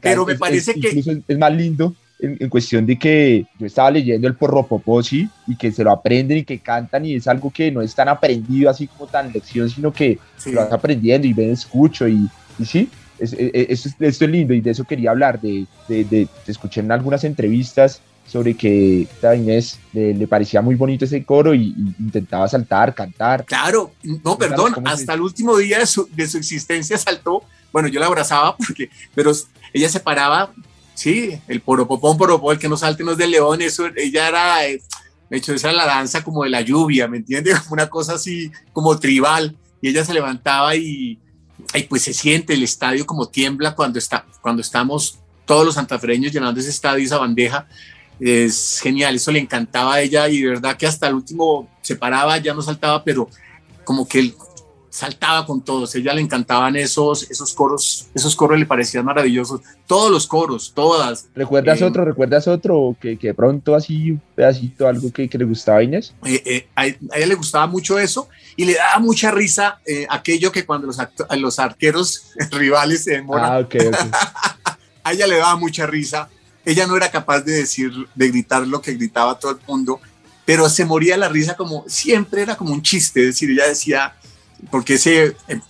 pero 0.00 0.24
me 0.24 0.36
parece 0.36 0.74
que... 0.74 0.88
Incluso 0.88 1.12
es 1.26 1.38
más 1.38 1.52
lindo 1.52 1.94
en, 2.20 2.48
cuestión 2.48 2.86
de 2.86 2.98
que 2.98 3.46
yo 3.58 3.66
estaba 3.66 3.90
leyendo 3.90 4.28
el 4.28 4.34
Porropoposi 4.34 5.28
y 5.46 5.56
que 5.56 5.72
se 5.72 5.82
lo 5.82 5.90
aprenden 5.90 6.38
y 6.38 6.44
que 6.44 6.58
cantan 6.58 7.04
y 7.04 7.14
es 7.14 7.26
algo 7.26 7.50
que 7.50 7.70
no 7.70 7.80
es 7.80 7.94
tan 7.94 8.08
aprendido 8.08 8.70
así 8.70 8.86
como 8.86 9.06
tan 9.06 9.32
lección, 9.32 9.68
sino 9.70 9.92
que 9.92 10.18
lo 10.46 10.60
vas 10.60 10.72
aprendiendo 10.72 11.26
y 11.26 11.32
ven, 11.32 11.50
escucho 11.50 12.06
y, 12.06 12.28
y 12.58 12.64
sí, 12.64 12.88
es, 13.20 13.34
es, 13.34 13.86
esto 13.98 14.24
es 14.24 14.30
lindo 14.30 14.54
y 14.54 14.60
de 14.60 14.70
eso 14.70 14.84
quería 14.84 15.10
hablar, 15.10 15.40
de, 15.40 15.66
de, 15.88 16.04
de, 16.04 16.28
escuché 16.46 16.80
en 16.80 16.92
algunas 16.92 17.24
entrevistas 17.24 18.00
sobre 18.26 18.54
que 18.54 19.08
a 19.22 19.34
Inés 19.34 19.78
le, 19.92 20.26
parecía 20.28 20.62
muy 20.62 20.76
bonito 20.76 21.04
ese 21.04 21.24
coro 21.24 21.54
y, 21.54 21.74
intentaba 21.98 22.48
saltar, 22.48 22.94
cantar. 22.94 23.44
Claro, 23.44 23.92
no, 24.24 24.38
perdón, 24.38 24.74
hasta 24.84 25.14
el 25.14 25.20
último 25.20 25.56
día 25.56 25.80
de 25.80 25.86
su, 25.86 26.08
de 26.12 26.28
su 26.28 26.38
existencia 26.38 26.96
saltó, 26.96 27.42
bueno, 27.72 27.88
yo 27.88 27.98
la 27.98 28.06
abrazaba 28.06 28.56
porque, 28.56 28.88
pero 29.14 29.32
ella 29.72 29.88
se 29.88 30.00
paraba 30.00 30.52
sí, 31.00 31.40
el 31.48 31.60
poropopón, 31.62 32.18
poropó, 32.18 32.52
el 32.52 32.58
que 32.58 32.68
no 32.68 32.76
salte 32.76 33.02
no 33.02 33.12
es 33.12 33.18
de 33.18 33.26
león, 33.26 33.62
eso, 33.62 33.86
ella 33.96 34.28
era, 34.28 34.58
de 34.58 34.80
hecho, 35.30 35.54
esa 35.54 35.70
era 35.70 35.78
la 35.78 35.86
danza 35.86 36.22
como 36.22 36.44
de 36.44 36.50
la 36.50 36.60
lluvia, 36.60 37.08
¿me 37.08 37.16
entiendes? 37.16 37.58
Como 37.60 37.72
una 37.72 37.88
cosa 37.88 38.14
así, 38.14 38.52
como 38.72 38.98
tribal, 38.98 39.56
y 39.80 39.88
ella 39.88 40.04
se 40.04 40.12
levantaba 40.12 40.76
y, 40.76 41.18
y 41.74 41.82
pues 41.84 42.02
se 42.02 42.12
siente 42.12 42.54
el 42.54 42.62
estadio 42.62 43.06
como 43.06 43.28
tiembla 43.28 43.74
cuando, 43.74 43.98
está, 43.98 44.24
cuando 44.40 44.60
estamos 44.60 45.18
todos 45.44 45.64
los 45.64 45.74
santafreños 45.74 46.32
llenando 46.32 46.60
ese 46.60 46.70
estadio, 46.70 47.04
esa 47.04 47.18
bandeja, 47.18 47.66
es 48.18 48.80
genial, 48.82 49.14
eso 49.14 49.32
le 49.32 49.38
encantaba 49.38 49.94
a 49.94 50.00
ella 50.00 50.28
y 50.28 50.42
de 50.42 50.48
verdad 50.48 50.76
que 50.76 50.86
hasta 50.86 51.08
el 51.08 51.14
último 51.14 51.68
se 51.80 51.96
paraba, 51.96 52.36
ya 52.38 52.54
no 52.54 52.62
saltaba, 52.62 53.02
pero 53.02 53.28
como 53.84 54.06
que 54.06 54.18
el, 54.20 54.34
saltaba 54.90 55.46
con 55.46 55.62
todos, 55.62 55.94
ella 55.94 56.12
le 56.12 56.20
encantaban 56.20 56.76
esos, 56.76 57.30
esos 57.30 57.54
coros, 57.54 58.08
esos 58.12 58.34
coros 58.34 58.58
le 58.58 58.66
parecían 58.66 59.04
maravillosos, 59.04 59.60
todos 59.86 60.10
los 60.10 60.26
coros, 60.26 60.72
todas. 60.74 61.28
¿Recuerdas 61.34 61.80
eh, 61.80 61.84
otro, 61.84 62.04
recuerdas 62.04 62.48
otro 62.48 62.96
que, 63.00 63.16
que 63.16 63.32
pronto 63.32 63.74
así 63.74 64.10
un 64.10 64.22
pedacito, 64.34 64.88
algo 64.88 65.10
que, 65.12 65.28
que 65.28 65.38
le 65.38 65.44
gustaba 65.44 65.78
a 65.78 65.82
Inés? 65.84 66.12
Eh, 66.24 66.42
eh, 66.44 66.68
a, 66.74 66.86
ella 66.86 67.26
le 67.26 67.34
gustaba 67.36 67.66
mucho 67.68 67.98
eso 67.98 68.28
y 68.60 68.66
le 68.66 68.74
daba 68.74 68.98
mucha 68.98 69.30
risa 69.30 69.80
aquello 70.10 70.52
que 70.52 70.66
cuando 70.66 70.86
los, 70.86 70.98
los 71.38 71.58
arqueros 71.58 72.32
rivales 72.50 73.04
se 73.04 73.12
demoran, 73.12 73.52
ah, 73.52 73.58
okay, 73.60 73.86
okay. 73.86 74.10
a 75.02 75.12
ella 75.12 75.26
le 75.26 75.38
daba 75.38 75.56
mucha 75.56 75.86
risa, 75.86 76.28
ella 76.66 76.86
no 76.86 76.94
era 76.94 77.10
capaz 77.10 77.40
de 77.40 77.52
decir, 77.52 77.90
de 78.14 78.28
gritar 78.28 78.66
lo 78.66 78.82
que 78.82 78.92
gritaba 78.92 79.38
todo 79.38 79.52
el 79.52 79.58
mundo, 79.66 79.98
pero 80.44 80.68
se 80.68 80.84
moría 80.84 81.16
la 81.16 81.30
risa 81.30 81.54
como, 81.54 81.86
siempre 81.88 82.42
era 82.42 82.54
como 82.54 82.74
un 82.74 82.82
chiste, 82.82 83.20
es 83.20 83.26
decir, 83.28 83.50
ella 83.50 83.66
decía 83.66 84.14
porque 84.70 84.96
ese, 84.96 85.36
eh, 85.48 85.60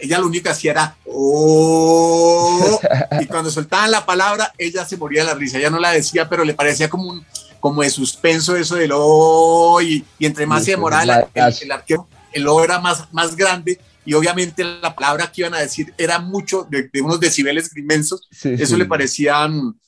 ella 0.00 0.18
lo 0.18 0.26
único 0.26 0.42
que 0.42 0.50
hacía 0.50 0.72
era 0.72 0.96
oh, 1.06 2.80
y 3.20 3.26
cuando 3.26 3.48
soltaban 3.48 3.92
la 3.92 4.04
palabra 4.04 4.52
ella 4.58 4.84
se 4.84 4.96
moría 4.96 5.20
de 5.20 5.28
la 5.28 5.34
risa, 5.34 5.58
ella 5.58 5.70
no 5.70 5.78
la 5.78 5.92
decía, 5.92 6.28
pero 6.28 6.42
le 6.42 6.54
parecía 6.54 6.90
como 6.90 7.10
un 7.10 7.24
como 7.60 7.82
de 7.82 7.90
suspenso 7.90 8.56
eso 8.56 8.74
del 8.74 8.90
oh, 8.92 9.80
y, 9.80 10.04
entre 10.18 10.46
más 10.46 10.64
se 10.64 10.72
demoraba 10.72 11.04
el, 11.04 11.10
arquero, 11.10 11.48
el 11.60 12.00
oh 12.00 12.19
era 12.32 12.78
más, 12.78 13.12
más 13.12 13.36
grande 13.36 13.80
y 14.04 14.14
obviamente 14.14 14.64
la 14.64 14.94
palabra 14.94 15.30
que 15.30 15.42
iban 15.42 15.54
a 15.54 15.60
decir 15.60 15.92
era 15.98 16.18
mucho 16.18 16.66
de, 16.70 16.90
unos 17.02 17.20
decibeles 17.20 17.76
inmensos, 17.76 18.28
eso 18.42 18.76
le 18.76 18.86
parecían, 18.86 19.78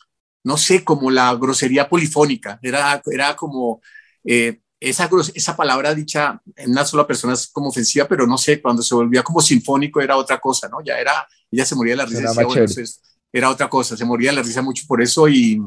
no 0.45 0.57
sé, 0.57 0.85
como 0.85 1.11
la 1.11 1.35
grosería 1.35 1.89
polifónica, 1.89 2.59
era, 2.63 3.01
era 3.11 3.37
como... 3.37 3.81
Eh, 4.25 4.59
esa, 4.79 5.09
esa 5.35 5.57
palabra 5.57 5.95
dicha 5.95 6.41
en 6.57 6.73
una 6.73 6.85
sola 6.85 7.07
persona 7.07 7.35
es 7.35 7.47
como 7.47 7.69
ofensiva, 7.69 8.07
pero 8.09 8.27
no 8.27 8.37
sé, 8.37 8.61
cuando 8.61 8.83
se 8.83 8.97
volvía 8.97 9.23
como 9.23 9.41
sinfónico 9.41 10.01
era 10.01 10.17
otra 10.17 10.41
cosa, 10.41 10.69
¿no? 10.69 10.83
Ya 10.85 10.99
era, 10.99 11.25
ella 11.53 11.65
se 11.65 11.77
moría 11.77 11.93
de 11.93 11.99
la 11.99 12.07
risa, 12.07 12.33
era, 12.33 12.69
era 13.33 13.51
otra 13.51 13.71
cosa, 13.71 13.97
se 13.97 14.05
moría 14.05 14.31
de 14.31 14.37
la 14.37 14.43
risa 14.43 14.61
mucho 14.61 14.85
por 14.89 15.01
eso 15.01 15.29
y, 15.29 15.63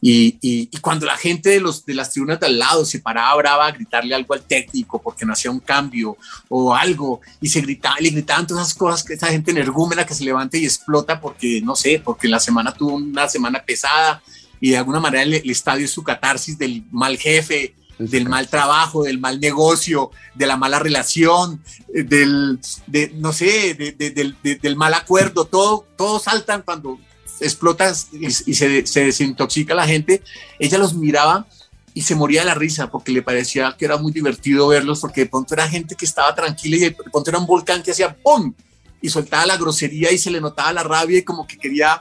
y, 0.00 0.38
y, 0.40 0.66
cuando 0.78 1.06
la 1.06 1.16
gente 1.16 1.50
de, 1.50 1.60
los, 1.60 1.84
de 1.84 1.92
las 1.92 2.10
tribunas 2.10 2.38
de 2.38 2.46
al 2.46 2.58
lado 2.58 2.84
se 2.84 3.00
paraba 3.00 3.34
brava 3.34 3.66
a 3.66 3.72
gritarle 3.72 4.14
algo 4.14 4.32
al 4.32 4.42
técnico 4.42 5.02
porque 5.02 5.26
no 5.26 5.32
hacía 5.32 5.50
un 5.50 5.58
cambio 5.58 6.16
o 6.48 6.72
algo 6.72 7.20
y 7.40 7.48
se 7.48 7.60
gritaba, 7.60 7.96
le 7.98 8.10
gritaban 8.10 8.46
todas 8.46 8.66
esas 8.66 8.78
cosas 8.78 9.02
que 9.02 9.14
esa 9.14 9.26
gente 9.26 9.50
energúmena 9.50 10.06
que 10.06 10.14
se 10.14 10.24
levanta 10.24 10.56
y 10.56 10.64
explota 10.64 11.20
porque, 11.20 11.60
no 11.62 11.74
sé, 11.74 12.00
porque 12.04 12.28
la 12.28 12.38
semana 12.38 12.72
tuvo 12.72 12.94
una 12.94 13.28
semana 13.28 13.60
pesada 13.64 14.22
y 14.60 14.70
de 14.70 14.78
alguna 14.78 15.00
manera 15.00 15.24
el, 15.24 15.34
el 15.34 15.50
estadio 15.50 15.84
es 15.84 15.90
su 15.90 16.04
catarsis 16.04 16.56
del 16.56 16.84
mal 16.92 17.18
jefe 17.18 17.74
del 17.98 18.28
mal 18.28 18.48
trabajo, 18.48 19.02
del 19.02 19.18
mal 19.18 19.40
negocio, 19.40 20.10
de 20.34 20.46
la 20.46 20.56
mala 20.56 20.78
relación, 20.78 21.62
eh, 21.92 22.04
del, 22.04 22.60
de, 22.86 23.12
no 23.16 23.32
sé, 23.32 23.74
del, 23.74 24.76
mal 24.76 24.94
acuerdo, 24.94 25.46
todo, 25.46 25.84
todos 25.96 26.22
saltan 26.22 26.62
cuando 26.62 26.98
explotas 27.40 28.08
y, 28.12 28.30
se, 28.30 28.86
se, 28.86 29.04
desintoxica 29.04 29.74
la 29.74 29.86
gente. 29.86 30.22
Ella 30.58 30.78
los 30.78 30.94
miraba 30.94 31.46
y 31.94 32.02
se 32.02 32.14
moría 32.14 32.40
de 32.40 32.46
la 32.46 32.54
risa 32.54 32.90
porque 32.90 33.12
le 33.12 33.22
parecía 33.22 33.74
que 33.78 33.84
era 33.84 33.96
muy 33.96 34.12
divertido 34.12 34.68
verlos 34.68 35.00
porque 35.00 35.22
de 35.22 35.26
pronto 35.26 35.54
era 35.54 35.68
gente 35.68 35.94
que 35.94 36.04
estaba 36.04 36.34
tranquila 36.34 36.76
y 36.76 36.80
de 36.80 36.90
pronto 36.92 37.30
era 37.30 37.38
un 37.38 37.46
volcán 37.46 37.82
que 37.82 37.90
hacía 37.90 38.14
¡pum! 38.16 38.52
y 39.00 39.08
soltaba 39.08 39.46
la 39.46 39.56
grosería 39.56 40.12
y 40.12 40.18
se 40.18 40.30
le 40.30 40.40
notaba 40.40 40.72
la 40.72 40.82
rabia 40.82 41.18
y 41.18 41.22
como 41.22 41.46
que 41.46 41.56
quería 41.56 42.00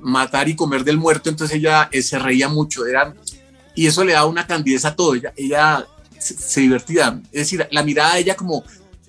matar 0.00 0.48
y 0.48 0.54
comer 0.54 0.84
del 0.84 0.98
muerto, 0.98 1.30
entonces 1.30 1.56
ella 1.56 1.88
eh, 1.90 2.02
se 2.02 2.18
reía 2.18 2.48
mucho, 2.48 2.86
eran 2.86 3.14
y 3.76 3.86
eso 3.86 4.02
le 4.02 4.14
da 4.14 4.24
una 4.24 4.46
candidez 4.46 4.84
a 4.86 4.96
todo. 4.96 5.14
Ella, 5.14 5.32
ella 5.36 5.86
se, 6.18 6.62
divertía. 6.62 7.20
Es 7.26 7.42
decir, 7.42 7.68
la 7.70 7.82
mirada 7.84 8.14
de 8.14 8.20
ella 8.20 8.34
como 8.34 8.64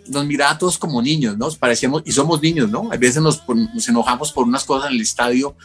nos 0.09 0.25
miraba 0.25 0.51
a 0.51 0.57
todos 0.57 0.77
como 0.77 1.01
niños, 1.01 1.37
¿no? 1.37 1.49
Parecíamos, 1.51 2.03
y 2.05 2.11
somos 2.11 2.41
niños, 2.41 2.69
¿no? 2.69 2.89
A 2.91 2.97
veces 2.97 3.21
nos, 3.21 3.41
nos 3.47 3.87
enojamos 3.87 4.31
por 4.31 4.45
unas 4.45 4.63
cosas 4.63 4.89
en 4.89 4.95
el 4.95 5.01
estadio 5.01 5.55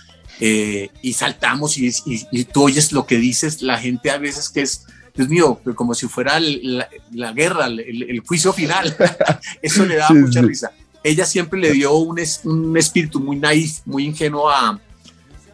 eh, 0.40 0.90
y 1.02 1.12
saltamos 1.12 1.78
y, 1.78 1.90
y, 2.04 2.44
tú 2.44 2.64
oyes 2.64 2.92
lo 2.92 3.06
que 3.06 3.16
dices, 3.16 3.62
la 3.62 3.78
gente 3.78 4.10
a 4.10 4.18
veces 4.18 4.48
que 4.48 4.62
es, 4.62 4.86
Dios 5.14 5.28
mío, 5.28 5.60
como 5.74 5.94
si 5.94 6.08
fuera 6.08 6.40
la, 6.40 7.32
guerra, 7.32 7.66
el, 7.66 8.22
juicio 8.26 8.52
final. 8.52 8.96
Eso 9.62 9.84
le 9.84 9.96
da 9.96 10.08
mucha 10.10 10.42
risa. 10.42 10.72
Ella 11.04 11.26
siempre 11.26 11.60
le 11.60 11.72
dio 11.72 11.94
un, 11.94 12.20
un 12.44 12.76
espíritu 12.76 13.20
muy 13.20 13.36
naif, 13.36 13.80
muy 13.84 14.04
ingenuo 14.04 14.48
a, 14.48 14.80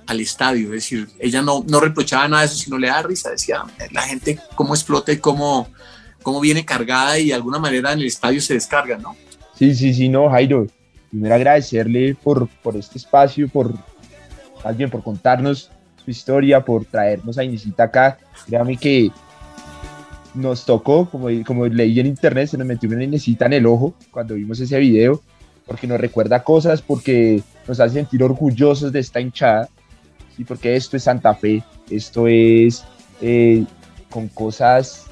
al 0.09 0.21
estadio. 0.21 0.69
Es 0.69 0.85
decir, 0.85 1.09
ella 1.19 1.43
no, 1.43 1.65
no 1.69 1.81
reprochaba 1.81 2.27
nada 2.29 2.43
de 2.43 2.49
eso, 2.49 2.57
sino 2.57 2.79
le 2.79 2.89
da 2.89 3.03
risa. 3.03 3.31
Decía, 3.31 3.63
la 3.93 4.03
gente 4.03 4.39
cómo 4.55 4.75
explota 4.75 5.13
y 5.13 5.19
cómo, 5.19 5.69
cómo 6.29 6.41
viene 6.41 6.63
cargada 6.63 7.19
y 7.19 7.29
de 7.29 7.35
alguna 7.35 7.59
manera 7.59 7.91
en 7.91 8.01
el 8.01 8.07
estadio 8.07 8.39
se 8.43 8.53
descarga, 8.53 8.99
¿no? 8.99 9.17
Sí, 9.55 9.75
sí, 9.75 9.95
sí, 9.95 10.11
no, 10.11 10.29
Jairo. 10.29 10.67
Primero 11.09 11.35
agradecerle 11.35 12.15
por, 12.23 12.47
por 12.63 12.77
este 12.77 12.99
espacio, 12.99 13.49
por 13.49 13.73
alguien 14.63 14.91
por 14.91 15.03
contarnos 15.03 15.71
su 16.05 16.11
historia, 16.11 16.63
por 16.63 16.85
traernos 16.85 17.39
a 17.39 17.45
Inesita 17.45 17.85
acá. 17.85 18.19
Créame 18.47 18.77
que 18.77 19.11
nos 20.35 20.67
tocó, 20.67 21.09
como, 21.09 21.29
como 21.47 21.67
leí 21.67 21.99
en 21.99 22.07
internet, 22.07 22.51
se 22.51 22.59
nos 22.59 22.67
metió 22.67 22.91
una 22.91 23.05
Inesita 23.05 23.47
en 23.47 23.55
el 23.55 23.67
ojo 23.67 23.95
cuando 24.11 24.35
vimos 24.35 24.61
ese 24.61 24.79
video, 24.79 25.23
porque 25.67 25.87
nos 25.87 25.99
recuerda 25.99 26.45
cosas, 26.45 26.83
porque 26.83 27.43
nos 27.67 27.81
hace 27.81 27.95
sentir 27.95 28.23
orgullosos 28.23 28.93
de 28.93 29.01
esta 29.01 29.19
hinchada 29.19 29.71
y 30.37 30.45
porque 30.45 30.77
esto 30.77 30.99
es 30.99 31.05
Santa 31.05 31.35
Fe, 31.35 31.65
esto 31.89 32.29
es 32.29 32.85
eh, 33.23 33.65
con 34.11 34.29
cosas 34.29 35.08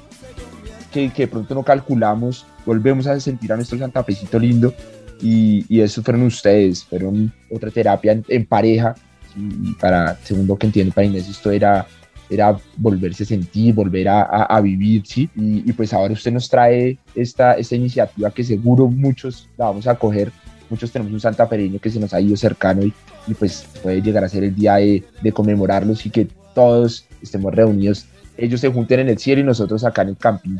que, 0.97 1.09
que, 1.11 1.23
de 1.23 1.27
pronto 1.27 1.53
no 1.53 1.63
calculamos, 1.63 2.45
volvemos 2.65 3.05
a 3.05 3.19
sentir 3.19 3.53
a 3.53 3.55
nuestro 3.55 3.77
Santa 3.77 4.03
Fecito 4.03 4.39
lindo 4.39 4.73
y, 5.21 5.63
y 5.69 5.81
eso 5.81 6.01
fueron 6.01 6.23
ustedes, 6.23 6.83
fueron 6.83 7.31
otra 7.51 7.69
terapia 7.69 8.19
en, 8.27 8.45
pareja. 8.45 8.95
Y 9.35 9.73
para, 9.73 10.15
segundo 10.23 10.57
que 10.57 10.65
entiendo 10.65 10.93
para 10.93 11.05
Inés, 11.05 11.29
esto 11.29 11.51
era 11.51 11.85
era 12.29 12.57
volverse 12.75 13.23
a 13.23 13.27
sentir, 13.27 13.73
volver 13.73 14.09
a, 14.09 14.23
a, 14.23 14.59
vivir, 14.59 15.03
¿sí? 15.05 15.29
Y, 15.33 15.71
pues 15.71 15.93
ahora 15.93 16.13
usted 16.13 16.33
nos 16.33 16.49
trae 16.49 16.97
esta, 17.15 17.53
esta 17.53 17.75
iniciativa 17.75 18.31
que 18.31 18.43
seguro 18.43 18.89
muchos 18.89 19.47
la 19.55 19.65
vamos 19.67 19.87
a 19.87 19.95
coger, 19.95 20.33
muchos 20.69 20.91
tenemos 20.91 21.13
un 21.13 21.21
santafereño 21.21 21.79
que 21.79 21.89
se 21.89 22.01
nos 22.01 22.13
ha 22.13 22.19
ido 22.19 22.35
cercano 22.35 22.83
y, 22.83 22.91
y 23.27 23.33
pues 23.33 23.65
puede 23.81 24.01
llegar 24.01 24.25
a 24.25 24.29
ser 24.29 24.43
el 24.43 24.53
día 24.53 24.75
de, 24.75 25.05
de 25.21 25.31
conmemorarlos 25.31 26.05
y 26.05 26.09
que 26.09 26.27
todos 26.53 27.05
estemos 27.21 27.55
reunidos, 27.55 28.07
ellos 28.35 28.59
se 28.59 28.69
junten 28.69 28.99
en 28.99 29.07
el 29.07 29.17
cielo 29.19 29.39
y 29.39 29.45
nosotros 29.45 29.85
acá 29.85 30.01
en 30.01 30.09
el 30.09 30.17
camping 30.17 30.57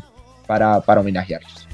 para, 0.48 0.80
para 0.80 1.02
homenajearlos. 1.02 1.68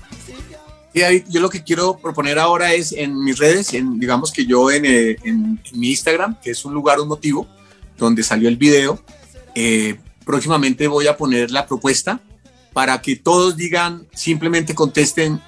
Y 0.92 1.00
yo 1.28 1.40
lo 1.40 1.48
que 1.48 1.62
quiero 1.62 1.96
proponer 1.96 2.38
ahora 2.38 2.74
es 2.74 2.92
en 2.92 3.22
mis 3.24 3.38
redes, 3.38 3.72
en, 3.72 3.98
digamos 3.98 4.32
que 4.32 4.46
yo 4.46 4.70
en, 4.70 4.84
eh, 4.84 5.16
en, 5.24 5.60
mi 5.72 5.90
Instagram, 5.90 6.38
que 6.40 6.50
es 6.50 6.64
un 6.64 6.74
lugar, 6.74 7.00
un 7.00 7.08
motivo, 7.08 7.48
donde 7.96 8.22
salió 8.22 8.48
el 8.48 8.56
video, 8.56 9.00
eh, 9.54 9.96
próximamente 10.24 10.86
voy 10.86 11.06
a 11.06 11.16
poner 11.16 11.50
la 11.50 11.66
propuesta 11.66 12.20
para 12.72 13.00
que 13.00 13.16
todos 13.16 13.56
digan, 13.56 14.06
simplemente 14.12 14.74
contesten, 14.74 15.40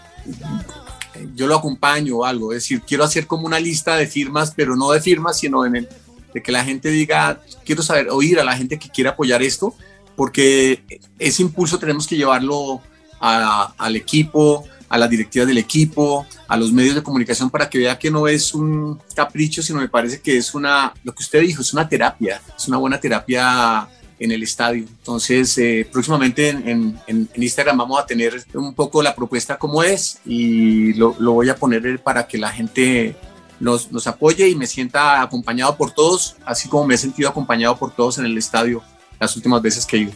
yo 1.34 1.46
lo 1.46 1.56
acompaño 1.56 2.18
o 2.18 2.24
algo, 2.24 2.52
es 2.52 2.62
decir, 2.62 2.82
quiero 2.82 3.04
hacer 3.04 3.26
como 3.26 3.46
una 3.46 3.60
lista 3.60 3.96
de 3.96 4.06
firmas, 4.06 4.52
pero 4.54 4.76
no 4.76 4.90
de 4.90 5.00
firmas, 5.00 5.38
sino 5.38 5.64
en 5.64 5.76
el, 5.76 5.88
de 6.34 6.42
que 6.42 6.52
la 6.52 6.64
gente 6.64 6.88
diga, 6.90 7.40
quiero 7.64 7.82
saber, 7.82 8.08
oír 8.10 8.38
a 8.40 8.44
la 8.44 8.56
gente 8.56 8.78
que 8.78 8.90
quiere 8.90 9.10
apoyar 9.10 9.42
esto, 9.42 9.74
porque 10.16 10.82
ese 11.20 11.42
impulso 11.42 11.78
tenemos 11.78 12.06
que 12.06 12.16
llevarlo 12.16 12.80
al 13.20 13.96
equipo, 13.96 14.64
a 14.88 14.98
las 14.98 15.10
directivas 15.10 15.48
del 15.48 15.58
equipo, 15.58 16.26
a 16.48 16.56
los 16.56 16.72
medios 16.72 16.94
de 16.94 17.02
comunicación 17.02 17.50
para 17.50 17.68
que 17.68 17.78
vea 17.78 17.98
que 17.98 18.10
no 18.10 18.28
es 18.28 18.54
un 18.54 19.00
capricho, 19.14 19.62
sino 19.62 19.80
me 19.80 19.88
parece 19.88 20.20
que 20.20 20.36
es 20.36 20.54
una, 20.54 20.94
lo 21.02 21.14
que 21.14 21.22
usted 21.22 21.40
dijo, 21.40 21.62
es 21.62 21.72
una 21.72 21.88
terapia, 21.88 22.40
es 22.56 22.68
una 22.68 22.78
buena 22.78 23.00
terapia 23.00 23.88
en 24.18 24.30
el 24.30 24.42
estadio. 24.42 24.84
Entonces, 24.86 25.56
eh, 25.58 25.88
próximamente 25.90 26.48
en, 26.48 26.98
en, 27.06 27.28
Instagram 27.34 27.76
vamos 27.76 28.00
a 28.00 28.06
tener 28.06 28.44
un 28.54 28.74
poco 28.74 29.02
la 29.02 29.14
propuesta 29.14 29.58
como 29.58 29.82
es 29.82 30.20
y 30.24 30.94
lo, 30.94 31.14
lo 31.18 31.32
voy 31.32 31.48
a 31.48 31.56
poner 31.56 32.00
para 32.02 32.26
que 32.26 32.38
la 32.38 32.50
gente 32.50 33.16
nos, 33.60 33.90
nos, 33.92 34.06
apoye 34.06 34.48
y 34.48 34.54
me 34.54 34.66
sienta 34.66 35.20
acompañado 35.22 35.76
por 35.76 35.90
todos, 35.90 36.36
así 36.44 36.68
como 36.68 36.86
me 36.86 36.94
he 36.94 36.98
sentido 36.98 37.28
acompañado 37.28 37.76
por 37.76 37.94
todos 37.94 38.18
en 38.18 38.26
el 38.26 38.36
estadio 38.36 38.82
las 39.18 39.34
últimas 39.36 39.62
veces 39.62 39.86
que 39.86 39.96
he 39.96 40.00
ido. 40.00 40.12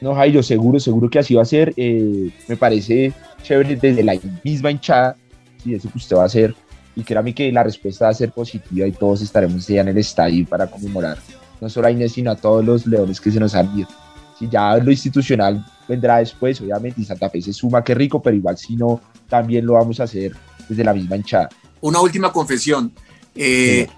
No, 0.00 0.14
Jairo, 0.14 0.42
seguro, 0.42 0.78
seguro 0.78 1.10
que 1.10 1.18
así 1.18 1.34
va 1.34 1.42
a 1.42 1.46
ser. 1.46 1.74
Eh, 1.76 2.30
me 2.46 2.56
parece 2.56 3.12
chévere 3.42 3.76
desde 3.76 4.02
la 4.02 4.18
misma 4.44 4.70
hinchada, 4.70 5.16
y 5.64 5.74
eso 5.74 5.90
que 5.90 5.98
usted 5.98 6.16
va 6.16 6.22
a 6.22 6.26
hacer. 6.26 6.54
Y 6.94 7.02
créame 7.02 7.34
que 7.34 7.50
la 7.52 7.62
respuesta 7.62 8.06
va 8.06 8.10
a 8.10 8.14
ser 8.14 8.30
positiva 8.30 8.86
y 8.86 8.92
todos 8.92 9.22
estaremos 9.22 9.66
ya 9.66 9.80
en 9.82 9.88
el 9.88 9.98
estadio 9.98 10.44
para 10.46 10.66
conmemorar 10.66 11.18
no 11.60 11.68
solo 11.68 11.88
a 11.88 11.90
Inés, 11.90 12.12
sino 12.12 12.30
a 12.30 12.36
todos 12.36 12.64
los 12.64 12.86
leones 12.86 13.20
que 13.20 13.30
se 13.30 13.40
nos 13.40 13.54
han 13.54 13.76
ido. 13.78 13.88
Si 14.38 14.48
ya 14.48 14.76
lo 14.76 14.90
institucional 14.90 15.64
vendrá 15.88 16.18
después, 16.18 16.60
obviamente, 16.60 17.00
y 17.00 17.04
Santa 17.04 17.28
Fe 17.28 17.42
se 17.42 17.52
suma, 17.52 17.82
qué 17.82 17.94
rico, 17.94 18.22
pero 18.22 18.36
igual 18.36 18.56
si 18.56 18.76
no, 18.76 19.00
también 19.28 19.66
lo 19.66 19.74
vamos 19.74 19.98
a 20.00 20.04
hacer 20.04 20.32
desde 20.68 20.84
la 20.84 20.94
misma 20.94 21.16
hinchada. 21.16 21.48
Una 21.80 22.00
última 22.00 22.32
confesión. 22.32 22.92
Eh, 23.34 23.88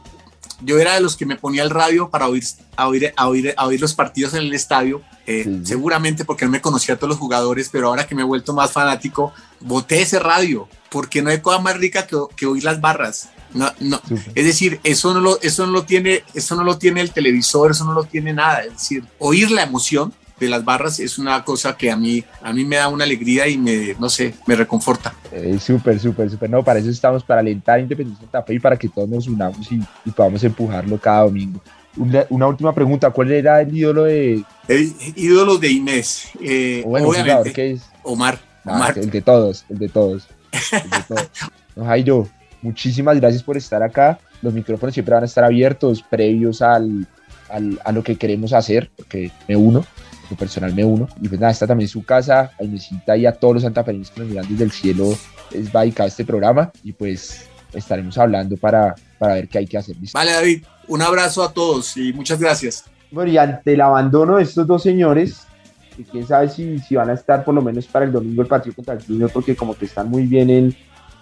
yo 0.63 0.79
era 0.79 0.95
de 0.95 1.01
los 1.01 1.17
que 1.17 1.27
me 1.27 1.37
ponía 1.37 1.63
el 1.63 1.71
radio 1.71 2.11
para 2.11 2.29
oír, 2.29 2.45
a 2.77 2.89
oír, 2.89 3.13
a 3.17 3.29
oír, 3.29 3.55
a 3.57 3.67
oír 3.67 3.81
los 3.81 3.95
partidos 3.95 4.35
en 4.35 4.41
el 4.41 4.55
estadio, 4.55 5.03
eh, 5.27 5.61
seguramente 5.65 6.25
porque 6.25 6.45
no 6.45 6.51
me 6.51 6.61
conocía 6.61 6.95
a 6.95 6.99
todos 6.99 7.11
los 7.11 7.19
jugadores, 7.19 7.69
pero 7.71 7.89
ahora 7.89 8.07
que 8.07 8.15
me 8.15 8.23
he 8.23 8.25
vuelto 8.25 8.53
más 8.53 8.73
fanático, 8.73 9.33
boté 9.61 10.03
ese 10.03 10.19
radio, 10.19 10.69
porque 10.91 11.23
no 11.23 11.31
hay 11.31 11.41
cosa 11.41 11.61
más 11.61 11.77
rica 11.77 12.07
que, 12.07 12.17
que 12.37 12.47
oír 12.47 12.65
las 12.65 12.81
barras. 12.81 13.31
No, 13.53 13.73
no. 13.81 14.01
Es 14.35 14.45
decir, 14.45 14.81
eso 14.85 15.13
no, 15.13 15.21
lo, 15.21 15.41
eso, 15.41 15.67
no 15.67 15.73
lo 15.73 15.85
tiene, 15.85 16.23
eso 16.35 16.55
no 16.55 16.63
lo 16.63 16.79
tiene 16.79 17.01
el 17.01 17.11
televisor, 17.11 17.73
eso 17.73 17.85
no 17.85 17.95
lo 17.95 18.05
tiene 18.05 18.33
nada. 18.33 18.63
Es 18.63 18.75
decir, 18.75 19.05
oír 19.19 19.51
la 19.51 19.63
emoción 19.63 20.13
de 20.41 20.49
las 20.49 20.65
barras 20.65 20.99
es 20.99 21.19
una 21.19 21.45
cosa 21.45 21.77
que 21.77 21.91
a 21.91 21.97
mí, 21.97 22.25
a 22.43 22.53
mí 22.53 22.65
me 22.65 22.77
da 22.77 22.89
una 22.89 23.05
alegría 23.05 23.47
y 23.47 23.59
me, 23.59 23.95
no 24.01 24.09
sé, 24.09 24.35
me 24.47 24.57
reconforta. 24.57 25.15
Eh, 25.31 25.59
súper, 25.61 26.01
súper, 26.01 26.31
súper. 26.31 26.49
No, 26.49 26.65
para 26.65 26.81
eso 26.81 26.91
estamos, 26.91 27.23
para 27.23 27.41
alentar 27.41 27.79
Independencia 27.79 28.23
Santa 28.23 28.43
Fe 28.43 28.55
y 28.55 28.59
para 28.59 28.77
que 28.77 28.89
todos 28.89 29.09
nos 29.09 29.29
unamos 29.29 29.71
y, 29.71 29.81
y 30.05 30.11
podamos 30.11 30.43
empujarlo 30.43 30.99
cada 30.99 31.25
domingo. 31.25 31.61
Una, 31.97 32.25
una, 32.31 32.47
última 32.47 32.73
pregunta, 32.73 33.11
¿cuál 33.11 33.31
era 33.33 33.61
el 33.61 33.77
ídolo 33.77 34.05
de...? 34.05 34.43
El 34.69 34.95
ídolo 35.17 35.59
de 35.59 35.69
Inés. 35.69 36.29
Eh, 36.41 36.83
obviamente, 36.87 37.53
¿qué 37.53 37.73
es? 37.73 37.83
Omar. 38.03 38.39
Ah, 38.65 38.77
Omar. 38.77 38.99
el 38.99 39.11
de 39.11 39.21
todos, 39.21 39.65
el 39.69 39.79
de 39.79 39.89
todos. 39.89 40.29
El 40.73 40.91
de 40.91 41.03
todos. 41.07 41.29
no, 41.77 41.85
Jairo, 41.85 42.29
muchísimas 42.63 43.21
gracias 43.21 43.43
por 43.43 43.57
estar 43.57 43.83
acá. 43.83 44.19
Los 44.41 44.55
micrófonos 44.55 44.95
siempre 44.95 45.15
van 45.15 45.25
a 45.25 45.27
estar 45.27 45.45
abiertos 45.45 46.03
previos 46.03 46.63
al, 46.63 47.07
al, 47.51 47.81
a 47.85 47.93
lo 47.93 48.03
que 48.03 48.17
queremos 48.17 48.53
hacer, 48.53 48.91
porque 48.97 49.31
me 49.49 49.57
uno 49.57 49.85
personal 50.37 50.75
me 50.75 50.85
uno. 50.85 51.09
Y 51.21 51.29
pues 51.29 51.41
nada, 51.41 51.53
está 51.53 51.67
también 51.67 51.89
su 51.89 52.05
casa, 52.05 52.53
a 52.59 52.65
Inesita 52.65 53.17
y 53.17 53.27
a 53.27 53.33
todos 53.33 53.55
los 53.55 53.63
santaferinos 53.63 54.11
que 54.11 54.21
nos 54.21 54.29
miran 54.29 54.47
desde 54.49 54.65
el 54.65 54.71
cielo, 54.71 55.13
es 55.53 55.75
va 55.75 55.83
dedicado 55.83 56.09
este 56.09 56.25
programa 56.25 56.71
y 56.83 56.93
pues 56.93 57.47
estaremos 57.73 58.17
hablando 58.19 58.57
para, 58.57 58.95
para 59.19 59.35
ver 59.35 59.49
qué 59.49 59.59
hay 59.59 59.67
que 59.67 59.79
hacer. 59.79 59.97
Vale, 60.13 60.33
David, 60.33 60.65
un 60.89 61.03
abrazo 61.03 61.43
a 61.43 61.53
todos 61.53 61.97
y 61.97 62.13
muchas 62.13 62.41
gracias. 62.41 62.85
Bueno, 63.11 63.31
y 63.31 63.39
ante 63.39 63.75
el 63.75 63.81
abandono 63.81 64.37
de 64.37 64.45
estos 64.45 64.67
dos 64.67 64.83
señores, 64.83 65.43
que 65.97 66.05
quién 66.05 66.27
sabe 66.27 66.49
si, 66.49 66.79
si 66.79 66.95
van 66.95 67.11
a 67.11 67.15
estar 67.15 67.45
por 67.45 67.55
lo 67.55 67.63
menos 67.63 67.87
para 67.87 68.05
el 68.05 68.13
domingo 68.13 68.43
el 68.43 68.49
partido 68.49 68.77
contra 68.77 68.95
el 68.95 69.05
Junior, 69.05 69.31
porque 69.33 69.57
como 69.57 69.77
que 69.77 69.87
están 69.87 70.09
muy 70.09 70.27
bien 70.27 70.51
en, 70.51 70.77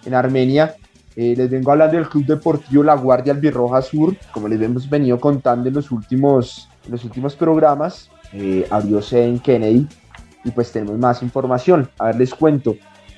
en 0.05 0.15
Armenia. 0.15 0.77
Eh, 1.17 1.35
les 1.37 1.51
vengo 1.51 1.73
hablando 1.73 1.97
del 1.97 2.09
Club 2.09 2.27
Deportivo 2.27 2.85
La 2.85 2.95
Guardia 2.95 3.33
Albirroja 3.33 3.83
Sur, 3.83 4.17
como 4.31 4.47
les 4.47 4.61
hemos 4.61 4.89
venido 4.89 5.19
contando 5.19 5.69
en 5.69 5.75
los 5.75 5.91
últimos, 5.91 6.69
en 6.85 6.93
los 6.93 7.03
últimos 7.05 7.35
programas 7.35 8.09
eh, 8.33 8.67
abrió 8.71 9.03
sede 9.03 9.27
en 9.27 9.39
Kennedy 9.39 9.87
y 10.45 10.51
pues 10.51 10.73
tenemos 10.73 10.99
más 10.99 11.23
información. 11.23 11.89
A 11.99 12.07
ver, 12.07 12.17
les 12.17 12.35
cuento. 12.35 12.75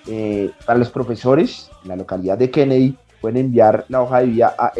Eh, 0.07 0.51
para 0.65 0.79
los 0.79 0.91
profesores 0.91 1.71
en 1.83 1.91
la 1.91 1.97
localidad 1.97 2.39
de 2.39 2.51
Kennedy 2.51 2.97
pueden 3.21 3.37
enviar 3.37 3.85
la 3.89 4.01
hoja 4.03 4.21
de 4.21 4.27
vida 4.27 4.55
a 4.59 4.73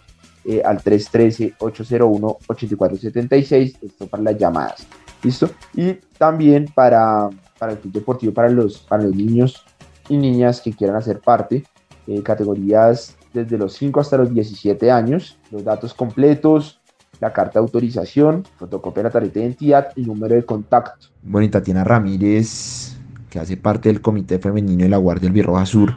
eh, 0.45 0.63
al 0.65 0.83
313-801-8476, 0.83 3.79
esto 3.83 4.07
para 4.07 4.23
las 4.23 4.39
llamadas. 4.39 4.87
¿Listo? 5.23 5.51
Y 5.75 5.95
también 6.17 6.67
para, 6.75 7.29
para 7.59 7.73
el 7.73 7.79
club 7.79 7.93
deportivo, 7.93 8.33
para 8.33 8.49
los, 8.49 8.79
para 8.79 9.03
los 9.03 9.15
niños 9.15 9.65
y 10.09 10.17
niñas 10.17 10.61
que 10.61 10.73
quieran 10.73 10.97
hacer 10.97 11.21
parte, 11.21 11.65
eh, 12.07 12.23
categorías 12.23 13.17
desde 13.33 13.59
los 13.59 13.75
5 13.75 14.01
hasta 14.01 14.17
los 14.17 14.33
17 14.33 14.91
años, 14.91 15.39
los 15.51 15.63
datos 15.63 15.95
completos, 15.95 16.81
la 17.21 17.33
carta 17.33 17.59
de 17.59 17.65
autorización, 17.65 18.45
fotocopia 18.57 19.03
de 19.03 19.09
la 19.09 19.13
tarjeta 19.13 19.41
de 19.41 19.47
identidad 19.47 19.89
y 19.95 20.03
número 20.03 20.35
de 20.35 20.45
contacto. 20.45 21.09
Bueno, 21.23 21.47
y 21.47 21.51
Tatiana 21.51 21.85
Ramírez, 21.85 22.97
que 23.29 23.39
hace 23.39 23.57
parte 23.57 23.91
del 23.91 24.01
Comité 24.01 24.39
Femenino 24.39 24.85
de 24.85 24.89
la 24.89 24.97
Guardia 24.97 25.29
Albirroja 25.29 25.67
Sur, 25.67 25.97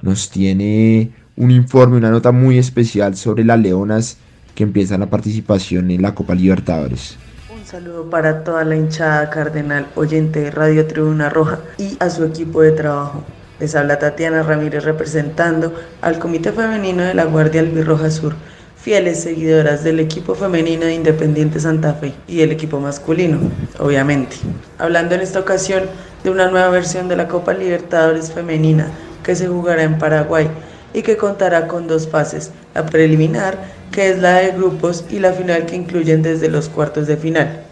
nos 0.00 0.30
tiene 0.30 1.12
un 1.36 1.50
informe, 1.50 1.96
una 1.96 2.10
nota 2.10 2.32
muy 2.32 2.58
especial 2.58 3.16
sobre 3.16 3.44
las 3.44 3.58
Leonas 3.58 4.18
que 4.54 4.64
empiezan 4.64 5.00
la 5.00 5.06
participación 5.10 5.90
en 5.90 6.02
la 6.02 6.14
Copa 6.14 6.34
Libertadores. 6.34 7.16
Un 7.54 7.64
saludo 7.64 8.10
para 8.10 8.44
toda 8.44 8.64
la 8.64 8.76
hinchada 8.76 9.30
cardenal 9.30 9.86
oyente 9.94 10.40
de 10.40 10.50
Radio 10.50 10.86
Tribuna 10.86 11.30
Roja 11.30 11.60
y 11.78 11.96
a 12.00 12.10
su 12.10 12.24
equipo 12.24 12.60
de 12.60 12.72
trabajo. 12.72 13.24
Les 13.60 13.74
habla 13.74 13.98
Tatiana 13.98 14.42
Ramírez 14.42 14.84
representando 14.84 15.72
al 16.02 16.18
Comité 16.18 16.52
Femenino 16.52 17.02
de 17.02 17.14
la 17.14 17.24
Guardia 17.24 17.60
Albirroja 17.60 18.10
Sur, 18.10 18.34
fieles 18.76 19.22
seguidoras 19.22 19.84
del 19.84 20.00
equipo 20.00 20.34
femenino 20.34 20.84
de 20.84 20.94
Independiente 20.94 21.60
Santa 21.60 21.94
Fe 21.94 22.12
y 22.26 22.40
el 22.40 22.50
equipo 22.50 22.80
masculino, 22.80 23.38
obviamente. 23.78 24.36
Hablando 24.78 25.14
en 25.14 25.20
esta 25.20 25.38
ocasión 25.38 25.84
de 26.24 26.30
una 26.30 26.50
nueva 26.50 26.68
versión 26.70 27.08
de 27.08 27.16
la 27.16 27.28
Copa 27.28 27.54
Libertadores 27.54 28.32
femenina 28.32 28.88
que 29.22 29.36
se 29.36 29.46
jugará 29.46 29.84
en 29.84 29.98
Paraguay 29.98 30.48
y 30.94 31.02
que 31.02 31.16
contará 31.16 31.68
con 31.68 31.86
dos 31.86 32.08
fases, 32.08 32.50
la 32.74 32.86
preliminar, 32.86 33.58
que 33.90 34.10
es 34.10 34.18
la 34.18 34.36
de 34.36 34.52
grupos, 34.52 35.04
y 35.10 35.18
la 35.18 35.32
final 35.32 35.66
que 35.66 35.76
incluyen 35.76 36.22
desde 36.22 36.48
los 36.48 36.68
cuartos 36.68 37.06
de 37.06 37.16
final. 37.16 37.62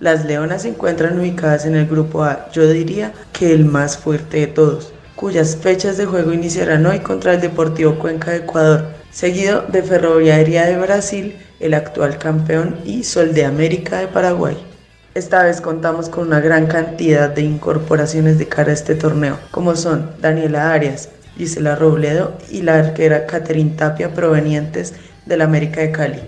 Las 0.00 0.24
Leonas 0.24 0.62
se 0.62 0.68
encuentran 0.68 1.18
ubicadas 1.18 1.66
en 1.66 1.76
el 1.76 1.86
grupo 1.86 2.24
A, 2.24 2.50
yo 2.52 2.66
diría 2.68 3.12
que 3.32 3.52
el 3.52 3.64
más 3.64 3.96
fuerte 3.96 4.40
de 4.40 4.46
todos, 4.48 4.92
cuyas 5.16 5.56
fechas 5.56 5.96
de 5.96 6.06
juego 6.06 6.32
iniciarán 6.32 6.84
hoy 6.86 6.98
contra 7.00 7.34
el 7.34 7.40
Deportivo 7.40 7.98
Cuenca 7.98 8.32
de 8.32 8.38
Ecuador, 8.38 8.86
seguido 9.10 9.62
de 9.68 9.82
Ferroviaria 9.82 10.66
de 10.66 10.76
Brasil, 10.76 11.36
el 11.60 11.74
actual 11.74 12.18
campeón, 12.18 12.76
y 12.84 13.04
Sol 13.04 13.32
de 13.32 13.44
América 13.44 13.98
de 13.98 14.08
Paraguay. 14.08 14.56
Esta 15.14 15.44
vez 15.44 15.60
contamos 15.60 16.08
con 16.08 16.26
una 16.26 16.40
gran 16.40 16.66
cantidad 16.66 17.30
de 17.30 17.42
incorporaciones 17.42 18.36
de 18.36 18.48
cara 18.48 18.70
a 18.70 18.74
este 18.74 18.96
torneo, 18.96 19.38
como 19.52 19.76
son 19.76 20.10
Daniela 20.20 20.72
Arias, 20.72 21.08
Gisela 21.36 21.74
Robledo 21.76 22.36
y 22.50 22.62
la 22.62 22.78
arquera 22.78 23.26
Catherine 23.26 23.74
Tapia 23.76 24.14
provenientes 24.14 24.94
del 25.26 25.42
América 25.42 25.80
de 25.80 25.92
Cali. 25.92 26.20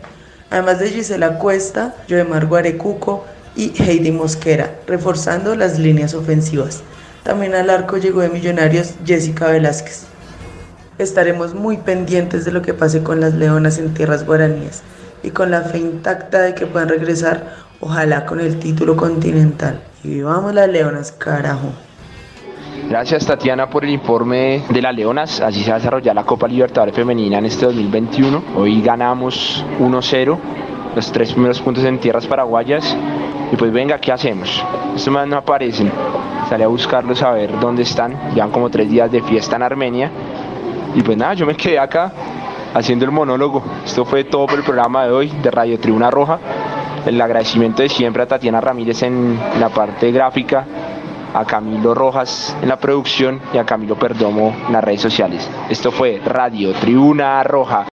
además 0.50 0.78
de 0.78 0.90
Gisela 0.90 1.38
Cuesta, 1.38 1.94
Joemar 2.08 2.46
Guarecuco 2.46 3.24
y 3.56 3.72
Heidi 3.82 4.12
Mosquera, 4.12 4.76
reforzando 4.86 5.56
las 5.56 5.78
líneas 5.78 6.14
ofensivas. 6.14 6.82
También 7.24 7.54
al 7.54 7.70
arco 7.70 7.96
llegó 7.96 8.20
de 8.20 8.28
Millonarios 8.28 8.94
Jessica 9.04 9.48
Velázquez. 9.48 10.04
Estaremos 10.98 11.54
muy 11.54 11.78
pendientes 11.78 12.44
de 12.44 12.52
lo 12.52 12.62
que 12.62 12.74
pase 12.74 13.02
con 13.02 13.20
las 13.20 13.34
leonas 13.34 13.78
en 13.78 13.92
tierras 13.94 14.24
guaraníes 14.24 14.82
y 15.22 15.30
con 15.30 15.50
la 15.50 15.62
fe 15.62 15.78
intacta 15.78 16.40
de 16.42 16.54
que 16.54 16.66
puedan 16.66 16.88
regresar, 16.88 17.56
ojalá 17.80 18.26
con 18.26 18.40
el 18.40 18.58
título 18.58 18.96
continental. 18.96 19.82
Y 20.04 20.08
vivamos 20.08 20.54
las 20.54 20.68
leonas, 20.68 21.12
carajo. 21.12 21.72
Gracias 22.84 23.26
Tatiana 23.26 23.68
por 23.68 23.84
el 23.84 23.90
informe 23.90 24.62
de 24.68 24.80
las 24.80 24.94
Leonas. 24.94 25.40
Así 25.40 25.64
se 25.64 25.70
va 25.70 25.76
a 25.76 25.78
desarrollar 25.80 26.14
la 26.14 26.22
Copa 26.22 26.46
Libertadores 26.46 26.94
Femenina 26.94 27.38
en 27.38 27.46
este 27.46 27.66
2021. 27.66 28.42
Hoy 28.54 28.80
ganamos 28.80 29.64
1-0, 29.80 30.38
los 30.94 31.10
tres 31.10 31.32
primeros 31.32 31.60
puntos 31.60 31.82
en 31.82 31.98
tierras 31.98 32.28
paraguayas. 32.28 32.96
Y 33.50 33.56
pues 33.56 33.72
venga, 33.72 33.98
¿qué 33.98 34.12
hacemos? 34.12 34.64
Estos 34.94 35.12
más 35.12 35.26
no 35.26 35.36
aparecen. 35.36 35.90
Salí 36.48 36.62
a 36.62 36.68
buscarlos 36.68 37.20
a 37.22 37.32
ver 37.32 37.58
dónde 37.58 37.82
están. 37.82 38.32
Llevan 38.34 38.52
como 38.52 38.70
tres 38.70 38.88
días 38.88 39.10
de 39.10 39.20
fiesta 39.20 39.56
en 39.56 39.62
Armenia. 39.62 40.10
Y 40.94 41.02
pues 41.02 41.16
nada, 41.16 41.34
yo 41.34 41.44
me 41.44 41.56
quedé 41.56 41.80
acá 41.80 42.12
haciendo 42.72 43.04
el 43.04 43.10
monólogo. 43.10 43.64
Esto 43.84 44.04
fue 44.04 44.22
todo 44.22 44.46
por 44.46 44.58
el 44.58 44.64
programa 44.64 45.06
de 45.06 45.10
hoy 45.10 45.32
de 45.42 45.50
Radio 45.50 45.80
Tribuna 45.80 46.08
Roja. 46.08 46.38
El 47.04 47.20
agradecimiento 47.20 47.82
de 47.82 47.88
siempre 47.88 48.22
a 48.22 48.26
Tatiana 48.26 48.60
Ramírez 48.60 49.02
en 49.02 49.36
la 49.58 49.70
parte 49.70 50.12
gráfica 50.12 50.64
a 51.34 51.44
Camilo 51.44 51.94
Rojas 51.94 52.56
en 52.62 52.68
la 52.68 52.78
producción 52.78 53.40
y 53.52 53.58
a 53.58 53.64
Camilo 53.64 53.96
Perdomo 53.96 54.54
en 54.66 54.72
las 54.72 54.84
redes 54.84 55.00
sociales. 55.00 55.48
Esto 55.68 55.90
fue 55.90 56.20
Radio 56.24 56.72
Tribuna 56.72 57.42
Roja. 57.42 57.86